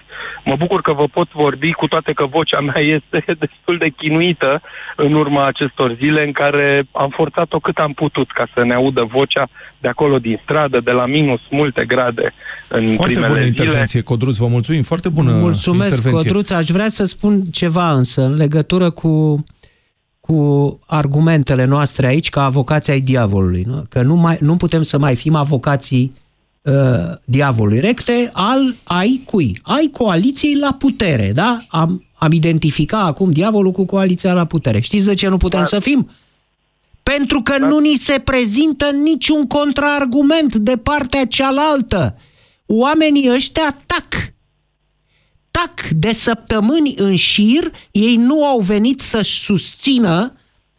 Mă 0.45 0.55
bucur 0.55 0.81
că 0.81 0.93
vă 0.93 1.05
pot 1.13 1.31
vorbi, 1.31 1.71
cu 1.71 1.87
toate 1.87 2.11
că 2.13 2.25
vocea 2.25 2.59
mea 2.59 2.79
este 2.97 3.23
destul 3.39 3.77
de 3.77 3.89
chinuită 3.89 4.61
în 4.95 5.13
urma 5.13 5.45
acestor 5.47 5.95
zile 5.95 6.23
în 6.25 6.31
care 6.31 6.83
am 6.91 7.09
forțat-o 7.09 7.59
cât 7.59 7.77
am 7.77 7.93
putut 7.93 8.31
ca 8.31 8.47
să 8.53 8.63
ne 8.63 8.73
audă 8.73 9.03
vocea 9.11 9.47
de 9.79 9.87
acolo 9.87 10.19
din 10.19 10.39
stradă, 10.43 10.79
de 10.79 10.91
la 10.91 11.05
minus 11.05 11.39
multe 11.49 11.85
grade 11.85 12.33
în 12.69 12.89
Foarte 12.89 13.03
primele 13.03 13.27
bună 13.27 13.39
zile. 13.39 13.47
intervenție, 13.47 14.01
Codruț, 14.01 14.35
vă 14.37 14.47
mulțumim. 14.47 14.81
Foarte 14.81 15.09
bună 15.09 15.31
Mulțumesc, 15.31 15.95
intervenție. 15.95 16.27
Codruț. 16.29 16.51
Aș 16.51 16.69
vrea 16.69 16.87
să 16.87 17.05
spun 17.05 17.41
ceva 17.51 17.91
însă 17.91 18.21
în 18.21 18.35
legătură 18.35 18.89
cu, 18.89 19.43
cu 20.27 20.79
argumentele 20.85 21.65
noastre 21.65 22.07
aici 22.07 22.29
ca 22.29 22.43
avocații 22.43 22.93
ai 22.93 23.01
diavolului. 23.01 23.63
Nu? 23.67 23.85
Că 23.89 24.01
nu, 24.01 24.15
mai, 24.15 24.37
nu 24.41 24.57
putem 24.57 24.81
să 24.81 24.97
mai 24.97 25.15
fim 25.15 25.35
avocații 25.35 26.15
uh, 26.61 26.73
diavolului. 27.25 27.79
Recte 27.79 28.29
al 28.33 28.75
ai 28.83 29.21
cui? 29.25 29.59
Ai 29.61 29.89
coaliției 29.91 30.55
la 30.55 30.73
putere, 30.73 31.31
da? 31.33 31.57
Am, 31.67 32.03
am 32.13 32.31
identificat 32.31 33.05
acum 33.05 33.31
diavolul 33.31 33.71
cu 33.71 33.85
coaliția 33.85 34.33
la 34.33 34.45
putere. 34.45 34.79
Știți 34.79 35.05
de 35.05 35.13
ce 35.13 35.27
nu 35.27 35.37
putem 35.37 35.63
să 35.63 35.79
fim? 35.79 36.09
Pentru 37.03 37.41
că 37.41 37.57
nu 37.57 37.79
ni 37.79 37.95
se 37.95 38.19
prezintă 38.19 38.85
niciun 39.03 39.47
contraargument 39.47 40.55
de 40.55 40.77
partea 40.77 41.25
cealaltă. 41.25 42.17
Oamenii 42.65 43.31
ăștia 43.33 43.77
tac. 43.85 44.33
Tac 45.53 45.89
de 45.89 46.11
săptămâni 46.11 46.93
în 46.97 47.15
șir, 47.15 47.71
ei 47.91 48.15
nu 48.15 48.45
au 48.45 48.59
venit 48.59 48.99
să-și 48.99 49.43
susțină 49.43 50.33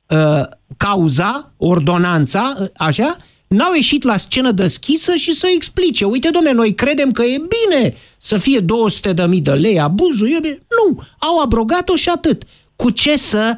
uh, 0.09 0.43
cauza, 0.77 1.53
ordonanța, 1.57 2.55
uh, 2.61 2.67
așa, 2.77 3.17
n-au 3.47 3.75
ieșit 3.75 4.03
la 4.03 4.17
scenă 4.17 4.51
deschisă 4.51 5.15
și 5.15 5.33
să 5.33 5.47
explice. 5.55 6.05
Uite, 6.05 6.31
domne, 6.31 6.53
noi 6.53 6.75
credem 6.75 7.13
că 7.13 7.23
e 7.23 7.37
bine 7.37 7.95
să 8.19 8.39
fie 8.39 8.61
200 8.61 9.13
de 9.13 9.27
mii 9.27 9.41
de 9.41 9.53
lei 9.53 9.81
abuzul. 9.81 10.29
E 10.29 10.39
bine. 10.41 10.59
Nu, 10.69 11.03
au 11.19 11.41
abrogat-o 11.41 11.97
și 11.97 12.09
atât. 12.09 12.43
Cu 12.77 12.91
ce 12.91 13.17
să 13.17 13.57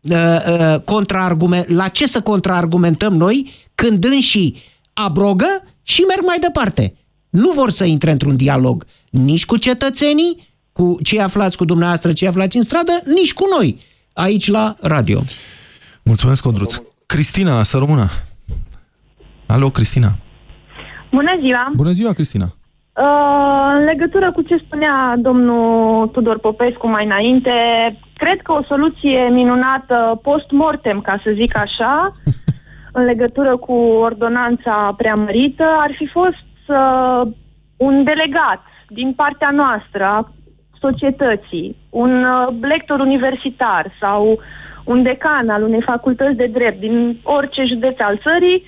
uh, 0.00 0.16
uh, 0.16 0.80
contraargument, 0.80 1.68
la 1.68 1.88
ce 1.88 2.06
să 2.06 2.20
contraargumentăm 2.20 3.14
noi 3.16 3.50
când 3.74 4.04
înșii 4.04 4.62
abrogă 4.92 5.62
și 5.82 6.00
merg 6.00 6.24
mai 6.24 6.38
departe. 6.38 6.94
Nu 7.30 7.50
vor 7.50 7.70
să 7.70 7.84
intre 7.84 8.10
într-un 8.10 8.36
dialog 8.36 8.84
nici 9.10 9.46
cu 9.46 9.56
cetățenii, 9.56 10.48
cu 10.78 10.96
cei 11.02 11.20
aflați 11.22 11.56
cu 11.56 11.64
dumneavoastră, 11.64 12.12
cei 12.12 12.28
aflați 12.28 12.56
în 12.56 12.62
stradă, 12.62 12.92
nici 13.04 13.34
cu 13.34 13.44
noi, 13.56 13.80
aici 14.12 14.48
la 14.48 14.76
radio. 14.80 15.20
Mulțumesc, 16.04 16.42
Codruț. 16.42 16.76
Cristina, 17.06 17.62
să 17.62 17.78
rămână. 17.78 18.06
Alo, 19.46 19.70
Cristina. 19.70 20.08
Bună 21.10 21.32
ziua! 21.40 21.70
Bună 21.76 21.90
ziua, 21.90 22.12
Cristina. 22.12 22.44
Uh, 22.44 23.74
în 23.78 23.84
legătură 23.84 24.32
cu 24.32 24.42
ce 24.42 24.56
spunea 24.66 25.14
domnul 25.18 26.08
Tudor 26.08 26.38
Popescu 26.38 26.88
mai 26.88 27.04
înainte, 27.04 27.50
cred 28.14 28.40
că 28.42 28.52
o 28.52 28.62
soluție 28.62 29.28
minunată 29.30 30.20
post-mortem, 30.22 31.00
ca 31.00 31.20
să 31.24 31.30
zic 31.34 31.60
așa, 31.60 32.10
în 32.98 33.04
legătură 33.04 33.56
cu 33.56 33.72
ordonanța 34.08 34.94
preamărită, 34.96 35.64
ar 35.78 35.94
fi 35.98 36.06
fost 36.06 36.50
uh, 36.66 37.22
un 37.76 38.04
delegat 38.04 38.62
din 38.88 39.12
partea 39.12 39.50
noastră 39.50 40.04
a 40.04 40.32
societății, 40.80 41.76
un 41.90 42.24
uh, 42.24 42.46
lector 42.60 42.98
universitar 43.00 43.92
sau 44.00 44.38
un 44.84 45.02
decan 45.02 45.48
al 45.48 45.62
unei 45.62 45.82
facultăți 45.82 46.36
de 46.36 46.46
drept 46.46 46.80
din 46.80 47.18
orice 47.22 47.64
județ 47.64 47.96
al 48.00 48.20
țării 48.22 48.62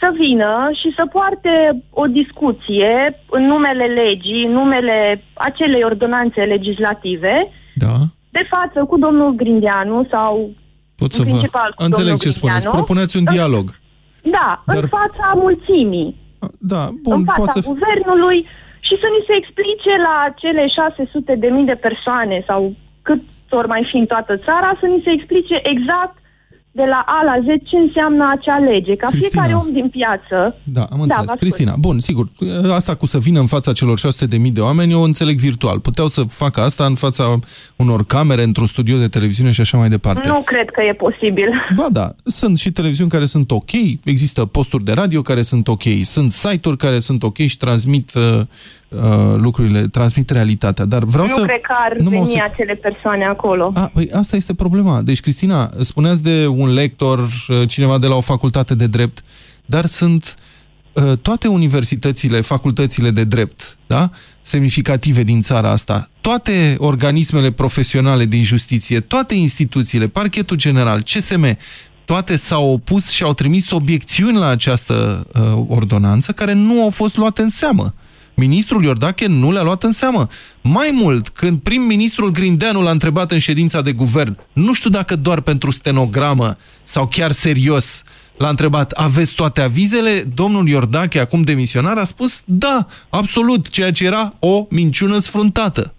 să 0.00 0.08
vină 0.18 0.68
și 0.80 0.92
să 0.96 1.06
poarte 1.12 1.82
o 1.90 2.06
discuție 2.06 3.20
în 3.30 3.42
numele 3.46 3.84
legii, 3.84 4.44
în 4.44 4.52
numele 4.52 5.22
acelei 5.34 5.82
ordonanțe 5.84 6.40
legislative, 6.40 7.52
Da. 7.74 7.94
de 8.30 8.46
față 8.48 8.84
cu 8.84 8.98
domnul 8.98 9.30
Grindeanu 9.34 10.06
sau 10.10 10.50
Pot 10.96 11.12
să 11.12 11.20
în 11.20 11.26
vă... 11.26 11.30
principal 11.30 11.72
cu 11.76 11.82
Înțeleg 11.82 12.06
domnul 12.06 12.18
ce 12.24 12.30
spuneți. 12.30 12.58
Grindeanu. 12.58 12.84
Propuneți 12.84 13.16
un 13.16 13.24
În- 13.26 13.34
dialog. 13.34 13.66
Da, 14.22 14.62
Dar- 14.66 14.82
în 14.82 14.88
fața 14.88 15.32
mulțimii, 15.34 16.16
Da, 16.58 16.84
în 16.86 16.94
bun, 17.02 17.24
fața 17.24 17.32
poate 17.42 17.60
să... 17.60 17.68
guvernului 17.68 18.46
și 18.86 18.94
să 19.02 19.08
ni 19.16 19.26
se 19.26 19.34
explice 19.36 19.92
la 20.08 20.16
cele 20.42 20.66
600 20.66 21.34
de 21.34 21.48
mii 21.48 21.70
de 21.72 21.82
persoane 21.86 22.44
sau 22.46 22.60
cât 23.02 23.22
ori 23.50 23.68
mai 23.68 23.86
fi 23.90 23.96
în 23.96 24.06
toată 24.06 24.36
țara, 24.36 24.76
să 24.80 24.86
ni 24.86 25.02
se 25.04 25.10
explice 25.10 25.56
exact 25.62 26.16
de 26.80 26.84
la 26.94 27.00
A 27.18 27.18
la 27.30 27.36
Z 27.46 27.46
ce 27.68 27.76
înseamnă 27.86 28.24
acea 28.36 28.58
lege. 28.70 28.94
Ca 28.96 29.06
Cristina. 29.06 29.30
fiecare 29.42 29.54
om 29.66 29.72
din 29.72 29.88
piață 29.88 30.38
Da, 30.76 30.80
am 30.82 30.86
Da, 30.96 31.02
înțeles. 31.02 31.14
vă 31.16 31.20
ascult. 31.20 31.38
Cristina, 31.38 31.74
bun, 31.86 31.96
sigur, 32.00 32.28
asta 32.80 32.94
cu 32.94 33.06
să 33.06 33.18
vină 33.18 33.40
în 33.40 33.46
fața 33.46 33.72
celor 33.72 33.98
600.000 33.98 34.52
de 34.52 34.60
oameni, 34.60 34.92
eu 34.92 35.00
o 35.00 35.04
înțeleg 35.12 35.36
virtual. 35.38 35.80
Puteau 35.80 36.06
să 36.08 36.22
facă 36.22 36.60
asta 36.60 36.84
în 36.84 36.94
fața 36.94 37.38
unor 37.76 38.04
camere, 38.06 38.42
într-un 38.42 38.66
studio 38.66 38.96
de 38.98 39.08
televiziune 39.08 39.50
și 39.50 39.60
așa 39.60 39.76
mai 39.78 39.88
departe. 39.88 40.28
nu 40.28 40.42
cred 40.44 40.70
că 40.70 40.80
e 40.82 40.92
posibil. 40.92 41.48
Ba 41.76 41.86
da, 41.92 42.14
sunt 42.24 42.58
și 42.58 42.70
televiziuni 42.72 43.10
care 43.10 43.24
sunt 43.24 43.50
ok, 43.50 43.72
există 44.04 44.44
posturi 44.44 44.84
de 44.84 44.92
radio 44.92 45.20
care 45.22 45.42
sunt 45.42 45.68
ok, 45.68 45.82
sunt 46.02 46.32
site-uri 46.32 46.76
care 46.76 46.98
sunt 46.98 47.22
ok 47.22 47.36
și 47.36 47.56
transmit 47.56 48.12
uh, 48.14 48.40
uh, 48.88 49.34
lucrurile, 49.36 49.80
transmit 49.80 50.30
realitatea, 50.30 50.84
dar 50.84 51.04
vreau 51.04 51.26
nu 51.26 51.32
să... 51.32 51.42
cred 51.42 51.60
că 51.60 51.74
ar 51.84 51.96
nu 51.98 52.04
mă 52.04 52.10
veni 52.10 52.40
auzi- 52.40 52.52
acele 52.52 52.74
persoane 52.74 53.24
acolo. 53.24 53.70
A, 53.74 53.90
păi 53.92 54.10
asta 54.12 54.36
este 54.36 54.54
problema. 54.54 55.02
Deci, 55.02 55.20
Cristina, 55.20 55.70
spuneați 55.80 56.22
de 56.22 56.46
un 56.46 56.72
lector, 56.72 57.18
uh, 57.18 57.62
cineva 57.68 57.98
de 57.98 58.06
la 58.06 58.14
o 58.14 58.20
facultate 58.20 58.74
de 58.74 58.86
drept, 58.86 59.22
dar 59.64 59.84
sunt 59.86 60.34
uh, 60.92 61.12
toate 61.22 61.48
universitățile, 61.48 62.40
facultățile 62.40 63.10
de 63.10 63.24
drept, 63.24 63.76
da? 63.86 64.10
semnificative 64.40 65.22
din 65.22 65.42
țara 65.42 65.70
asta, 65.70 66.10
toate 66.20 66.74
organismele 66.78 67.50
profesionale 67.50 68.24
din 68.24 68.42
justiție, 68.42 69.00
toate 69.00 69.34
instituțiile, 69.34 70.06
parchetul 70.06 70.56
general, 70.56 71.02
CSM, 71.02 71.58
toate 72.04 72.36
s-au 72.36 72.72
opus 72.72 73.08
și 73.10 73.22
au 73.22 73.32
trimis 73.34 73.70
obiecțiuni 73.70 74.36
la 74.36 74.48
această 74.48 75.26
uh, 75.34 75.64
ordonanță 75.68 76.32
care 76.32 76.52
nu 76.52 76.82
au 76.82 76.90
fost 76.90 77.16
luate 77.16 77.42
în 77.42 77.48
seamă 77.48 77.94
Ministrul 78.36 78.84
Iordache 78.84 79.26
nu 79.26 79.52
le-a 79.52 79.62
luat 79.62 79.82
în 79.82 79.92
seamă. 79.92 80.28
Mai 80.62 80.90
mult, 80.92 81.28
când 81.28 81.58
prim-ministrul 81.60 82.30
Grindeanu 82.30 82.82
l-a 82.82 82.90
întrebat 82.90 83.32
în 83.32 83.38
ședința 83.38 83.82
de 83.82 83.92
guvern, 83.92 84.38
nu 84.52 84.72
știu 84.72 84.90
dacă 84.90 85.16
doar 85.16 85.40
pentru 85.40 85.70
stenogramă 85.70 86.56
sau 86.82 87.06
chiar 87.06 87.32
serios, 87.32 88.02
l-a 88.36 88.48
întrebat, 88.48 88.90
aveți 88.90 89.34
toate 89.34 89.60
avizele? 89.60 90.30
Domnul 90.34 90.68
Iordache, 90.68 91.18
acum 91.18 91.42
demisionar, 91.42 91.96
a 91.96 92.04
spus, 92.04 92.42
da, 92.44 92.86
absolut, 93.08 93.68
ceea 93.68 93.92
ce 93.92 94.04
era 94.04 94.32
o 94.38 94.66
minciună 94.70 95.18
sfruntată. 95.18 95.94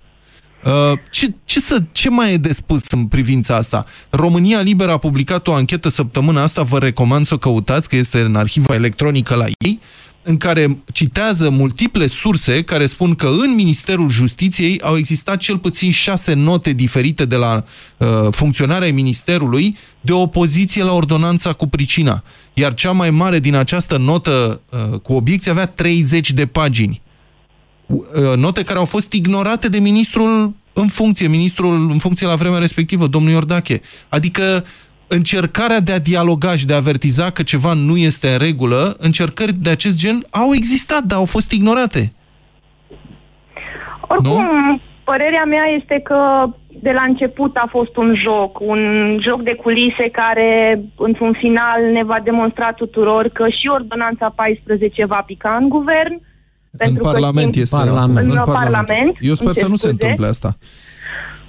Uh, 0.66 1.00
ce, 1.12 1.34
ce, 1.46 1.60
să, 1.60 1.84
ce 1.92 2.10
mai 2.10 2.34
e 2.34 2.38
de 2.38 2.52
spus 2.52 2.82
în 2.90 3.06
privința 3.06 3.56
asta? 3.56 3.86
România 4.10 4.62
Liberă 4.62 4.92
a 4.92 4.98
publicat 4.98 5.48
o 5.48 5.54
anchetă 5.54 5.90
săptămâna 5.90 6.42
asta, 6.42 6.62
vă 6.62 6.80
recomand 6.80 7.26
să 7.26 7.34
o 7.34 7.38
căutați, 7.38 7.90
că 7.90 7.96
este 7.96 8.20
în 8.20 8.36
arhiva 8.36 8.74
electronică 8.74 9.36
la 9.36 9.46
ei, 9.58 9.80
în 10.28 10.38
care 10.38 10.84
citează 10.94 11.50
multiple 11.50 12.08
surse 12.08 12.64
care 12.64 12.86
spun 12.86 13.16
că 13.16 13.28
în 13.28 13.56
Ministerul 13.56 14.10
Justiției 14.10 14.82
au 14.82 14.98
existat 14.98 15.38
cel 15.38 15.58
puțin 15.58 15.92
șase 15.92 16.34
note 16.34 16.72
diferite 16.72 17.26
de 17.26 17.36
la 17.36 17.64
uh, 17.98 18.08
funcționarea 18.32 18.94
Ministerului 18.94 19.78
de 20.02 20.14
opoziție 20.14 20.84
la 20.84 20.94
ordonanța 20.94 21.54
cu 21.54 21.68
pricina. 21.68 22.24
Iar 22.54 22.74
cea 22.74 22.92
mai 22.92 23.10
mare 23.10 23.40
din 23.40 23.56
această 23.56 23.98
notă 23.98 24.62
uh, 24.70 25.00
cu 25.00 25.14
obiecție 25.14 25.52
avea 25.52 25.66
30 25.66 26.32
de 26.32 26.46
pagini. 26.46 27.02
Uh, 27.86 28.04
note 28.36 28.64
care 28.64 28.80
au 28.80 28.86
fost 28.86 29.12
ignorate 29.12 29.68
de 29.70 29.80
ministrul 29.80 30.54
în 30.74 30.88
funcție, 30.88 31.28
ministrul 31.28 31.90
în 31.92 31.98
funcție 31.98 32.28
la 32.28 32.36
vremea 32.36 32.60
respectivă, 32.60 33.08
domnul 33.08 33.32
Iordache. 33.32 33.82
Adică 34.10 34.66
încercarea 35.08 35.80
de 35.80 35.92
a 35.92 36.00
dialoga 36.00 36.56
și 36.56 36.66
de 36.66 36.74
a 36.74 36.76
avertiza 36.76 37.30
că 37.30 37.44
ceva 37.44 37.74
nu 37.74 37.98
este 37.98 38.28
în 38.28 38.38
regulă, 38.38 38.96
încercări 39.00 39.54
de 39.54 39.70
acest 39.70 39.98
gen 39.98 40.26
au 40.32 40.54
existat, 40.54 41.04
dar 41.04 41.18
au 41.18 41.26
fost 41.26 41.52
ignorate. 41.52 42.14
Oricum, 44.08 44.32
nu? 44.32 44.82
părerea 45.04 45.46
mea 45.46 45.66
este 45.80 46.02
că 46.04 46.20
de 46.82 46.92
la 46.92 47.02
început 47.02 47.56
a 47.56 47.68
fost 47.70 47.96
un 47.98 48.16
joc, 48.26 48.60
un 48.60 48.82
joc 49.28 49.44
de 49.44 49.56
culise 49.64 50.10
care, 50.12 50.82
într-un 50.98 51.34
final, 51.40 51.80
ne 51.92 52.04
va 52.04 52.20
demonstra 52.24 52.72
tuturor 52.72 53.28
că 53.28 53.46
și 53.50 53.68
Ordonanța 53.68 54.34
14 54.36 55.06
va 55.06 55.24
pica 55.26 55.58
în 55.62 55.70
guvern. 55.70 56.22
În 56.72 56.96
Parlament 56.96 57.52
timp, 57.52 57.64
este. 57.64 57.76
Parlament. 57.76 58.18
În, 58.18 58.38
în 58.38 58.54
Parlament. 58.54 59.18
Eu 59.20 59.34
sper 59.34 59.54
să 59.54 59.68
nu 59.68 59.76
se 59.76 59.90
întâmple 59.90 60.26
asta. 60.26 60.58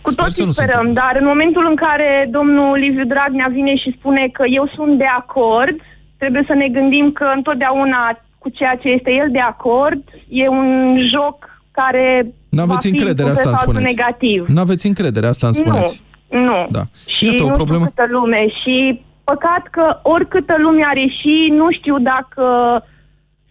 Cu 0.08 0.14
toții 0.14 0.44
să 0.44 0.50
sperăm, 0.62 0.92
dar 0.92 1.12
în 1.20 1.26
momentul 1.26 1.66
în 1.68 1.76
care 1.76 2.28
domnul 2.30 2.78
Liviu 2.78 3.04
Dragnea 3.04 3.48
vine 3.52 3.76
și 3.76 3.94
spune 3.98 4.28
că 4.32 4.44
eu 4.58 4.70
sunt 4.74 4.94
de 4.98 5.10
acord, 5.18 5.76
trebuie 6.18 6.44
să 6.46 6.54
ne 6.54 6.68
gândim 6.68 7.12
că 7.12 7.26
întotdeauna 7.36 8.20
cu 8.38 8.48
ceea 8.48 8.74
ce 8.82 8.88
este 8.88 9.10
el 9.10 9.28
de 9.30 9.40
acord 9.40 10.02
e 10.28 10.48
un 10.48 10.96
joc 11.14 11.36
care 11.70 12.26
N-aveți 12.50 12.86
încredere, 12.88 13.30
asta 13.30 13.48
îmi 13.48 13.56
spuneți. 13.56 13.84
negativ. 13.84 14.44
N-aveți 14.48 14.86
încredere, 14.86 15.26
asta 15.26 15.46
îmi 15.46 15.54
spuneți. 15.54 16.02
Nu, 16.30 16.38
nu. 16.44 16.66
Da. 16.70 16.82
Și 17.16 17.24
Iată, 17.24 17.44
o 17.44 17.48
problemă. 17.50 17.84
câtă 17.84 18.06
lume. 18.10 18.46
Și 18.62 19.02
păcat 19.24 19.64
că 19.70 19.98
oricâtă 20.02 20.54
lume 20.58 20.82
are 20.86 21.06
și 21.20 21.52
nu 21.56 21.66
știu 21.70 21.98
dacă 21.98 22.44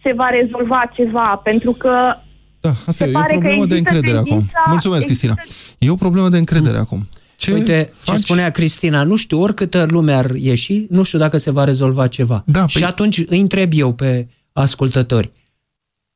se 0.02 0.12
va 0.16 0.28
rezolva 0.28 0.82
ceva, 0.94 1.40
pentru 1.44 1.72
că 1.72 2.14
da, 2.60 2.72
asta 2.86 3.04
e, 3.04 3.10
e 3.10 3.16
o 3.16 3.22
problemă 3.22 3.66
de 3.66 3.76
încredere 3.76 4.16
acum. 4.16 4.50
Mulțumesc, 4.66 5.04
Cristina. 5.04 5.34
E 5.78 5.90
o 5.90 5.94
problemă 5.94 6.28
de 6.28 6.38
încredere 6.38 6.74
mm. 6.74 6.80
acum. 6.80 7.08
Ce 7.36 7.52
Uite, 7.52 7.92
faci? 7.94 8.14
ce 8.14 8.20
spunea 8.20 8.50
Cristina, 8.50 9.02
nu 9.02 9.16
știu, 9.16 9.40
oricâtă 9.40 9.86
lume 9.88 10.12
ar 10.12 10.30
ieși, 10.30 10.86
nu 10.90 11.02
știu 11.02 11.18
dacă 11.18 11.36
se 11.36 11.50
va 11.50 11.64
rezolva 11.64 12.06
ceva. 12.06 12.42
Da, 12.46 12.66
și 12.66 12.78
păi... 12.78 12.88
atunci 12.88 13.22
îi 13.26 13.40
întreb 13.40 13.72
eu 13.74 13.92
pe 13.92 14.28
ascultători, 14.52 15.30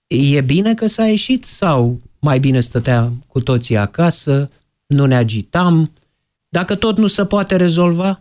e 0.07 0.41
bine 0.41 0.75
că 0.75 0.87
s-a 0.87 1.07
ieșit 1.07 1.45
sau 1.45 2.01
mai 2.19 2.39
bine 2.39 2.61
stătea 2.61 3.11
cu 3.27 3.41
toții 3.41 3.77
acasă, 3.77 4.51
nu 4.87 5.05
ne 5.05 5.17
agitam, 5.17 5.93
dacă 6.49 6.75
tot 6.75 6.99
nu 6.99 7.07
se 7.07 7.25
poate 7.25 7.57
rezolva? 7.57 8.21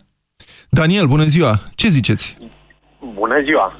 Daniel, 0.70 1.06
bună 1.06 1.24
ziua! 1.24 1.60
Ce 1.74 1.88
ziceți? 1.88 2.36
Bună 3.14 3.42
ziua! 3.44 3.72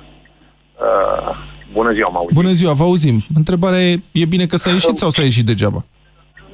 Uh, 0.81 1.52
bună 1.73 1.93
ziua, 1.93 2.09
mă 2.09 2.19
auzim. 2.19 2.37
Bună 2.43 2.53
ziua, 2.53 2.73
vă 2.73 2.85
auzim. 2.85 3.17
Întrebarea 3.35 3.83
e, 3.91 4.01
e 4.13 4.25
bine 4.35 4.47
că 4.47 4.57
s-a 4.57 4.71
ieșit 4.71 4.97
sau 4.97 5.11
s-a 5.11 5.23
ieșit 5.23 5.47
degeaba? 5.47 5.85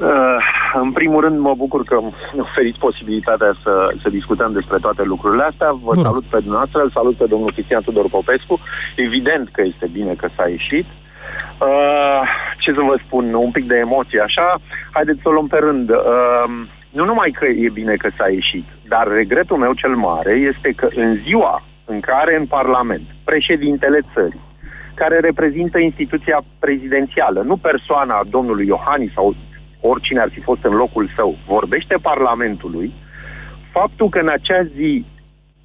Uh, 0.00 0.40
în 0.82 0.92
primul 0.92 1.20
rând, 1.20 1.38
mă 1.38 1.54
bucur 1.56 1.84
că 1.84 1.96
mi 2.34 2.40
oferiți 2.40 2.78
posibilitatea 2.78 3.52
să, 3.62 3.72
să 4.02 4.08
discutăm 4.08 4.52
despre 4.52 4.78
toate 4.78 5.02
lucrurile 5.02 5.42
astea. 5.42 5.70
Vă 5.72 5.92
Bun. 5.94 6.02
salut 6.02 6.24
pe 6.24 6.38
dumneavoastră, 6.38 6.80
îl 6.82 6.90
salut 6.90 7.16
pe 7.16 7.26
domnul 7.26 7.52
Cristian 7.52 7.82
Tudor 7.82 8.08
Popescu. 8.08 8.60
Evident 8.96 9.48
că 9.52 9.62
este 9.62 9.86
bine 9.92 10.12
că 10.14 10.28
s-a 10.36 10.48
ieșit. 10.48 10.86
Uh, 11.68 12.22
ce 12.58 12.70
să 12.72 12.82
vă 12.90 12.96
spun, 13.06 13.34
un 13.34 13.50
pic 13.50 13.66
de 13.66 13.76
emoție 13.76 14.20
așa. 14.20 14.60
Haideți 14.92 15.20
să 15.22 15.28
o 15.28 15.32
luăm 15.32 15.46
pe 15.46 15.58
rând. 15.58 15.90
Uh, 15.90 16.48
nu 16.90 17.04
numai 17.04 17.30
că 17.38 17.46
e 17.46 17.68
bine 17.80 17.94
că 17.94 18.08
s-a 18.16 18.28
ieșit, 18.28 18.66
dar 18.88 19.06
regretul 19.08 19.56
meu 19.56 19.72
cel 19.72 19.94
mare 19.96 20.32
este 20.32 20.68
că 20.76 20.88
în 20.94 21.20
ziua 21.24 21.62
în 21.84 22.00
care 22.00 22.36
în 22.36 22.46
Parlament 22.46 23.06
președintele 23.24 24.00
țării, 24.14 24.40
care 25.00 25.18
reprezintă 25.20 25.78
instituția 25.78 26.38
prezidențială, 26.58 27.40
nu 27.42 27.56
persoana 27.56 28.26
domnului 28.30 28.66
Iohannis 28.66 29.12
sau 29.12 29.34
oricine 29.80 30.20
ar 30.20 30.30
fi 30.32 30.40
fost 30.40 30.62
în 30.64 30.74
locul 30.74 31.10
său, 31.16 31.36
vorbește 31.46 31.96
Parlamentului, 32.02 32.92
faptul 33.72 34.08
că 34.08 34.18
în 34.18 34.28
acea 34.28 34.62
zi 34.62 35.04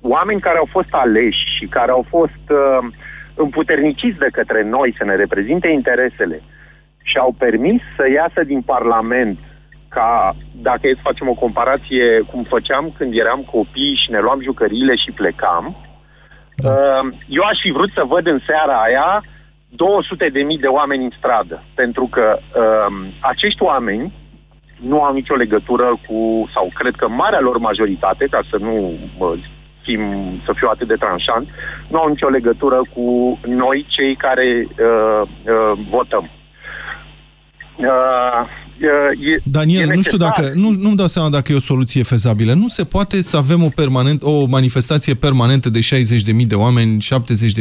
oameni 0.01 0.41
care 0.41 0.57
au 0.57 0.67
fost 0.71 0.91
aleși 0.91 1.43
și 1.57 1.65
care 1.65 1.91
au 1.91 2.05
fost 2.09 2.45
uh, 2.49 2.83
împuterniciți 3.35 4.17
de 4.17 4.27
către 4.31 4.63
noi 4.63 4.95
să 4.97 5.03
ne 5.03 5.15
reprezinte 5.15 5.67
interesele 5.67 6.41
și 7.03 7.17
au 7.17 7.31
permis 7.37 7.81
să 7.97 8.05
iasă 8.09 8.43
din 8.43 8.61
Parlament 8.61 9.39
ca, 9.87 10.35
dacă 10.51 10.87
e 10.87 10.99
să 10.99 11.09
facem 11.09 11.29
o 11.29 11.33
comparație 11.33 12.21
cum 12.31 12.43
făceam 12.43 12.93
când 12.97 13.17
eram 13.17 13.41
copii 13.51 13.99
și 14.03 14.11
ne 14.11 14.19
luam 14.19 14.41
jucăriile 14.41 14.95
și 14.95 15.11
plecam, 15.11 15.75
da. 16.55 16.69
uh, 16.69 17.13
eu 17.27 17.43
aș 17.43 17.59
fi 17.61 17.71
vrut 17.71 17.91
să 17.93 18.03
văd 18.07 18.27
în 18.27 18.39
seara 18.47 18.81
aia 18.81 19.23
200 19.69 20.29
de 20.29 20.41
mii 20.41 20.57
de 20.57 20.67
oameni 20.67 21.03
în 21.03 21.11
stradă, 21.17 21.63
pentru 21.75 22.07
că 22.11 22.39
um, 22.39 23.13
acești 23.19 23.63
oameni 23.63 24.13
nu 24.79 25.01
au 25.01 25.13
nicio 25.13 25.35
legătură 25.35 25.99
cu, 26.07 26.49
sau 26.53 26.71
cred 26.73 26.95
că 26.95 27.07
marea 27.07 27.39
lor 27.39 27.57
majoritate, 27.57 28.27
ca 28.29 28.41
să 28.49 28.57
nu 28.57 28.93
mă, 29.17 29.35
fim, 29.81 30.01
să 30.45 30.53
fiu 30.55 30.67
atât 30.71 30.87
de 30.87 30.95
tranșant, 30.95 31.47
nu 31.87 31.99
au 31.99 32.07
nicio 32.07 32.27
legătură 32.27 32.81
cu 32.93 33.39
noi, 33.45 33.85
cei 33.89 34.15
care 34.15 34.67
uh, 34.67 35.21
uh, 35.21 35.79
votăm. 35.89 36.29
Uh, 37.75 38.41
e, 38.81 39.41
Daniel, 39.43 39.89
e 39.89 39.93
nu 39.93 40.01
știu 40.01 40.17
dacă, 40.17 40.51
nu, 40.53 40.71
nu-mi 40.71 40.95
dau 40.95 41.07
seama 41.07 41.29
dacă 41.29 41.51
e 41.51 41.55
o 41.55 41.59
soluție 41.59 42.03
fezabilă. 42.03 42.53
Nu 42.53 42.67
se 42.67 42.83
poate 42.83 43.21
să 43.21 43.37
avem 43.37 43.63
o, 43.63 43.69
permanent, 43.69 44.21
o 44.21 44.45
manifestație 44.45 45.13
permanentă 45.13 45.69
de 45.69 45.79
60.000 45.79 46.47
de 46.47 46.55
oameni, 46.55 47.05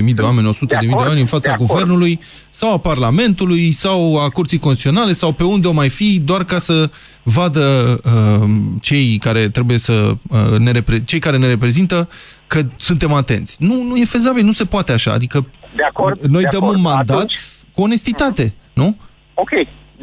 70.000 0.05 0.15
de 0.15 0.23
oameni, 0.23 0.49
100.000 0.49 0.59
de, 0.59 0.77
de 0.81 0.93
oameni 0.93 1.21
în 1.21 1.27
fața 1.27 1.55
guvernului 1.55 2.21
sau 2.51 2.73
a 2.73 2.79
Parlamentului 2.79 3.73
sau 3.73 4.19
a 4.19 4.29
Curții 4.29 4.59
Constituționale 4.59 5.13
sau 5.13 5.33
pe 5.33 5.45
unde 5.45 5.69
o 5.69 5.73
mai 5.73 5.89
fi, 5.89 6.21
doar 6.25 6.45
ca 6.45 6.59
să 6.59 6.91
vadă 7.23 7.99
uh, 8.05 8.49
cei 8.81 9.19
care 9.19 9.49
trebuie 9.49 9.79
să 9.79 10.13
uh, 10.29 10.59
ne 10.59 10.71
repre 10.71 11.03
cei 11.03 11.19
care 11.19 11.39
ne 11.39 11.47
reprezintă 11.47 12.09
că 12.47 12.63
suntem 12.77 13.13
atenți. 13.13 13.57
Nu, 13.61 13.83
nu 13.83 13.97
e 13.97 14.05
fezabil, 14.05 14.45
nu 14.45 14.53
se 14.53 14.65
poate 14.65 14.93
așa. 14.93 15.13
Adică 15.13 15.47
de 15.77 15.83
acord, 15.83 16.21
noi 16.21 16.43
de 16.43 16.49
dăm 16.51 16.63
acord. 16.63 16.77
un 16.77 16.83
mandat 16.83 17.17
Atunci... 17.17 17.39
cu 17.75 17.83
onestitate, 17.83 18.55
nu? 18.73 18.97
Ok, 19.35 19.51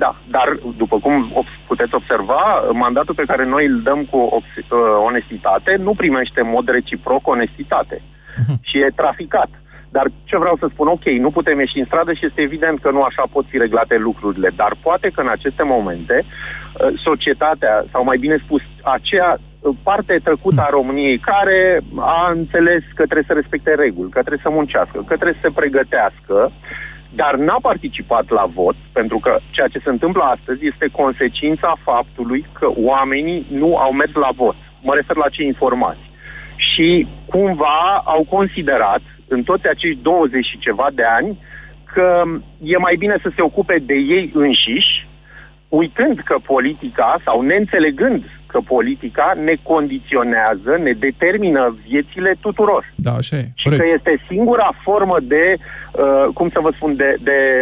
da, 0.03 0.12
dar 0.35 0.47
după 0.77 0.97
cum 0.99 1.45
puteți 1.67 1.95
observa, 1.95 2.43
mandatul 2.73 3.15
pe 3.15 3.29
care 3.31 3.45
noi 3.45 3.65
îl 3.65 3.81
dăm 3.81 4.01
cu 4.12 4.17
uh, 4.17 4.43
onestitate 5.09 5.75
nu 5.88 5.93
primește 5.93 6.39
în 6.41 6.49
mod 6.49 6.69
reciproc 6.69 7.27
onestitate 7.27 7.97
uh-huh. 8.01 8.55
și 8.62 8.77
e 8.77 8.99
traficat. 9.01 9.49
Dar 9.91 10.05
ce 10.23 10.38
vreau 10.38 10.55
să 10.59 10.67
spun, 10.69 10.88
ok, 10.88 11.05
nu 11.05 11.31
putem 11.31 11.59
ieși 11.59 11.79
în 11.79 11.85
stradă 11.85 12.13
și 12.13 12.25
este 12.25 12.41
evident 12.41 12.79
că 12.79 12.91
nu 12.91 13.01
așa 13.01 13.23
pot 13.31 13.45
fi 13.47 13.57
reglate 13.57 13.97
lucrurile, 13.97 14.49
dar 14.55 14.71
poate 14.81 15.09
că 15.13 15.21
în 15.21 15.27
aceste 15.27 15.63
momente 15.63 16.25
uh, 16.25 16.88
societatea, 17.07 17.85
sau 17.91 18.03
mai 18.03 18.17
bine 18.17 18.38
spus, 18.43 18.62
aceea 18.83 19.38
uh, 19.38 19.75
parte 19.83 20.19
tăcută 20.23 20.62
a 20.62 20.69
României 20.69 21.17
care 21.17 21.81
a 21.97 22.31
înțeles 22.31 22.83
că 22.95 23.03
trebuie 23.03 23.29
să 23.31 23.33
respecte 23.33 23.73
reguli, 23.75 24.09
că 24.09 24.19
trebuie 24.19 24.45
să 24.47 24.49
muncească, 24.49 24.97
că 24.97 25.15
trebuie 25.15 25.39
să 25.41 25.47
se 25.47 25.57
pregătească, 25.59 26.51
dar 27.16 27.36
n-a 27.36 27.57
participat 27.62 28.30
la 28.30 28.45
vot, 28.53 28.76
pentru 28.91 29.20
că 29.20 29.39
ceea 29.51 29.68
ce 29.68 29.80
se 29.80 29.89
întâmplă 29.89 30.24
astăzi 30.24 30.68
este 30.68 30.88
consecința 30.91 31.78
faptului 31.84 32.45
că 32.60 32.68
oamenii 32.76 33.45
nu 33.49 33.78
au 33.78 33.91
mers 33.91 34.14
la 34.14 34.30
vot. 34.36 34.55
Mă 34.82 34.93
refer 34.95 35.16
la 35.16 35.30
cei 35.30 35.45
informați. 35.45 35.99
Și 36.55 37.07
cumva 37.26 38.01
au 38.05 38.26
considerat, 38.30 39.01
în 39.28 39.43
toți 39.43 39.68
acești 39.68 40.01
20 40.01 40.45
și 40.45 40.57
ceva 40.57 40.88
de 40.93 41.03
ani, 41.03 41.39
că 41.93 42.24
e 42.62 42.78
mai 42.78 42.95
bine 42.95 43.18
să 43.22 43.32
se 43.36 43.41
ocupe 43.41 43.78
de 43.82 43.93
ei 43.93 44.32
înșiși, 44.34 45.07
uitând 45.70 46.20
că 46.20 46.36
politica, 46.43 47.22
sau 47.26 47.41
neînțelegând 47.41 48.24
că 48.52 48.60
politica 48.76 49.28
ne 49.47 49.56
condiționează, 49.64 50.72
ne 50.84 50.93
determină 51.08 51.76
viețile 51.88 52.32
tuturor. 52.39 52.84
Da, 52.95 53.12
așa 53.12 53.36
e. 53.38 53.45
Și 53.56 53.70
că 53.70 53.84
este 53.93 54.24
singura 54.28 54.70
formă 54.84 55.18
de, 55.22 55.45
uh, 55.58 56.26
cum 56.34 56.50
să 56.50 56.60
vă 56.62 56.72
spun, 56.76 56.95
de, 56.95 57.16
de 57.30 57.62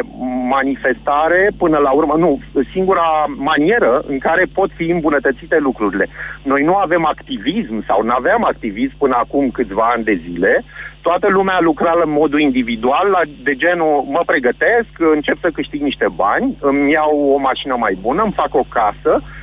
manifestare 0.55 1.41
până 1.57 1.77
la 1.77 1.91
urmă, 1.91 2.15
nu, 2.17 2.39
singura 2.73 3.25
manieră 3.35 4.03
în 4.07 4.17
care 4.17 4.43
pot 4.53 4.69
fi 4.75 4.83
îmbunătățite 4.83 5.57
lucrurile. 5.59 6.07
Noi 6.43 6.63
nu 6.63 6.75
avem 6.75 7.05
activism 7.05 7.85
sau 7.87 8.03
nu 8.03 8.13
aveam 8.17 8.43
activism 8.43 8.97
până 8.97 9.15
acum 9.15 9.49
câțiva 9.49 9.85
ani 9.95 10.03
de 10.03 10.21
zile, 10.29 10.63
toată 11.01 11.27
lumea 11.29 11.59
lucra 11.61 11.93
în 12.03 12.11
modul 12.11 12.39
individual, 12.39 13.07
la, 13.09 13.21
de 13.43 13.55
genul 13.55 14.05
mă 14.15 14.21
pregătesc, 14.25 14.91
încep 15.13 15.37
să 15.39 15.49
câștig 15.53 15.81
niște 15.81 16.07
bani, 16.15 16.57
îmi 16.61 16.91
iau 16.91 17.31
o 17.35 17.37
mașină 17.37 17.75
mai 17.79 17.97
bună, 18.01 18.21
îmi 18.23 18.37
fac 18.41 18.55
o 18.55 18.65
casă, 18.69 19.13
uh, 19.21 19.36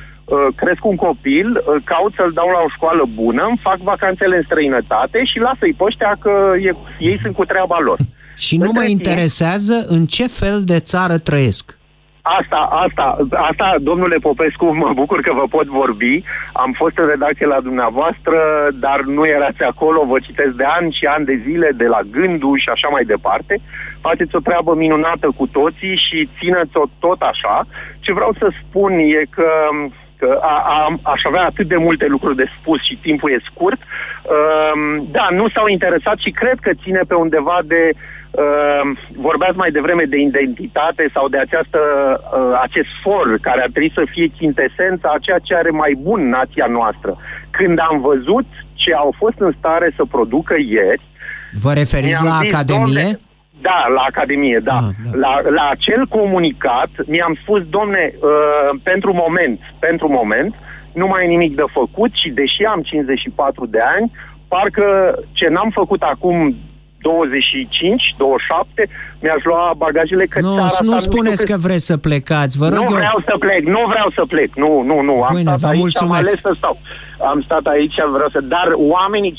cresc 0.55 0.85
un 0.85 0.95
copil, 0.95 1.47
îl 1.65 1.81
caut 1.83 2.13
să-l 2.13 2.31
dau 2.33 2.49
la 2.49 2.61
o 2.65 2.73
școală 2.75 3.03
bună, 3.13 3.43
îmi 3.47 3.59
fac 3.63 3.77
vacanțele 3.77 4.35
în 4.35 4.43
străinătate 4.43 5.23
și 5.23 5.39
lasă-i 5.39 5.73
pe 5.77 5.83
ăștia 5.83 6.15
că 6.19 6.53
e, 6.59 6.71
ei 6.99 7.19
sunt 7.21 7.35
cu 7.35 7.45
treaba 7.45 7.79
lor. 7.79 7.97
Și 8.37 8.57
nu 8.57 8.71
mă 8.73 8.83
interesează 8.83 9.85
în 9.87 10.05
ce 10.05 10.27
fel 10.27 10.61
de 10.63 10.79
țară 10.79 11.17
trăiesc. 11.17 11.77
Asta, 12.39 12.61
asta, 12.85 13.05
asta, 13.49 13.75
domnule 13.79 14.17
Popescu, 14.17 14.65
mă 14.75 14.91
bucur 14.93 15.19
că 15.21 15.33
vă 15.33 15.45
pot 15.49 15.67
vorbi. 15.67 16.23
Am 16.53 16.71
fost 16.81 16.97
în 16.97 17.07
redacție 17.07 17.45
la 17.45 17.59
dumneavoastră, 17.61 18.37
dar 18.73 18.99
nu 19.01 19.25
erați 19.27 19.61
acolo, 19.61 20.05
vă 20.05 20.17
citesc 20.19 20.53
de 20.61 20.63
ani 20.77 20.97
și 20.99 21.05
ani 21.05 21.25
de 21.25 21.41
zile, 21.47 21.69
de 21.75 21.87
la 21.95 22.01
gândul 22.11 22.59
și 22.59 22.69
așa 22.69 22.87
mai 22.91 23.03
departe. 23.03 23.53
Faceți 24.01 24.35
o 24.35 24.45
treabă 24.47 24.75
minunată 24.75 25.27
cu 25.37 25.47
toții 25.47 25.95
și 26.05 26.29
țineți-o 26.39 26.85
tot 26.99 27.21
așa. 27.21 27.65
Ce 27.99 28.13
vreau 28.13 28.33
să 28.39 28.47
spun 28.61 28.91
e 28.97 29.21
că 29.29 29.49
că 30.25 30.39
a, 30.41 30.55
a, 30.75 30.99
aș 31.13 31.21
avea 31.23 31.43
atât 31.45 31.67
de 31.67 31.75
multe 31.75 32.05
lucruri 32.05 32.35
de 32.35 32.51
spus 32.59 32.79
și 32.83 32.99
timpul 33.01 33.31
e 33.31 33.49
scurt. 33.51 33.79
Uh, 33.81 35.03
da, 35.11 35.27
nu 35.31 35.49
s-au 35.49 35.67
interesat 35.67 36.17
și 36.17 36.31
cred 36.31 36.57
că 36.61 36.71
ține 36.83 37.01
pe 37.07 37.13
undeva 37.13 37.59
de 37.63 37.89
uh, 37.93 37.99
Uh, 38.43 38.97
vorbeați 39.27 39.57
mai 39.57 39.71
devreme 39.71 40.03
de 40.03 40.17
identitate 40.17 41.09
sau 41.13 41.27
de 41.27 41.37
această, 41.37 41.79
uh, 42.37 42.59
acest 42.61 42.91
for 43.03 43.37
care 43.41 43.61
ar 43.61 43.69
trebui 43.71 43.91
să 43.93 44.03
fie 44.13 44.27
chintesența 44.37 45.07
a 45.13 45.23
ceea 45.25 45.39
ce 45.39 45.55
are 45.55 45.69
mai 45.69 45.93
bun 46.01 46.29
nația 46.29 46.65
noastră. 46.65 47.17
Când 47.49 47.79
am 47.89 48.01
văzut 48.01 48.47
ce 48.73 48.93
au 48.93 49.13
fost 49.17 49.37
în 49.37 49.53
stare 49.59 49.93
să 49.95 50.03
producă 50.05 50.55
ieri... 50.57 51.01
Vă 51.63 51.73
referiți 51.73 52.23
la 52.23 52.39
zis, 52.41 52.53
Academie? 52.53 52.83
Domne, 52.83 53.19
da, 53.61 53.87
la 53.95 54.01
Academie, 54.01 54.59
da. 54.63 54.77
Ah, 54.77 54.89
da. 55.03 55.17
La, 55.17 55.49
la 55.49 55.69
acel 55.69 56.05
comunicat 56.07 56.89
mi-am 57.05 57.37
spus, 57.41 57.61
domne, 57.69 58.13
uh, 58.13 58.79
pentru 58.83 59.13
moment, 59.13 59.59
pentru 59.79 60.07
moment, 60.09 60.55
nu 60.93 61.07
mai 61.07 61.23
e 61.23 61.27
nimic 61.27 61.55
de 61.55 61.63
făcut 61.71 62.11
și 62.13 62.29
deși 62.29 62.63
am 62.63 62.81
54 62.81 63.65
de 63.65 63.79
ani, 63.79 64.11
parcă 64.47 65.19
ce 65.31 65.47
n-am 65.47 65.69
făcut 65.69 66.01
acum 66.01 66.55
25, 67.05 68.15
27, 68.17 68.89
mi-aș 69.23 69.43
lua 69.43 69.73
bagajele 69.77 70.25
că 70.33 70.39
nu, 70.41 70.55
țara 70.55 70.77
Nu 70.89 70.97
spuneți 70.97 71.45
că... 71.45 71.51
că 71.51 71.57
vreți 71.65 71.85
să 71.91 71.95
plecați, 71.97 72.57
vă 72.61 72.67
rog 72.75 72.85
Nu 72.85 72.91
eu... 72.91 72.97
vreau 73.01 73.17
să 73.29 73.33
plec, 73.45 73.63
nu 73.77 73.81
vreau 73.93 74.09
să 74.17 74.23
plec, 74.33 74.49
nu, 74.63 74.71
nu, 74.89 74.97
nu. 75.09 75.15
Am 75.27 75.35
Bine, 75.35 75.55
stat 75.55 75.69
aici, 75.69 75.79
mulțumesc. 75.85 76.19
am 76.19 76.25
ales 76.27 76.39
să 76.47 76.53
stau. 76.57 76.75
Am 77.31 77.39
stat 77.47 77.65
aici, 77.75 77.97
vreau 78.15 78.29
să... 78.35 78.39
Dar 78.55 78.67
oamenii, 78.95 79.33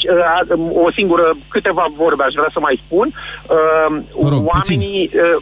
uh, 0.51 0.85
o 0.87 0.89
singură, 0.99 1.27
câteva 1.55 1.85
vorbe 2.03 2.23
aș 2.25 2.35
vrea 2.41 2.53
să 2.57 2.61
mai 2.61 2.77
spun, 2.85 3.07
uh, 3.13 3.91
rog, 4.33 4.43
oamenii 4.55 5.01
uh, 5.13 5.37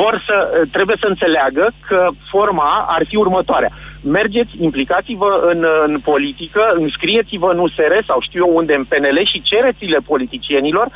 vor 0.00 0.14
să, 0.26 0.36
trebuie 0.76 0.96
să 1.02 1.06
înțeleagă 1.08 1.64
că 1.88 2.00
forma 2.32 2.70
ar 2.96 3.02
fi 3.08 3.16
următoarea 3.16 3.72
mergeți, 4.06 4.50
implicați-vă 4.60 5.50
în, 5.52 5.66
în 5.86 5.98
politică, 5.98 6.62
înscrieți-vă 6.74 7.50
în 7.52 7.58
USR 7.58 7.94
sau 8.06 8.20
știu 8.20 8.44
eu 8.46 8.56
unde, 8.56 8.74
în 8.74 8.84
PNL 8.84 9.18
și 9.24 9.42
cereți-le 9.42 9.98
politicienilor 10.06 10.88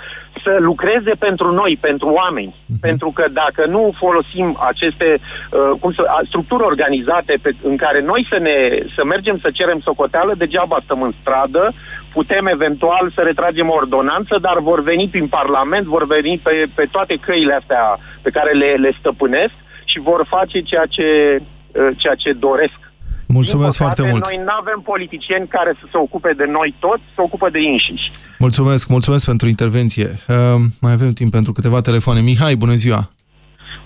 să 0.43 0.57
lucreze 0.59 1.13
pentru 1.19 1.53
noi, 1.53 1.79
pentru 1.81 2.09
oameni. 2.09 2.55
Uh-huh. 2.55 2.81
Pentru 2.81 3.11
că 3.11 3.25
dacă 3.33 3.67
nu 3.67 3.95
folosim 3.99 4.59
aceste 4.61 5.19
uh, 5.19 5.71
cum 5.81 5.93
să, 5.93 6.03
structuri 6.27 6.63
organizate 6.63 7.35
pe, 7.43 7.51
în 7.63 7.77
care 7.77 8.01
noi 8.01 8.27
să, 8.31 8.39
ne, 8.39 8.57
să 8.97 9.05
mergem 9.05 9.39
să 9.43 9.51
cerem 9.53 9.81
socoteală, 9.81 10.35
degeaba 10.37 10.81
stăm 10.85 11.03
în 11.03 11.13
stradă, 11.21 11.73
putem 12.13 12.47
eventual 12.47 13.13
să 13.15 13.21
retragem 13.21 13.69
o 13.69 13.75
ordonanță, 13.75 14.39
dar 14.41 14.59
vor 14.59 14.83
veni 14.83 15.09
prin 15.09 15.27
Parlament, 15.27 15.87
vor 15.87 16.07
veni 16.07 16.41
pe, 16.43 16.65
pe 16.75 16.89
toate 16.91 17.15
căile 17.27 17.55
astea 17.55 17.99
pe 18.23 18.31
care 18.31 18.53
le, 18.53 18.75
le 18.75 18.93
stăpânesc 18.99 19.55
și 19.85 19.99
vor 20.01 20.27
face 20.29 20.61
ceea 20.61 20.87
ce, 20.89 21.41
uh, 21.41 21.89
ceea 21.97 22.15
ce 22.15 22.33
doresc 22.33 22.90
Mulțumesc 23.39 23.77
păcate, 23.79 23.95
foarte 23.95 24.13
mult. 24.13 24.23
Noi 24.31 24.45
nu 24.49 24.55
avem 24.63 24.81
politicieni 24.93 25.47
care 25.57 25.73
să 25.81 25.85
se 25.93 25.99
ocupe 26.07 26.33
de 26.41 26.47
noi 26.59 26.75
toți, 26.79 27.03
se 27.15 27.21
ocupă 27.27 27.51
de 27.51 27.59
înșiși. 27.59 28.07
Mulțumesc, 28.39 28.89
mulțumesc 28.89 29.25
pentru 29.33 29.47
intervenție. 29.49 30.09
Uh, 30.29 30.37
mai 30.81 30.93
avem 30.93 31.13
timp 31.13 31.31
pentru 31.39 31.53
câteva 31.53 31.81
telefoane. 31.81 32.21
Mihai, 32.21 32.55
bună 32.65 32.77
ziua! 32.83 33.01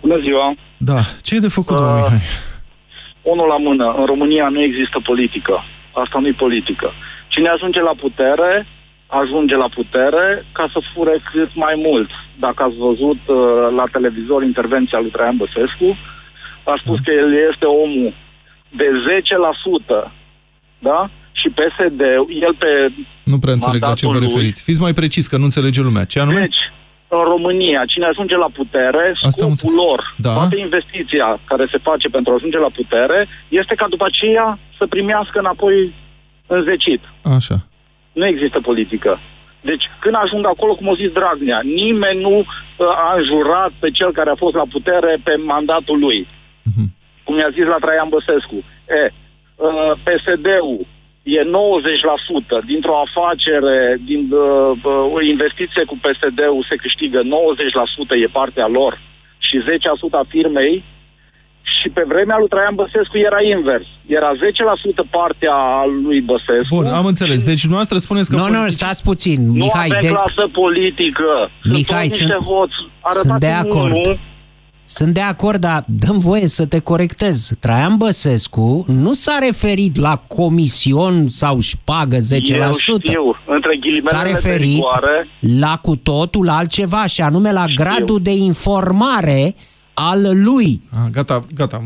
Bună 0.01 0.19
ziua! 0.27 0.55
Da, 0.91 1.01
ce 1.23 1.35
e 1.35 1.47
de 1.47 1.57
făcut, 1.59 1.79
uh, 1.79 1.85
Mihai? 1.95 2.23
Unul 3.23 3.49
la 3.55 3.59
mână, 3.67 3.87
în 4.01 4.07
România 4.13 4.49
nu 4.49 4.61
există 4.63 4.99
politică. 5.11 5.55
Asta 6.03 6.19
nu 6.21 6.27
e 6.27 6.43
politică. 6.47 6.89
Cine 7.29 7.49
ajunge 7.49 7.81
la 7.81 7.95
putere, 8.05 8.67
ajunge 9.07 9.57
la 9.57 9.69
putere 9.79 10.27
ca 10.53 10.65
să 10.73 10.79
fure 10.95 11.15
cât 11.33 11.51
mai 11.55 11.75
mult. 11.87 12.11
Dacă 12.45 12.63
ați 12.63 12.77
văzut 12.77 13.21
uh, 13.27 13.37
la 13.79 13.85
televizor 13.93 14.43
intervenția 14.43 14.99
lui 15.01 15.11
Traian 15.11 15.37
Băsescu, 15.37 15.89
a 16.73 16.75
spus 16.83 16.97
da. 16.97 17.03
că 17.05 17.11
el 17.23 17.31
este 17.51 17.65
omul 17.65 18.13
de 18.77 18.89
10%, 20.07 20.13
da? 20.79 21.11
Și 21.33 21.49
PSD, 21.59 22.01
el 22.47 22.55
pe 22.59 22.93
Nu 23.25 23.39
prea 23.39 23.53
înțeleg 23.53 23.83
la 23.83 23.93
ce 23.93 24.07
vă 24.07 24.19
referiți. 24.19 24.63
Fiți 24.63 24.81
mai 24.81 24.93
precis, 24.93 25.27
că 25.27 25.37
nu 25.37 25.45
înțelege 25.45 25.81
lumea. 25.81 26.05
Ce 26.05 26.21
anume? 26.21 26.41
Deci, 26.41 26.63
în 27.09 27.25
România, 27.35 27.85
cine 27.93 28.07
ajunge 28.07 28.37
la 28.37 28.51
putere, 28.59 29.05
Asta 29.23 29.47
scopul 29.51 29.75
lor, 29.75 30.15
da. 30.17 30.33
toată 30.33 30.57
investiția 30.57 31.41
care 31.45 31.65
se 31.71 31.79
face 31.79 32.09
pentru 32.09 32.33
a 32.33 32.35
ajunge 32.35 32.59
la 32.59 32.71
putere, 32.79 33.29
este 33.49 33.75
ca 33.75 33.87
după 33.89 34.05
aceea 34.07 34.59
să 34.79 34.87
primească 34.87 35.39
înapoi 35.39 35.95
înzecit. 36.47 37.03
Așa. 37.37 37.57
Nu 38.13 38.27
există 38.27 38.59
politică. 38.61 39.21
Deci, 39.61 39.85
când 40.01 40.15
ajung 40.25 40.47
acolo, 40.47 40.75
cum 40.75 40.87
o 40.87 40.95
zis 40.95 41.11
Dragnea, 41.19 41.61
nimeni 41.65 42.21
nu 42.21 42.37
uh, 42.39 42.47
a 43.09 43.15
înjurat 43.19 43.73
pe 43.79 43.91
cel 43.91 44.13
care 44.13 44.31
a 44.31 44.43
fost 44.45 44.55
la 44.55 44.67
putere 44.75 45.21
pe 45.23 45.35
mandatul 45.53 45.99
lui. 45.99 46.29
Uh-huh 46.69 46.89
cum 47.25 47.39
i-a 47.39 47.55
zis 47.57 47.67
la 47.73 47.83
Traian 47.85 48.09
Băsescu. 48.15 48.59
E, 49.01 49.03
uh, 49.11 49.93
PSD-ul 50.07 50.81
e 51.39 51.41
90% 51.43 52.65
dintr-o 52.71 52.97
afacere, 53.07 53.79
din 54.11 54.23
uh, 54.33 55.13
o 55.17 55.21
investiție 55.33 55.85
cu 55.91 55.97
PSD-ul 56.05 56.67
se 56.69 56.77
câștigă 56.85 57.21
90% 57.23 57.27
e 58.25 58.37
partea 58.41 58.67
lor 58.67 58.93
și 59.47 59.57
10% 59.59 59.63
a 60.11 60.25
firmei 60.29 60.85
și 61.85 61.89
pe 61.97 62.05
vremea 62.13 62.37
lui 62.39 62.49
Traian 62.49 62.75
Băsescu 62.75 63.17
era 63.29 63.41
invers. 63.57 63.87
Era 64.07 64.31
10% 65.05 65.11
partea 65.11 65.57
lui 66.05 66.21
Băsescu. 66.21 66.75
Bun, 66.75 66.87
am 66.87 67.07
înțeles. 67.07 67.41
Deci 67.51 67.61
dumneavoastră 67.61 67.99
spuneți 67.99 68.31
că... 68.31 68.37
Nu, 68.37 68.43
politici... 68.43 68.63
nu, 68.63 68.69
stați 68.69 69.03
puțin. 69.03 69.39
Mihai, 69.51 69.89
nu 69.89 69.97
avem 69.97 70.01
de... 70.01 70.09
clasă 70.09 70.45
politică. 70.53 71.31
Mihai, 71.63 72.09
sunt, 72.09 72.31
sunt, 72.31 72.71
sunt 73.23 73.41
de 73.41 73.53
acord. 73.65 73.97
Unul, 73.97 74.19
sunt 74.85 75.15
de 75.15 75.21
acord, 75.21 75.61
dar 75.61 75.85
dăm 75.89 76.19
voie 76.19 76.47
să 76.47 76.67
te 76.67 76.79
corectez. 76.79 77.53
Traian 77.61 77.97
Băsescu 77.97 78.85
nu 78.89 79.13
s-a 79.13 79.39
referit 79.39 79.97
la 79.97 80.17
comision 80.29 81.29
sau 81.29 81.61
șpagă 81.61 82.17
10%. 82.17 82.21
Eu 82.21 82.73
știu, 82.73 83.37
între 83.47 83.79
S-a 84.03 84.23
referit 84.23 84.85
la 85.59 85.79
cu 85.83 85.97
totul 85.97 86.49
altceva 86.49 87.07
și 87.07 87.21
anume 87.21 87.53
la 87.53 87.67
știu. 87.69 87.85
gradul 87.85 88.23
de 88.23 88.33
informare 88.33 89.55
al 89.95 90.43
lui. 90.43 90.83
Ah, 90.91 91.11
gata, 91.13 91.45
gata. 91.55 91.81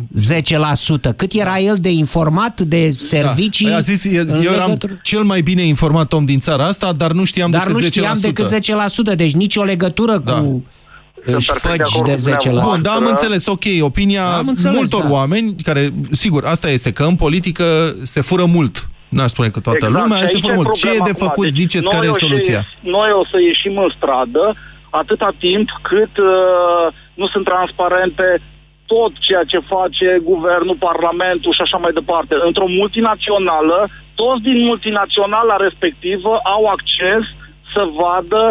10%. 1.10 1.16
Cât 1.16 1.32
era 1.32 1.58
el 1.58 1.76
de 1.80 1.90
informat 1.90 2.60
de 2.60 2.90
servicii? 2.90 3.68
Da. 3.68 3.76
A 3.76 3.80
zis, 3.80 4.04
eu 4.04 4.22
eram 4.40 4.66
legătură? 4.66 4.98
cel 5.02 5.22
mai 5.22 5.40
bine 5.40 5.62
informat 5.62 6.12
om 6.12 6.24
din 6.24 6.38
țara 6.38 6.66
asta, 6.66 6.92
dar 6.92 7.12
nu 7.12 7.24
știam 7.24 7.50
dar 7.50 7.66
decât 7.66 7.76
10%. 7.76 7.80
Dar 7.80 8.12
nu 8.12 8.18
știam 8.18 8.32
decât 8.34 9.12
10%, 9.12 9.16
deci 9.16 9.32
nicio 9.32 9.62
legătură 9.62 10.22
da. 10.24 10.40
cu 10.40 10.64
șpăgi 11.38 12.02
de 12.04 12.14
10 12.14 12.50
la 12.50 12.62
Bun, 12.62 12.82
da, 12.82 12.92
am 12.92 13.06
înțeles, 13.06 13.46
ok, 13.46 13.64
opinia 13.80 14.24
am 14.36 14.48
înțeles, 14.48 14.76
multor 14.76 15.02
da. 15.02 15.10
oameni, 15.10 15.54
care, 15.62 15.90
sigur, 16.10 16.44
asta 16.44 16.70
este, 16.70 16.92
că 16.92 17.02
în 17.02 17.16
politică 17.16 17.64
se 18.02 18.20
fură 18.20 18.44
mult. 18.44 18.88
N-aș 19.08 19.30
spune 19.30 19.48
că 19.48 19.60
toată 19.60 19.86
exact. 19.86 20.02
lumea, 20.02 20.26
se 20.26 20.38
fură 20.38 20.54
mult. 20.54 20.72
Ce 20.72 20.88
e 20.88 20.98
de 21.04 21.12
făcut, 21.12 21.42
deci 21.42 21.52
ziceți, 21.52 21.88
care 21.88 22.06
e 22.06 22.12
soluția? 22.12 22.66
Noi 22.80 23.10
o 23.20 23.24
să 23.30 23.36
ieșim 23.40 23.78
în 23.78 23.92
stradă 23.96 24.56
atâta 24.90 25.30
timp 25.38 25.68
cât 25.82 26.14
uh, 26.18 26.86
nu 27.14 27.26
sunt 27.26 27.44
transparente 27.44 28.40
tot 28.86 29.12
ceea 29.26 29.44
ce 29.52 29.70
face 29.74 30.08
guvernul, 30.30 30.82
parlamentul 30.88 31.52
și 31.54 31.64
așa 31.64 31.78
mai 31.84 31.92
departe. 32.00 32.34
Într-o 32.48 32.68
multinațională, 32.80 33.78
toți 34.14 34.42
din 34.48 34.58
multinaționala 34.70 35.56
respectivă 35.66 36.32
au 36.54 36.64
acces 36.76 37.22
să 37.72 37.82
vadă 38.00 38.42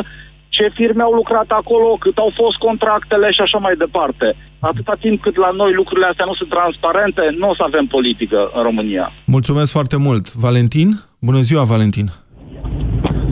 ce 0.57 0.65
firme 0.79 1.03
au 1.03 1.13
lucrat 1.21 1.49
acolo, 1.61 1.89
cât 2.03 2.17
au 2.17 2.31
fost 2.41 2.57
contractele 2.67 3.27
și 3.31 3.41
așa 3.41 3.59
mai 3.65 3.75
departe. 3.83 4.27
Atâta 4.59 4.95
timp 4.99 5.21
cât 5.21 5.35
la 5.45 5.51
noi 5.61 5.71
lucrurile 5.73 6.07
astea 6.09 6.25
nu 6.25 6.35
sunt 6.39 6.49
transparente, 6.49 7.23
nu 7.39 7.49
o 7.49 7.55
să 7.55 7.63
avem 7.65 7.85
politică 7.85 8.39
în 8.57 8.61
România. 8.69 9.05
Mulțumesc 9.25 9.71
foarte 9.71 9.97
mult. 9.97 10.33
Valentin? 10.33 10.89
Bună 11.19 11.41
ziua, 11.41 11.63
Valentin. 11.63 12.07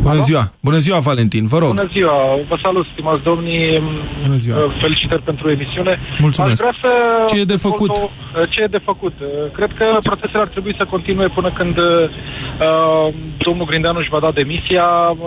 Bună 0.09 0.19
ziua! 0.19 0.43
Bună 0.61 0.77
ziua, 0.77 0.99
Valentin, 0.99 1.47
vă 1.47 1.57
rog! 1.57 1.67
Bună 1.67 1.89
ziua! 1.91 2.15
Vă 2.49 2.57
salut, 2.61 2.85
stimați 2.93 3.23
domnii! 3.23 3.81
Bună 4.23 4.35
ziua! 4.35 4.57
Felicitări 4.81 5.21
pentru 5.21 5.49
emisiune! 5.49 5.99
Mulțumesc! 6.19 6.65
Aș 6.65 6.77
vrea 6.77 6.77
să 6.81 7.33
Ce 7.33 7.39
e 7.39 7.53
de 7.55 7.55
făcut? 7.67 7.89
O, 7.89 8.45
ce 8.49 8.61
e 8.61 8.75
de 8.77 8.81
făcut? 8.89 9.13
Cred 9.53 9.71
că 9.77 9.85
procesele 10.03 10.41
ar 10.41 10.47
trebui 10.47 10.73
să 10.77 10.85
continue 10.85 11.27
până 11.27 11.51
când 11.51 11.77
uh, 11.77 13.13
domnul 13.37 13.65
Grindeanu 13.65 13.99
își 13.99 14.09
va 14.09 14.19
da 14.19 14.31
demisia. 14.31 14.87
Uh, 15.09 15.19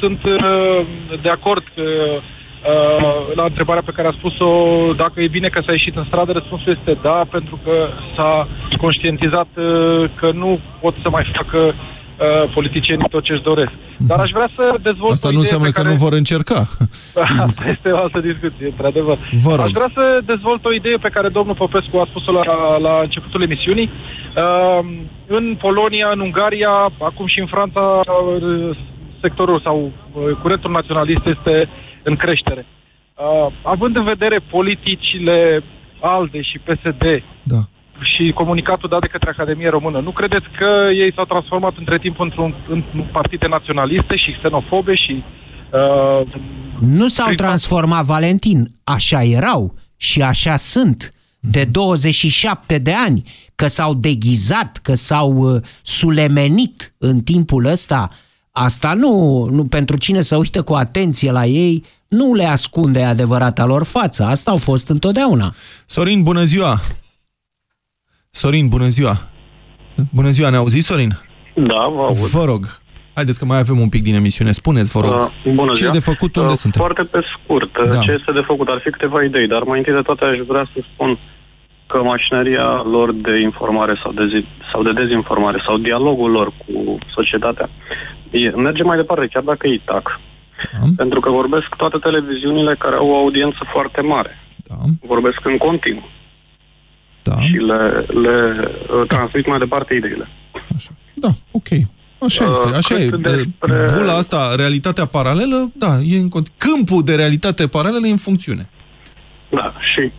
sunt 0.00 0.20
uh, 0.24 0.86
de 1.22 1.28
acord 1.28 1.64
că 1.74 1.82
Uh, 2.62 3.34
la 3.34 3.44
întrebarea 3.44 3.82
pe 3.84 3.92
care 3.96 4.08
a 4.08 4.18
spus-o, 4.18 4.48
dacă 4.96 5.20
e 5.20 5.28
bine 5.28 5.48
că 5.48 5.60
s-a 5.66 5.72
ieșit 5.72 5.96
în 5.96 6.04
stradă, 6.04 6.32
răspunsul 6.32 6.76
este 6.78 6.98
da, 7.02 7.26
pentru 7.30 7.58
că 7.64 7.88
s-a 8.16 8.48
conștientizat 8.80 9.48
uh, 9.56 10.10
că 10.14 10.30
nu 10.32 10.60
pot 10.80 10.94
să 11.02 11.10
mai 11.10 11.32
facă 11.32 11.74
uh, 12.18 12.52
politicienii 12.54 13.08
tot 13.08 13.24
ce-și 13.24 13.42
doresc. 13.42 13.72
Dar 13.98 14.18
aș 14.18 14.30
vrea 14.30 14.50
să 14.56 14.76
dezvolt 14.82 15.12
Asta 15.12 15.30
nu 15.30 15.38
înseamnă 15.38 15.70
care... 15.70 15.86
că 15.86 15.92
nu 15.92 15.98
vor 15.98 16.12
încerca. 16.12 16.58
Asta 17.48 17.64
este 17.74 17.88
o 17.90 17.98
altă 17.98 18.20
discuție, 18.20 18.66
într-adevăr. 18.66 19.18
Vă 19.42 19.54
rog. 19.54 19.64
Aș 19.64 19.70
vrea 19.70 19.90
să 19.94 20.20
dezvolt 20.24 20.64
o 20.64 20.72
idee 20.72 20.96
pe 20.96 21.08
care 21.08 21.28
domnul 21.28 21.54
Popescu 21.54 21.96
a 21.96 22.06
spus-o 22.10 22.32
la, 22.32 22.76
la 22.78 23.00
începutul 23.02 23.42
emisiunii. 23.42 23.90
Uh, 23.90 24.86
în 25.26 25.56
Polonia, 25.60 26.08
în 26.12 26.20
Ungaria, 26.20 26.70
acum 26.98 27.26
și 27.26 27.40
în 27.40 27.46
Franța, 27.46 27.80
uh, 27.80 28.76
sectorul 29.20 29.60
sau 29.60 29.92
uh, 30.12 30.36
curentul 30.42 30.70
naționalist 30.70 31.26
este 31.26 31.68
în 32.02 32.16
creștere. 32.16 32.66
Uh, 33.14 33.52
având 33.62 33.96
în 33.96 34.04
vedere 34.04 34.38
politicile 34.50 35.62
ALDE 36.00 36.42
și 36.42 36.58
PSD 36.58 37.22
da 37.42 37.56
și 38.02 38.32
comunicatul 38.34 38.88
dat 38.88 39.00
de 39.00 39.06
către 39.06 39.30
Academia 39.30 39.70
Română. 39.70 40.00
Nu 40.00 40.10
credeți 40.10 40.46
că 40.58 40.88
ei 40.94 41.12
s-au 41.14 41.24
transformat 41.24 41.74
între 41.76 41.98
timp 41.98 42.20
într-un 42.20 42.54
în 42.68 42.84
partide 43.12 43.46
naționaliste 43.46 44.16
și 44.16 44.36
xenofobe 44.40 44.94
și... 44.94 45.24
Uh, 45.72 46.26
nu 46.80 47.08
s-au 47.08 47.32
transformat, 47.32 48.04
Valentin. 48.04 48.68
Așa 48.84 49.22
erau 49.22 49.74
și 49.96 50.22
așa 50.22 50.56
sunt 50.56 51.14
de 51.40 51.64
27 51.64 52.78
de 52.78 52.92
ani, 52.92 53.22
că 53.54 53.66
s-au 53.66 53.94
deghizat, 53.94 54.78
că 54.82 54.94
s-au 54.94 55.32
uh, 55.32 55.62
sulemenit 55.82 56.94
în 56.98 57.20
timpul 57.20 57.64
ăsta. 57.64 58.10
Asta 58.50 58.92
nu, 58.94 59.44
nu, 59.50 59.64
pentru 59.64 59.96
cine 59.96 60.20
să 60.20 60.36
uită 60.36 60.62
cu 60.62 60.72
atenție 60.72 61.30
la 61.30 61.44
ei, 61.44 61.84
nu 62.08 62.34
le 62.34 62.44
ascunde 62.44 63.02
adevărata 63.02 63.64
lor 63.64 63.84
față. 63.84 64.24
Asta 64.24 64.50
au 64.50 64.56
fost 64.56 64.88
întotdeauna. 64.88 65.54
Sorin, 65.86 66.22
bună 66.22 66.44
ziua! 66.44 66.80
Sorin, 68.34 68.68
bună 68.68 68.88
ziua! 68.88 69.14
Bună 70.12 70.30
ziua, 70.30 70.48
ne 70.50 70.56
auzi, 70.56 70.78
Sorin? 70.78 71.10
Da, 71.54 71.80
vă 71.94 72.00
aud. 72.00 72.16
Vă 72.16 72.44
rog, 72.44 72.62
haideți 73.14 73.38
că 73.38 73.44
mai 73.44 73.58
avem 73.58 73.78
un 73.80 73.88
pic 73.88 74.02
din 74.02 74.14
emisiune. 74.14 74.52
Spuneți, 74.52 74.90
vă 74.92 75.00
rog, 75.00 75.12
uh, 75.44 75.52
bună 75.54 75.72
ce 75.72 75.80
ziua. 75.82 75.88
e 75.88 75.98
de 75.98 76.04
făcut, 76.10 76.36
unde 76.36 76.52
uh, 76.52 76.56
suntem? 76.62 76.80
Foarte 76.80 77.02
pe 77.02 77.20
scurt, 77.32 77.76
uh, 77.76 77.88
Da. 77.90 77.98
ce 77.98 78.10
este 78.18 78.32
de 78.32 78.40
făcut? 78.50 78.68
Ar 78.68 78.80
fi 78.84 78.90
câteva 78.90 79.22
idei, 79.22 79.46
dar 79.46 79.62
mai 79.62 79.78
întâi 79.78 79.92
de 79.94 80.00
toate 80.00 80.24
aș 80.24 80.38
vrea 80.46 80.64
să 80.72 80.78
spun 80.92 81.18
că 81.86 82.02
mașinăria 82.02 82.82
lor 82.94 83.12
de 83.12 83.40
informare 83.40 83.94
sau 84.02 84.12
de, 84.12 84.26
zi, 84.32 84.46
sau 84.72 84.82
de 84.82 84.92
dezinformare 84.92 85.62
sau 85.66 85.76
dialogul 85.78 86.30
lor 86.30 86.48
cu 86.62 86.98
societatea 87.14 87.68
e, 88.30 88.48
merge 88.50 88.82
mai 88.82 88.96
departe, 88.96 89.26
chiar 89.32 89.42
dacă 89.42 89.66
e 89.66 89.80
tac. 89.84 90.20
Da. 90.72 90.78
Pentru 90.96 91.20
că 91.20 91.30
vorbesc 91.30 91.68
toate 91.76 91.98
televiziunile 91.98 92.74
care 92.78 92.96
au 92.96 93.08
o 93.08 93.16
audiență 93.16 93.60
foarte 93.72 94.00
mare. 94.00 94.32
Da. 94.68 94.74
Vorbesc 95.06 95.40
în 95.44 95.56
continuu. 95.56 96.08
Da. 97.22 97.40
Și 97.40 97.56
le, 97.56 98.06
le 98.08 98.68
uh, 99.00 99.06
transmit 99.08 99.46
mai 99.46 99.58
departe 99.58 99.94
ideile. 99.94 100.28
Da, 101.14 101.28
ok. 101.50 101.66
Așa 102.18 102.44
Uh, 102.44 102.50
este, 102.50 102.76
așa 102.76 102.98
e. 102.98 103.08
cât 103.08 103.22
despre- 103.22 103.86
Bula 103.96 104.12
asta, 104.16 104.54
realitatea 104.56 105.06
paralelă, 105.06 105.70
da, 105.74 105.98
e 106.12 106.18
în 106.18 106.28
cont... 106.28 106.48
Câmpul 106.56 107.02
de 107.04 107.14
realitate 107.14 107.66
paralelă 107.66 108.06
e 108.06 108.10
în 108.10 108.16
funcțiune. 108.16 108.68
Da, 109.48 109.74
și 109.92 110.12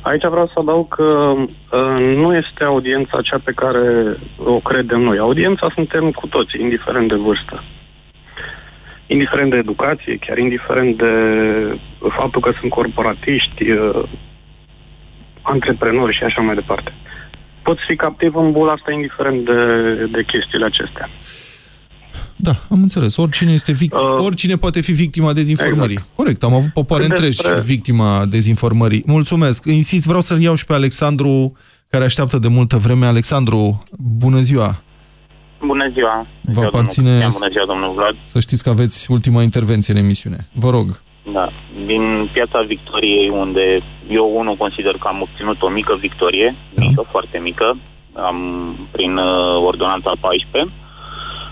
aici 0.00 0.24
vreau 0.30 0.46
să 0.46 0.52
adaug 0.58 0.94
că 0.94 1.02
uh, 1.02 2.14
nu 2.16 2.36
este 2.36 2.64
audiența 2.64 3.20
cea 3.22 3.40
pe 3.44 3.52
care 3.52 4.16
o 4.36 4.58
credem 4.58 5.00
noi. 5.00 5.18
Audiența 5.18 5.70
suntem 5.74 6.10
cu 6.10 6.26
toții, 6.26 6.60
indiferent 6.60 7.08
de 7.08 7.14
vârstă. 7.14 7.64
Indiferent 9.06 9.50
de 9.50 9.56
educație, 9.56 10.16
chiar 10.26 10.38
indiferent 10.38 10.96
de 10.96 11.12
faptul 12.18 12.40
că 12.40 12.52
sunt 12.60 12.70
corporatiști, 12.70 13.70
uh, 13.70 14.02
antreprenori 15.54 16.16
și 16.16 16.22
așa 16.22 16.40
mai 16.40 16.54
departe. 16.54 16.92
Poți 17.62 17.80
fi 17.88 17.96
captiv 17.96 18.34
în 18.36 18.52
bula 18.52 18.72
asta 18.72 18.92
indiferent 18.92 19.44
de, 19.44 19.60
de 20.12 20.22
chestiile 20.32 20.64
acestea. 20.64 21.08
Da, 22.36 22.50
am 22.70 22.80
înțeles. 22.82 23.16
Oricine, 23.16 23.52
este 23.52 23.72
vict... 23.72 23.92
uh, 23.94 24.00
oricine 24.24 24.56
poate 24.56 24.80
fi 24.80 24.92
victima 24.92 25.32
dezinformării. 25.32 25.92
Exact. 25.94 26.14
Corect, 26.16 26.42
am 26.42 26.54
avut 26.54 26.72
popoare 26.72 27.02
Cât 27.02 27.12
întregi 27.12 27.42
despre- 27.42 27.60
victima 27.60 28.24
dezinformării. 28.26 29.02
Mulțumesc. 29.06 29.64
Insist, 29.64 30.04
vreau 30.06 30.20
să-l 30.20 30.40
iau 30.40 30.54
și 30.54 30.64
pe 30.66 30.72
Alexandru, 30.74 31.52
care 31.88 32.04
așteaptă 32.04 32.38
de 32.38 32.48
multă 32.48 32.76
vreme. 32.76 33.06
Alexandru, 33.06 33.78
bună 34.18 34.40
ziua! 34.40 34.82
Bună 35.66 35.90
ziua! 35.92 36.26
Vă 36.42 36.64
aparține 36.64 37.10
Bună 37.10 37.48
ziua, 37.50 37.64
domnul 37.66 37.92
Vlad! 37.94 38.16
să 38.24 38.40
știți 38.40 38.62
că 38.62 38.68
aveți 38.70 39.10
ultima 39.10 39.42
intervenție 39.42 39.94
în 39.96 40.04
emisiune. 40.04 40.48
Vă 40.52 40.70
rog. 40.70 41.00
Da. 41.32 41.48
Din 41.86 42.28
piața 42.32 42.60
Victoriei, 42.60 43.28
unde 43.28 43.82
eu 44.08 44.32
unul 44.36 44.56
consider 44.56 44.94
că 44.96 45.08
am 45.08 45.20
obținut 45.20 45.62
o 45.62 45.68
mică 45.68 45.96
victorie, 46.00 46.54
Da. 46.74 46.84
mică, 46.86 47.04
foarte 47.10 47.38
mică, 47.38 47.76
am, 48.12 48.38
prin 48.90 49.16
uh, 49.16 49.62
ordonanța 49.70 50.12
14, 50.20 50.72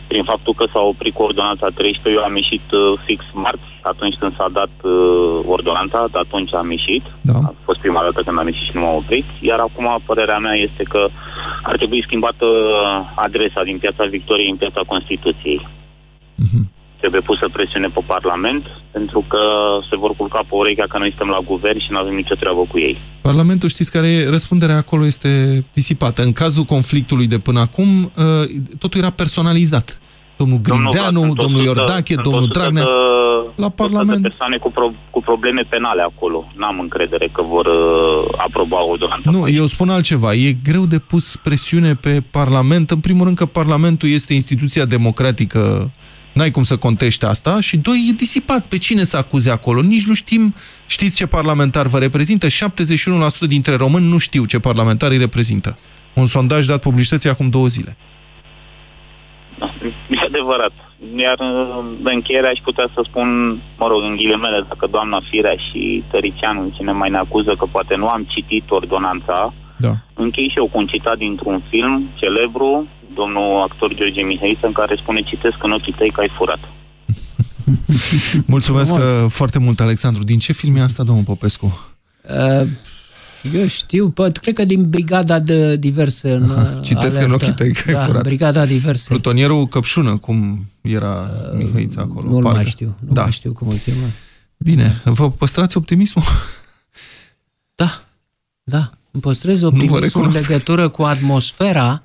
prin 0.06 0.24
faptul 0.24 0.54
că 0.54 0.64
s-a 0.72 0.80
oprit 0.80 1.14
cu 1.14 1.22
ordonanța 1.22 1.66
13, 1.74 2.20
eu 2.20 2.26
am 2.28 2.36
ieșit 2.36 2.70
uh, 2.72 2.98
fix 3.04 3.24
marți, 3.32 3.70
atunci 3.82 4.16
când 4.20 4.36
s-a 4.36 4.48
dat 4.52 4.74
uh, 4.82 5.38
ordonanța, 5.46 6.08
de 6.12 6.18
atunci 6.18 6.54
am 6.54 6.70
ieșit. 6.70 7.04
Da. 7.20 7.32
A 7.32 7.54
fost 7.64 7.80
prima 7.80 8.02
dată 8.02 8.22
când 8.22 8.38
am 8.38 8.46
ieșit 8.46 8.66
și 8.68 8.76
nu 8.76 8.80
m-am 8.80 8.94
oprit. 8.94 9.26
Iar 9.40 9.58
acum 9.58 10.02
părerea 10.06 10.38
mea 10.38 10.54
este 10.54 10.82
că 10.82 11.08
ar 11.62 11.76
trebui 11.76 12.02
schimbată 12.06 12.46
uh, 12.46 13.12
adresa 13.14 13.62
din 13.64 13.78
piața 13.78 14.04
Victoriei 14.04 14.50
în 14.50 14.56
piața 14.56 14.80
Constituției. 14.86 15.68
Trebuie 17.06 17.30
pusă 17.36 17.48
presiune 17.52 17.88
pe 17.94 18.02
Parlament, 18.06 18.64
pentru 18.92 19.24
că 19.28 19.38
se 19.90 19.96
vor 19.96 20.12
culca 20.16 20.38
pe 20.48 20.54
urechea 20.62 20.86
că 20.88 20.98
noi 20.98 21.08
suntem 21.08 21.28
la 21.36 21.40
guvern 21.52 21.78
și 21.78 21.90
nu 21.90 21.98
avem 21.98 22.14
nicio 22.14 22.34
treabă 22.34 22.62
cu 22.70 22.78
ei. 22.78 22.96
Parlamentul, 23.20 23.68
știți 23.68 23.92
care 23.96 24.06
e? 24.08 24.28
Răspunderea 24.28 24.76
acolo 24.76 25.04
este 25.06 25.30
disipată. 25.72 26.22
În 26.22 26.32
cazul 26.32 26.64
conflictului 26.64 27.26
de 27.26 27.38
până 27.38 27.60
acum, 27.60 27.88
uh, 28.04 28.44
totul 28.78 29.00
era 29.00 29.10
personalizat. 29.10 30.00
Domnul 30.36 30.58
Grindeanu, 30.62 31.20
Vlad, 31.20 31.26
sunt 31.26 31.38
domnul 31.44 31.60
100 31.60 31.68
Iordache, 31.68 32.12
sunt 32.12 32.24
domnul 32.24 32.42
100 32.42 32.58
Dragnea. 32.58 32.82
de- 32.82 32.90
La 33.64 33.66
100 33.66 33.82
Parlament. 33.82 34.22
de 34.22 34.28
persoane 34.28 34.56
cu, 34.56 34.70
pro, 34.70 34.92
cu 35.10 35.20
probleme 35.20 35.62
penale 35.68 36.02
acolo. 36.02 36.38
N-am 36.56 36.78
încredere 36.80 37.28
că 37.32 37.42
vor 37.42 37.66
uh, 37.66 38.34
aproba 38.46 38.84
ordonanța. 38.92 39.30
Nu, 39.30 39.48
eu 39.48 39.66
spun 39.66 39.88
altceva. 39.88 40.34
E 40.34 40.52
greu 40.62 40.84
de 40.86 40.98
pus 40.98 41.36
presiune 41.36 41.94
pe 41.94 42.22
Parlament. 42.30 42.90
În 42.90 43.00
primul 43.00 43.24
rând 43.24 43.36
că 43.36 43.46
Parlamentul 43.46 44.08
este 44.08 44.32
instituția 44.34 44.84
democratică, 44.84 45.90
n-ai 46.36 46.50
cum 46.50 46.62
să 46.62 46.76
contești 46.76 47.24
asta, 47.24 47.60
și 47.60 47.76
doi, 47.76 48.06
e 48.10 48.12
disipat. 48.12 48.66
Pe 48.66 48.78
cine 48.78 49.04
să 49.04 49.16
acuze 49.16 49.50
acolo? 49.50 49.80
Nici 49.80 50.06
nu 50.06 50.14
știm, 50.14 50.54
știți 50.86 51.16
ce 51.16 51.26
parlamentar 51.26 51.86
vă 51.86 51.98
reprezintă? 51.98 52.46
71% 52.46 52.50
dintre 53.48 53.74
români 53.76 54.08
nu 54.08 54.18
știu 54.18 54.44
ce 54.44 54.58
parlamentar 54.58 55.10
îi 55.10 55.18
reprezintă. 55.18 55.78
Un 56.14 56.26
sondaj 56.26 56.66
dat 56.66 56.80
publicității 56.80 57.30
acum 57.30 57.48
două 57.48 57.66
zile. 57.66 57.96
E 60.16 60.26
adevărat. 60.26 60.72
Iar 61.16 61.38
uh, 61.38 61.84
de 62.02 62.10
încheiere 62.12 62.48
aș 62.48 62.58
putea 62.62 62.88
să 62.94 63.00
spun, 63.08 63.28
mă 63.78 63.86
rog, 63.88 64.02
în 64.02 64.16
ghilimele, 64.16 64.64
dacă 64.68 64.86
doamna 64.90 65.20
Firea 65.30 65.56
și 65.66 66.04
Tăricianu, 66.10 66.72
cine 66.76 66.92
mai 66.92 67.10
ne 67.10 67.18
acuză 67.18 67.54
că 67.58 67.66
poate 67.70 67.94
nu 67.96 68.08
am 68.08 68.22
citit 68.34 68.70
ordonanța, 68.70 69.54
Da. 69.78 69.92
închei 70.14 70.48
și 70.48 70.58
eu 70.58 70.68
cu 70.72 70.78
un 70.78 70.86
citat 70.86 71.16
dintr-un 71.18 71.62
film 71.70 72.10
celebru, 72.14 72.86
domnul 73.20 73.48
actor 73.68 73.94
George 73.98 74.20
Mihăiță, 74.22 74.66
în 74.66 74.72
care 74.80 74.98
spune, 75.02 75.20
citesc 75.30 75.58
în 75.62 75.72
ochii 75.72 75.94
tăi 75.98 76.12
că 76.14 76.20
ai 76.20 76.30
furat. 76.38 76.62
Mulțumesc 78.54 78.92
Frumos. 78.94 79.22
uh, 79.22 79.30
foarte 79.30 79.58
mult, 79.58 79.80
Alexandru. 79.80 80.22
Din 80.24 80.38
ce 80.38 80.52
film 80.52 80.76
e 80.76 80.80
asta, 80.80 81.02
domnul 81.02 81.24
Popescu? 81.24 81.66
Uh, 82.62 82.66
eu 83.52 83.66
știu, 83.66 84.10
pot, 84.10 84.36
cred 84.36 84.54
că 84.54 84.64
din 84.64 84.88
brigada 84.88 85.38
de 85.38 85.76
diverse. 85.76 86.32
În, 86.32 86.42
uh, 86.42 86.82
Citesc 86.82 87.16
în 87.16 87.22
alertă. 87.22 87.34
ochii 87.34 87.54
tăi 87.54 87.72
că 87.72 87.82
ai 87.86 87.94
da, 87.94 88.00
furat. 88.00 88.22
brigada 88.22 88.66
diverse. 88.66 89.08
Plutonierul 89.08 89.66
Căpșună, 89.66 90.16
cum 90.16 90.66
era 90.80 91.30
Mihăița 91.56 92.00
acolo. 92.00 92.28
Nu-l 92.30 92.42
parcă. 92.42 92.56
mai 92.56 92.66
știu, 92.66 92.96
nu 93.06 93.12
da. 93.12 93.22
mai 93.22 93.32
știu 93.32 93.52
cum 93.52 93.68
îl 93.68 93.76
chema. 93.84 94.06
Bine, 94.56 95.00
vă 95.04 95.30
păstrați 95.30 95.76
optimismul? 95.76 96.24
Da, 97.74 98.02
da. 98.62 98.90
Îmi 99.10 99.22
păstrez 99.22 99.60
vă 99.60 99.66
optimismul 99.66 99.98
în 99.98 100.04
recunosc. 100.04 100.48
legătură 100.48 100.88
cu 100.88 101.02
atmosfera, 101.02 102.02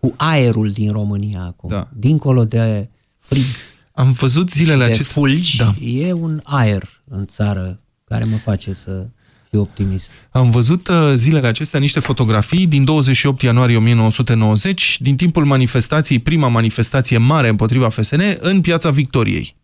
cu 0.00 0.14
aerul 0.16 0.70
din 0.70 0.90
România 0.92 1.40
acum. 1.42 1.68
Da. 1.70 1.88
Dincolo 1.92 2.44
de 2.44 2.88
frig, 3.18 3.44
Am 3.92 4.12
văzut 4.12 4.50
zilele 4.50 4.84
de 4.84 4.92
acestea... 4.92 5.12
fulgi, 5.12 5.56
Da. 5.56 5.74
e 5.80 6.12
un 6.12 6.40
aer 6.44 6.88
în 7.08 7.26
țară 7.26 7.80
care 8.04 8.24
mă 8.24 8.36
face 8.36 8.72
să... 8.72 9.06
e 9.50 9.58
optimist. 9.58 10.10
Am 10.30 10.50
văzut 10.50 10.88
uh, 10.88 11.12
zilele 11.14 11.46
acestea 11.46 11.80
niște 11.80 12.00
fotografii 12.00 12.66
din 12.66 12.84
28 12.84 13.42
ianuarie 13.42 13.76
1990, 13.76 14.96
din 15.00 15.16
timpul 15.16 15.44
manifestației, 15.44 16.18
prima 16.18 16.48
manifestație 16.48 17.18
mare 17.18 17.48
împotriva 17.48 17.88
FSN, 17.88 18.20
în 18.38 18.60
Piața 18.60 18.90
Victoriei. 18.90 19.54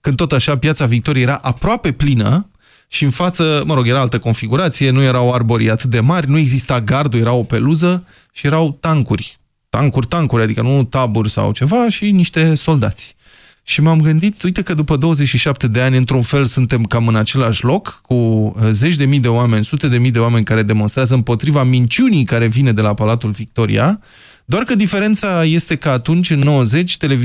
Când 0.00 0.16
tot 0.16 0.32
așa 0.32 0.58
Piața 0.58 0.86
Victoriei 0.86 1.24
era 1.24 1.36
aproape 1.42 1.92
plină 1.92 2.50
și 2.88 3.04
în 3.04 3.10
față, 3.10 3.62
mă 3.66 3.74
rog, 3.74 3.88
era 3.88 4.00
altă 4.00 4.18
configurație, 4.18 4.90
nu 4.90 5.02
erau 5.02 5.32
arborii 5.32 5.70
atât 5.70 5.90
de 5.90 6.00
mari, 6.00 6.30
nu 6.30 6.38
exista 6.38 6.80
gardul, 6.80 7.20
era 7.20 7.32
o 7.32 7.42
peluză 7.42 8.06
și 8.32 8.46
erau 8.46 8.76
tancuri. 8.80 9.40
Tancuri, 9.78 10.06
tancuri, 10.06 10.42
adică 10.42 10.62
nu 10.62 10.84
taburi 10.84 11.30
sau 11.30 11.52
ceva 11.52 11.88
și 11.88 12.10
niște 12.10 12.54
soldați. 12.54 13.16
Și 13.62 13.80
m-am 13.80 14.00
gândit, 14.00 14.42
uite 14.42 14.62
că 14.62 14.74
după 14.74 14.96
27 14.96 15.68
de 15.68 15.80
ani, 15.80 15.96
într-un 15.96 16.22
fel, 16.22 16.44
suntem 16.44 16.84
cam 16.84 17.08
în 17.08 17.16
același 17.16 17.64
loc, 17.64 18.00
cu 18.02 18.14
uh, 18.14 18.52
zeci 18.70 18.96
de 18.96 19.04
mii 19.04 19.18
de 19.18 19.28
oameni, 19.28 19.64
sute 19.64 19.88
de 19.88 19.98
mii 19.98 20.10
de 20.10 20.18
oameni 20.18 20.44
care 20.44 20.62
demonstrează 20.62 21.14
împotriva 21.14 21.62
minciunii 21.62 22.24
care 22.24 22.46
vine 22.46 22.72
de 22.72 22.80
la 22.80 22.94
Palatul 22.94 23.30
Victoria, 23.30 24.00
doar 24.44 24.62
că 24.62 24.74
diferența 24.74 25.44
este 25.44 25.76
că 25.76 25.88
atunci, 25.88 26.30
în 26.30 26.38
90, 26.38 26.96
televiziunea 26.96 27.20